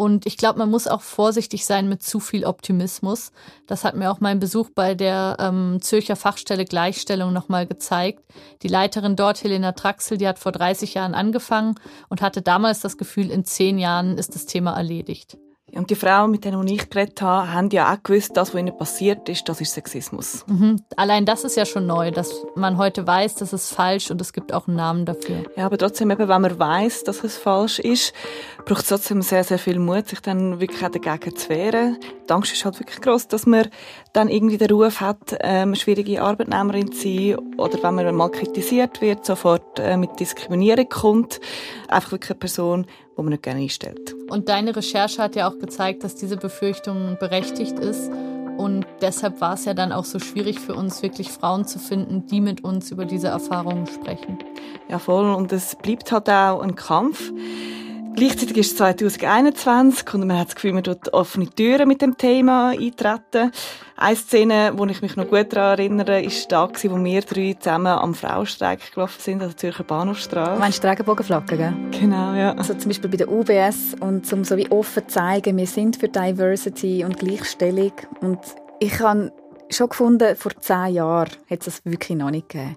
Und 0.00 0.26
ich 0.26 0.36
glaube, 0.36 0.60
man 0.60 0.70
muss 0.70 0.86
auch 0.86 1.00
vorsichtig 1.00 1.66
sein 1.66 1.88
mit 1.88 2.04
zu 2.04 2.20
viel 2.20 2.44
Optimismus. 2.44 3.32
Das 3.66 3.82
hat 3.82 3.96
mir 3.96 4.12
auch 4.12 4.20
mein 4.20 4.38
Besuch 4.38 4.70
bei 4.72 4.94
der 4.94 5.36
ähm, 5.40 5.78
Zürcher 5.80 6.14
Fachstelle 6.14 6.64
Gleichstellung 6.64 7.32
nochmal 7.32 7.66
gezeigt. 7.66 8.22
Die 8.62 8.68
Leiterin 8.68 9.16
dort, 9.16 9.42
Helena 9.42 9.72
Traxel, 9.72 10.16
die 10.16 10.28
hat 10.28 10.38
vor 10.38 10.52
30 10.52 10.94
Jahren 10.94 11.14
angefangen 11.14 11.74
und 12.08 12.22
hatte 12.22 12.42
damals 12.42 12.78
das 12.78 12.96
Gefühl, 12.96 13.32
in 13.32 13.44
zehn 13.44 13.76
Jahren 13.76 14.18
ist 14.18 14.36
das 14.36 14.46
Thema 14.46 14.76
erledigt. 14.76 15.36
Und 15.74 15.90
die 15.90 15.94
Frauen, 15.94 16.30
mit 16.30 16.44
denen 16.44 16.66
ich 16.66 16.88
geredet 16.88 17.20
habe, 17.20 17.52
haben 17.52 17.68
ja 17.70 17.92
auch 17.92 18.02
gewusst, 18.02 18.36
das, 18.36 18.54
was 18.54 18.60
ihnen 18.60 18.76
passiert 18.76 19.28
ist, 19.28 19.48
das 19.48 19.60
ist 19.60 19.74
Sexismus. 19.74 20.44
Mhm. 20.46 20.76
Allein 20.96 21.26
das 21.26 21.44
ist 21.44 21.56
ja 21.56 21.66
schon 21.66 21.86
neu, 21.86 22.10
dass 22.10 22.46
man 22.56 22.78
heute 22.78 23.06
weiß, 23.06 23.34
das 23.36 23.52
ist 23.52 23.72
falsch 23.72 24.10
und 24.10 24.20
es 24.20 24.32
gibt 24.32 24.54
auch 24.54 24.66
einen 24.66 24.76
Namen 24.76 25.04
dafür. 25.04 25.44
Ja, 25.56 25.66
aber 25.66 25.76
trotzdem, 25.76 26.10
eben, 26.10 26.28
wenn 26.28 26.40
man 26.40 26.58
weiß, 26.58 27.04
dass 27.04 27.22
es 27.22 27.36
falsch 27.36 27.78
ist, 27.78 28.14
braucht 28.64 28.82
es 28.82 28.88
trotzdem 28.88 29.20
sehr, 29.22 29.44
sehr 29.44 29.58
viel 29.58 29.78
Mut, 29.78 30.08
sich 30.08 30.20
dann 30.20 30.58
wirklich 30.58 30.84
auch 30.84 30.90
dagegen 30.90 31.36
zu 31.36 31.48
wehren. 31.50 31.98
Die 32.28 32.32
Angst 32.32 32.52
ist 32.52 32.64
halt 32.64 32.78
wirklich 32.80 33.00
groß, 33.00 33.28
dass 33.28 33.46
man 33.46 33.68
dann 34.12 34.28
irgendwie 34.28 34.58
den 34.58 34.70
Ruf 34.70 35.00
hat, 35.00 35.36
ähm, 35.40 35.74
schwierige 35.74 36.22
Arbeitnehmerin 36.22 36.92
zu 36.92 37.02
sein 37.02 37.38
oder 37.56 37.82
wenn 37.82 37.94
man 37.94 38.14
mal 38.14 38.30
kritisiert 38.30 39.00
wird, 39.00 39.26
sofort 39.26 39.78
äh, 39.78 39.96
mit 39.96 40.18
Diskriminierung 40.18 40.88
kommt. 40.88 41.40
Einfach 41.88 42.12
wirklich 42.12 42.30
eine 42.30 42.38
Person, 42.38 42.86
wo 43.16 43.22
man 43.22 43.32
nicht 43.32 43.42
gerne 43.42 43.60
einstellt. 43.60 44.17
Und 44.28 44.48
deine 44.48 44.76
Recherche 44.76 45.22
hat 45.22 45.36
ja 45.36 45.48
auch 45.48 45.58
gezeigt, 45.58 46.04
dass 46.04 46.14
diese 46.14 46.36
Befürchtung 46.36 47.16
berechtigt 47.18 47.78
ist. 47.78 48.10
Und 48.58 48.86
deshalb 49.00 49.40
war 49.40 49.54
es 49.54 49.64
ja 49.64 49.74
dann 49.74 49.92
auch 49.92 50.04
so 50.04 50.18
schwierig 50.18 50.58
für 50.58 50.74
uns, 50.74 51.02
wirklich 51.02 51.30
Frauen 51.30 51.64
zu 51.64 51.78
finden, 51.78 52.26
die 52.26 52.40
mit 52.40 52.64
uns 52.64 52.90
über 52.90 53.04
diese 53.04 53.28
Erfahrungen 53.28 53.86
sprechen. 53.86 54.38
Ja, 54.88 54.98
voll. 54.98 55.32
Und 55.32 55.52
es 55.52 55.76
bleibt 55.76 56.10
halt 56.10 56.28
auch 56.28 56.60
ein 56.60 56.74
Kampf. 56.74 57.32
Gleichzeitig 58.18 58.56
ist 58.56 58.72
es 58.72 58.76
2021 58.78 60.12
und 60.14 60.26
man 60.26 60.40
hat 60.40 60.48
das 60.48 60.56
Gefühl, 60.56 60.72
man 60.72 60.82
tut 60.82 61.12
offene 61.12 61.48
Türen 61.50 61.86
mit 61.86 62.02
dem 62.02 62.16
Thema 62.16 62.70
eintreten. 62.70 63.52
Eine 63.96 64.16
Szene, 64.16 64.72
wo 64.74 64.84
ich 64.86 65.02
mich 65.02 65.14
noch 65.14 65.28
gut 65.28 65.52
daran 65.52 65.78
erinnere, 65.78 66.20
ist 66.20 66.50
da, 66.50 66.68
wo 66.68 67.04
wir 67.04 67.20
drei 67.20 67.54
zusammen 67.56 67.86
am 67.86 68.14
Frauenstreik 68.14 68.92
gelaufen 68.92 69.20
sind, 69.20 69.40
also 69.40 69.54
Zürcher 69.54 69.84
Bahnhofstraße. 69.84 70.54
Du 70.54 70.58
meinst 70.58 70.84
Regenbogenflaggen, 70.84 71.58
gell? 71.58 72.00
Genau, 72.00 72.34
ja. 72.34 72.54
Also 72.54 72.74
zum 72.74 72.88
Beispiel 72.88 73.08
bei 73.08 73.18
der 73.18 73.30
UBS 73.30 73.94
und 74.00 74.32
um 74.32 74.42
so 74.42 74.56
wie 74.56 74.68
offen 74.68 75.06
zu 75.06 75.14
zeigen, 75.14 75.56
wir 75.56 75.68
sind 75.68 75.98
für 75.98 76.08
Diversity 76.08 77.04
und 77.04 77.20
Gleichstellung 77.20 77.92
und 78.20 78.40
ich 78.80 78.98
habe 78.98 79.30
schon 79.70 79.90
gefunden, 79.90 80.34
vor 80.34 80.50
zehn 80.58 80.94
Jahren 80.94 81.30
hat 81.48 81.60
es 81.60 81.66
das 81.66 81.84
wirklich 81.84 82.18
noch 82.18 82.32
nicht 82.32 82.48
gegeben. 82.48 82.76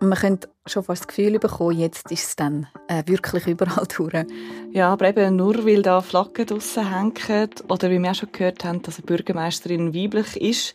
Man 0.00 0.18
könnte 0.18 0.48
schon 0.66 0.84
fast 0.84 1.02
das 1.02 1.08
Gefühl 1.08 1.38
bekommen, 1.38 1.78
jetzt 1.78 2.10
ist 2.10 2.26
es 2.28 2.36
dann 2.36 2.66
äh, 2.88 3.02
wirklich 3.06 3.46
überall 3.46 3.86
durch. 3.96 4.26
Ja, 4.72 4.92
aber 4.92 5.08
eben 5.08 5.36
nur, 5.36 5.64
weil 5.64 5.82
da 5.82 6.02
Flaggen 6.02 6.46
draussen 6.46 6.92
hängen 6.92 7.50
oder 7.68 7.90
wie 7.90 7.98
wir 7.98 8.10
auch 8.10 8.14
schon 8.14 8.32
gehört 8.32 8.64
haben, 8.64 8.82
dass 8.82 8.98
eine 8.98 9.06
Bürgermeisterin 9.06 9.94
weiblich 9.94 10.40
ist, 10.40 10.74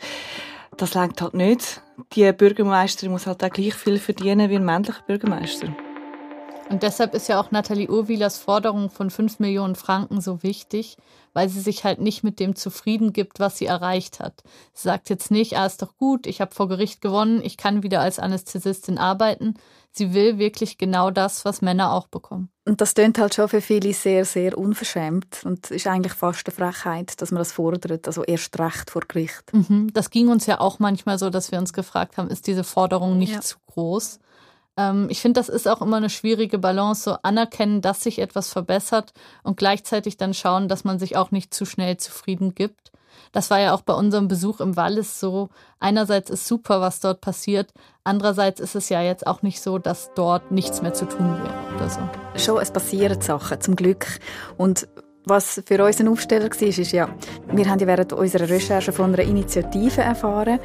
das 0.77 0.95
längt 0.95 1.21
halt 1.21 1.33
nicht. 1.33 1.81
Die 2.13 2.31
Bürgermeisterin 2.31 3.11
muss 3.11 3.27
halt 3.27 3.43
auch 3.43 3.49
gleich 3.49 3.75
viel 3.75 3.99
verdienen 3.99 4.49
wie 4.49 4.55
ein 4.55 4.65
männlicher 4.65 5.03
Bürgermeister. 5.05 5.67
Und 6.71 6.83
deshalb 6.83 7.13
ist 7.13 7.27
ja 7.27 7.39
auch 7.39 7.51
Nathalie 7.51 7.89
Urwilers 7.89 8.37
Forderung 8.37 8.89
von 8.89 9.09
5 9.09 9.39
Millionen 9.39 9.75
Franken 9.75 10.21
so 10.21 10.41
wichtig, 10.41 10.95
weil 11.33 11.49
sie 11.49 11.59
sich 11.59 11.83
halt 11.83 11.99
nicht 11.99 12.23
mit 12.23 12.39
dem 12.39 12.55
zufrieden 12.55 13.11
gibt, 13.11 13.41
was 13.41 13.57
sie 13.57 13.65
erreicht 13.65 14.21
hat. 14.21 14.41
Sie 14.73 14.87
sagt 14.87 15.09
jetzt 15.09 15.31
nicht, 15.31 15.57
ah, 15.57 15.65
ist 15.65 15.81
doch 15.81 15.97
gut, 15.97 16.25
ich 16.25 16.39
habe 16.39 16.55
vor 16.55 16.69
Gericht 16.69 17.01
gewonnen, 17.01 17.41
ich 17.43 17.57
kann 17.57 17.83
wieder 17.83 17.99
als 17.99 18.19
Anästhesistin 18.19 18.97
arbeiten. 18.97 19.55
Sie 19.91 20.13
will 20.13 20.37
wirklich 20.37 20.77
genau 20.77 21.11
das, 21.11 21.43
was 21.43 21.61
Männer 21.61 21.91
auch 21.91 22.07
bekommen. 22.07 22.49
Und 22.65 22.79
das 22.79 22.93
klingt 22.93 23.17
halt 23.17 23.35
schon 23.35 23.49
für 23.49 23.59
viele 23.59 23.93
sehr, 23.93 24.23
sehr 24.23 24.57
unverschämt 24.57 25.41
und 25.43 25.71
ist 25.71 25.87
eigentlich 25.87 26.13
fast 26.13 26.47
eine 26.47 26.55
Frechheit, 26.55 27.21
dass 27.21 27.31
man 27.31 27.39
das 27.39 27.51
fordert, 27.51 28.07
also 28.07 28.23
erst 28.23 28.57
recht 28.57 28.91
vor 28.91 29.01
Gericht. 29.05 29.51
Mhm. 29.51 29.91
Das 29.91 30.09
ging 30.09 30.29
uns 30.29 30.45
ja 30.45 30.61
auch 30.61 30.79
manchmal 30.79 31.17
so, 31.17 31.29
dass 31.29 31.51
wir 31.51 31.59
uns 31.59 31.73
gefragt 31.73 32.17
haben, 32.17 32.29
ist 32.29 32.47
diese 32.47 32.63
Forderung 32.63 33.17
nicht 33.17 33.33
ja. 33.33 33.41
zu 33.41 33.57
groß? 33.67 34.19
Ähm, 34.77 35.07
ich 35.09 35.21
finde, 35.21 35.39
das 35.39 35.49
ist 35.49 35.67
auch 35.67 35.81
immer 35.81 35.97
eine 35.97 36.09
schwierige 36.09 36.59
Balance, 36.59 37.03
so 37.03 37.17
anerkennen, 37.23 37.81
dass 37.81 38.03
sich 38.03 38.19
etwas 38.19 38.49
verbessert 38.49 39.13
und 39.43 39.57
gleichzeitig 39.57 40.17
dann 40.17 40.33
schauen, 40.33 40.67
dass 40.67 40.83
man 40.83 40.99
sich 40.99 41.17
auch 41.17 41.31
nicht 41.31 41.53
zu 41.53 41.65
schnell 41.65 41.97
zufrieden 41.97 42.55
gibt. 42.55 42.91
Das 43.31 43.49
war 43.49 43.59
ja 43.59 43.73
auch 43.73 43.81
bei 43.81 43.93
unserem 43.93 44.27
Besuch 44.27 44.59
im 44.59 44.75
Wallis 44.75 45.19
so. 45.19 45.49
Einerseits 45.79 46.29
ist 46.29 46.47
super, 46.47 46.81
was 46.81 46.99
dort 46.99 47.21
passiert. 47.21 47.71
Andererseits 48.03 48.59
ist 48.59 48.75
es 48.75 48.89
ja 48.89 49.01
jetzt 49.01 49.25
auch 49.25 49.41
nicht 49.41 49.61
so, 49.61 49.77
dass 49.77 50.11
dort 50.15 50.51
nichts 50.51 50.81
mehr 50.81 50.93
zu 50.93 51.05
tun 51.05 51.37
wäre 51.41 51.75
oder 51.75 51.89
so. 51.89 51.99
Schon, 52.35 52.61
es 52.61 52.71
passieren 52.71 53.21
Sachen, 53.21 53.61
zum 53.61 53.75
Glück. 53.75 54.19
Und 54.57 54.87
was 55.25 55.61
für 55.65 55.83
uns 55.83 55.99
ein 55.99 56.07
Aufsteller 56.07 56.49
war, 56.49 56.61
ist 56.61 56.91
ja, 56.91 57.09
wir 57.47 57.69
haben 57.69 57.79
ja 57.79 57.87
während 57.87 58.11
unserer 58.11 58.49
Recherche 58.49 58.91
von 58.91 59.13
einer 59.13 59.23
Initiative 59.23 60.01
erfahren 60.01 60.59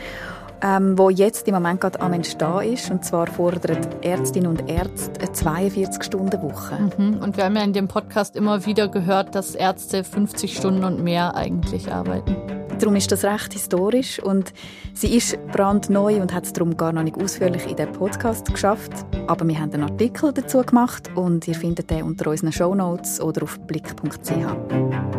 ähm, 0.62 0.98
wo 0.98 1.11
jetzt 1.11 1.48
im 1.48 1.54
Moment 1.54 1.80
gerade 1.80 2.00
am 2.00 2.12
Entstehen 2.12 2.72
ist. 2.72 2.90
Und 2.90 3.04
zwar 3.04 3.26
fordern 3.26 3.78
Ärztinnen 4.02 4.48
und 4.50 4.68
Ärzte 4.68 5.20
eine 5.20 5.30
42-Stunden-Woche. 5.30 6.90
Mhm. 6.98 7.18
Und 7.22 7.36
wir 7.36 7.44
haben 7.44 7.57
ja 7.57 7.62
in 7.62 7.72
dem 7.72 7.88
Podcast 7.88 8.36
immer 8.36 8.64
wieder 8.66 8.88
gehört, 8.88 9.34
dass 9.34 9.54
Ärzte 9.54 10.04
50 10.04 10.57
Stunden 10.57 10.84
und 10.84 11.02
mehr 11.02 11.34
eigentlich 11.34 11.92
arbeiten. 11.92 12.36
Darum 12.78 12.96
ist 12.96 13.11
das 13.11 13.24
recht 13.24 13.54
historisch 13.54 14.22
und 14.22 14.52
sie 14.92 15.16
ist 15.16 15.38
brandneu 15.46 16.20
und 16.20 16.34
hat 16.34 16.44
es 16.44 16.52
darum 16.52 16.76
gar 16.76 16.92
noch 16.92 17.02
nicht 17.02 17.16
ausführlich 17.16 17.66
in 17.66 17.76
den 17.76 17.90
Podcast 17.90 18.52
geschafft. 18.52 18.92
Aber 19.28 19.48
wir 19.48 19.59
haben 19.59 19.72
einen 19.72 19.84
Artikel 19.84 20.32
dazu 20.32 20.61
gemacht 20.61 21.11
und 21.14 21.48
ihr 21.48 21.54
findet 21.54 21.90
den 21.90 22.02
unter 22.02 22.30
unseren 22.30 22.52
Shownotes 22.52 23.20
oder 23.20 23.44
auf 23.44 23.59
blick.ch. 23.61 25.15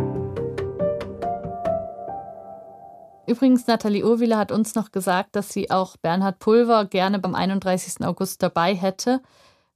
Übrigens, 3.28 3.68
Nathalie 3.68 4.06
Urwille 4.06 4.38
hat 4.38 4.54
uns 4.54 4.74
noch 4.74 4.92
gesagt, 4.92 5.36
dass 5.36 5.50
sie 5.50 5.70
auch 5.70 5.98
Bernhard 5.98 6.40
Pulver 6.40 6.86
gerne 6.86 7.20
beim 7.20 7.36
31. 7.36 8.06
August 8.06 8.42
dabei 8.42 8.74
hätte. 8.74 9.22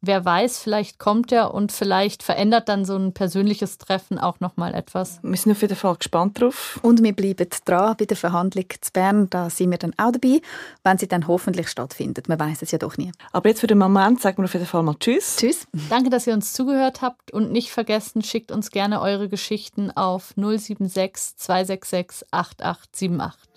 Wer 0.04 0.26
weiß, 0.26 0.58
vielleicht 0.58 0.98
kommt 0.98 1.32
er 1.32 1.54
und 1.54 1.72
vielleicht 1.72 2.24
verändert 2.24 2.70
dann 2.70 2.86
so 2.86 2.96
ein 2.96 3.14
persönliches 3.14 3.78
Treffen 3.78 4.18
auch 4.18 4.40
noch 4.40 4.58
mal 4.58 4.74
etwas. 4.74 5.20
Wir 5.22 5.38
sind 5.38 5.52
auf 5.52 5.62
jeden 5.62 5.76
Fall 5.76 5.96
gespannt 5.96 6.42
drauf. 6.42 6.80
Und 6.82 7.04
wir 7.04 7.16
bleiben 7.16 7.48
dran 7.66 7.96
bei 8.00 8.06
der 8.06 8.18
Verhandlung 8.18 8.66
zu 8.82 8.92
Bern. 8.92 9.30
Da 9.30 9.52
sind 9.52 9.70
wir 9.70 9.78
dann 9.78 9.94
auch 9.98 10.12
dabei, 10.12 10.42
wenn 10.84 10.98
sie 10.98 11.08
dann 11.08 11.28
hoffentlich 11.28 11.70
stattfindet. 11.70 12.30
Man 12.30 12.40
weiß 12.40 12.64
es 12.64 12.72
ja 12.72 12.80
doch 12.80 12.98
nie. 12.98 13.12
Aber 13.32 13.50
jetzt 13.50 13.60
für 13.60 13.68
den 13.68 13.78
Moment 13.78 14.20
sagen 14.22 14.40
wir 14.40 14.46
auf 14.46 14.54
jeden 14.54 14.66
Fall 14.66 14.82
mal 14.82 14.96
Tschüss. 15.00 15.36
Tschüss. 15.38 15.68
Danke, 15.90 16.10
dass 16.10 16.26
ihr 16.26 16.34
uns 16.34 16.54
zugehört 16.54 17.04
habt 17.04 17.32
und 17.32 17.52
nicht 17.52 17.70
vergessen, 17.70 18.24
schickt 18.24 18.52
uns 18.52 18.72
gerne 18.72 19.02
eure 19.02 19.30
Geschichten 19.30 19.92
auf 19.92 20.34
076 20.36 21.38
266 21.38 22.28
8878. 22.32 23.52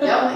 Ja, 0.00 0.30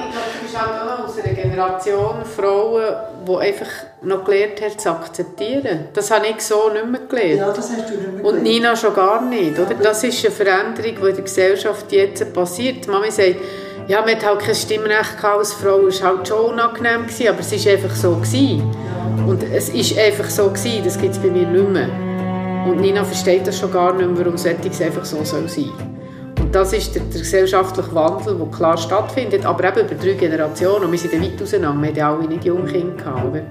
ich 0.45 0.51
glaube, 0.51 0.97
du 0.97 1.07
bist 1.07 1.25
Generation 1.59 2.25
Frauen, 2.25 2.95
die 3.27 3.37
einfach 3.37 3.67
noch 4.03 4.25
gelernt 4.25 4.61
hat, 4.63 4.81
zu 4.81 4.91
akzeptieren. 4.91 5.89
Das 5.93 6.11
habe 6.11 6.27
ich 6.29 6.41
so 6.41 6.71
nicht 6.73 6.87
mehr 6.87 7.01
gelernt. 7.09 7.39
Ja, 7.39 7.49
das 7.49 7.71
hast 7.71 7.91
du 7.91 7.95
nicht 7.95 8.13
mehr 8.13 8.25
Und 8.25 8.43
Nina 8.43 8.77
schon 8.77 8.95
gar 8.95 9.21
nicht. 9.23 9.59
Oder? 9.59 9.75
Das 9.75 10.05
ist 10.05 10.25
eine 10.25 10.33
Veränderung, 10.33 10.95
die 11.03 11.09
in 11.09 11.15
der 11.17 11.25
Gesellschaft 11.25 11.91
jetzt 11.91 12.33
passiert. 12.33 12.87
Die 12.87 12.91
Mami 12.91 13.11
sagt, 13.11 13.37
ja, 13.89 14.01
man 14.03 14.11
hat 14.11 14.25
halt 14.25 14.41
kein 14.41 14.55
Stimmrecht 14.55 15.25
als 15.25 15.53
Frau. 15.53 15.87
Es 15.89 16.01
war 16.01 16.17
halt 16.17 16.29
schon 16.29 16.53
unangenehm, 16.53 17.07
gewesen, 17.07 17.29
aber 17.29 17.41
es 17.41 17.67
war 17.67 17.73
einfach 17.73 17.95
so. 17.97 18.15
Gewesen. 18.15 18.77
Und 19.27 19.43
es 19.43 19.69
ist 19.71 19.99
einfach 19.99 20.31
so, 20.31 20.49
gewesen. 20.49 20.83
das 20.85 20.99
gibt 20.99 21.15
es 21.15 21.19
bei 21.19 21.29
mir 21.29 21.47
nicht 21.47 21.69
mehr. 21.71 21.89
Und 22.67 22.81
Nina 22.81 23.03
versteht 23.03 23.47
das 23.47 23.59
schon 23.59 23.73
gar 23.73 23.95
nicht 23.95 24.09
mehr, 24.09 24.19
warum 24.19 24.37
solches 24.37 24.81
einfach 24.81 25.05
so 25.05 25.25
sein 25.25 25.49
soll. 25.49 25.73
Das 26.51 26.73
ist 26.73 26.95
der, 26.95 27.03
der 27.03 27.21
gesellschaftliche 27.21 27.95
Wandel, 27.95 28.35
der 28.35 28.47
klar 28.47 28.79
stattfindet, 28.79 29.45
aber 29.45 29.65
eben 29.65 29.87
über 29.87 29.95
drei 29.95 30.15
Generationen. 30.15 30.85
Und 30.87 30.93
wir 30.93 30.99
sind 30.99 31.13
weit 31.23 31.43
auseinander, 31.43 31.83
wir 31.95 32.07
hatten 32.07 32.21
alle 32.21 32.29
nicht 32.29 32.45
junge 32.45 32.73
Kinder. 32.73 32.97
Gehabt? 32.97 33.43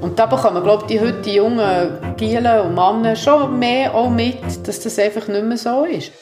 Und 0.00 0.18
da 0.18 0.26
bekommen, 0.26 0.62
glaube 0.62 0.84
ich, 0.88 1.00
heute 1.00 1.20
die 1.22 1.34
jungen 1.34 2.14
Gielen 2.16 2.60
und 2.60 2.74
Männer 2.74 3.16
schon 3.16 3.58
mehr 3.58 3.92
auch 3.92 4.08
mit, 4.08 4.38
dass 4.68 4.78
das 4.78 4.98
einfach 5.00 5.26
nicht 5.26 5.44
mehr 5.44 5.56
so 5.56 5.84
ist. 5.84 6.12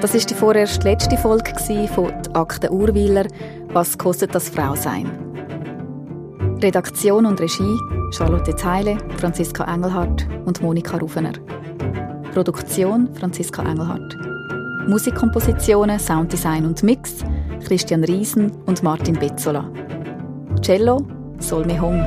Das 0.00 0.14
ist 0.14 0.30
die 0.30 0.34
vorerst 0.34 0.82
letzte 0.82 1.18
Folge 1.18 1.52
von 1.94 2.10
die 2.22 2.34
Akte 2.34 2.72
Urweiler 2.72 3.26
«Was 3.68 3.98
kostet 3.98 4.34
das 4.34 4.48
Frausein?». 4.48 5.10
Redaktion 6.62 7.26
und 7.26 7.40
Regie 7.40 8.01
Charlotte 8.12 8.54
Zeile, 8.56 8.98
Franziska 9.16 9.64
Engelhardt 9.64 10.26
und 10.44 10.60
Monika 10.60 10.98
Rufener. 10.98 11.32
Produktion 12.34 13.08
Franziska 13.14 13.62
Engelhardt. 13.62 14.16
Musikkompositionen, 14.86 15.98
Sounddesign 15.98 16.66
und 16.66 16.82
Mix 16.82 17.24
Christian 17.66 18.04
Riesen 18.04 18.52
und 18.66 18.82
Martin 18.82 19.18
Bezzola. 19.18 19.70
Cello 20.60 21.06
Solmi 21.38 21.78
Hong. 21.78 22.04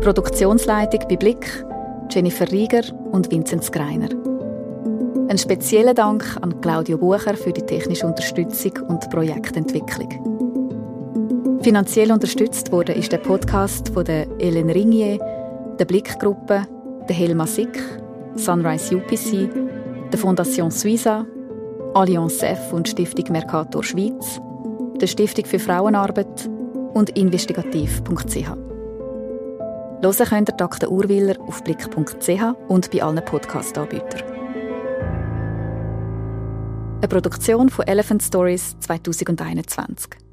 Produktionsleitung 0.00 1.00
bei 1.08 1.16
Blick 1.16 1.64
Jennifer 2.10 2.50
Rieger 2.50 2.82
und 3.12 3.30
Vinzenz 3.30 3.66
Skreiner. 3.66 4.08
Ein 5.28 5.38
spezieller 5.38 5.94
Dank 5.94 6.24
an 6.40 6.60
Claudio 6.60 6.98
Bucher 6.98 7.34
für 7.34 7.52
die 7.52 7.62
technische 7.62 8.04
Unterstützung 8.04 8.72
und 8.88 9.08
Projektentwicklung. 9.10 10.29
Finanziell 11.62 12.10
unterstützt 12.10 12.72
wurde 12.72 12.94
ist 12.94 13.12
der 13.12 13.18
Podcast 13.18 13.90
von 13.90 14.02
der 14.02 14.26
Ellen 14.40 14.70
Ringier, 14.70 15.18
der 15.78 15.84
Blickgruppe, 15.84 16.66
der 17.06 17.14
Helma 17.14 17.46
Sick, 17.46 17.78
Sunrise 18.34 18.96
UPC, 18.96 19.50
der 20.10 20.18
Fondation 20.18 20.70
Suiza, 20.70 21.26
Allianz 21.92 22.42
F 22.42 22.72
und 22.72 22.88
Stiftung 22.88 23.30
Mercator 23.30 23.84
Schweiz, 23.84 24.40
der 25.02 25.06
Stiftung 25.06 25.44
für 25.44 25.58
Frauenarbeit 25.58 26.48
und 26.94 27.10
investigativ.ch. 27.10 28.48
Hören 30.02 30.28
könnt 30.28 30.48
ihr 30.48 30.56
Dr. 30.56 30.90
Urwiller 30.90 31.38
auf 31.46 31.62
blick.ch 31.62 32.42
und 32.68 32.90
bei 32.90 33.02
allen 33.02 33.22
Podcast-Anbietern. 33.22 34.22
Eine 36.96 37.08
Produktion 37.08 37.68
von 37.68 37.86
Elephant 37.86 38.22
Stories 38.22 38.76
2021. 38.80 40.29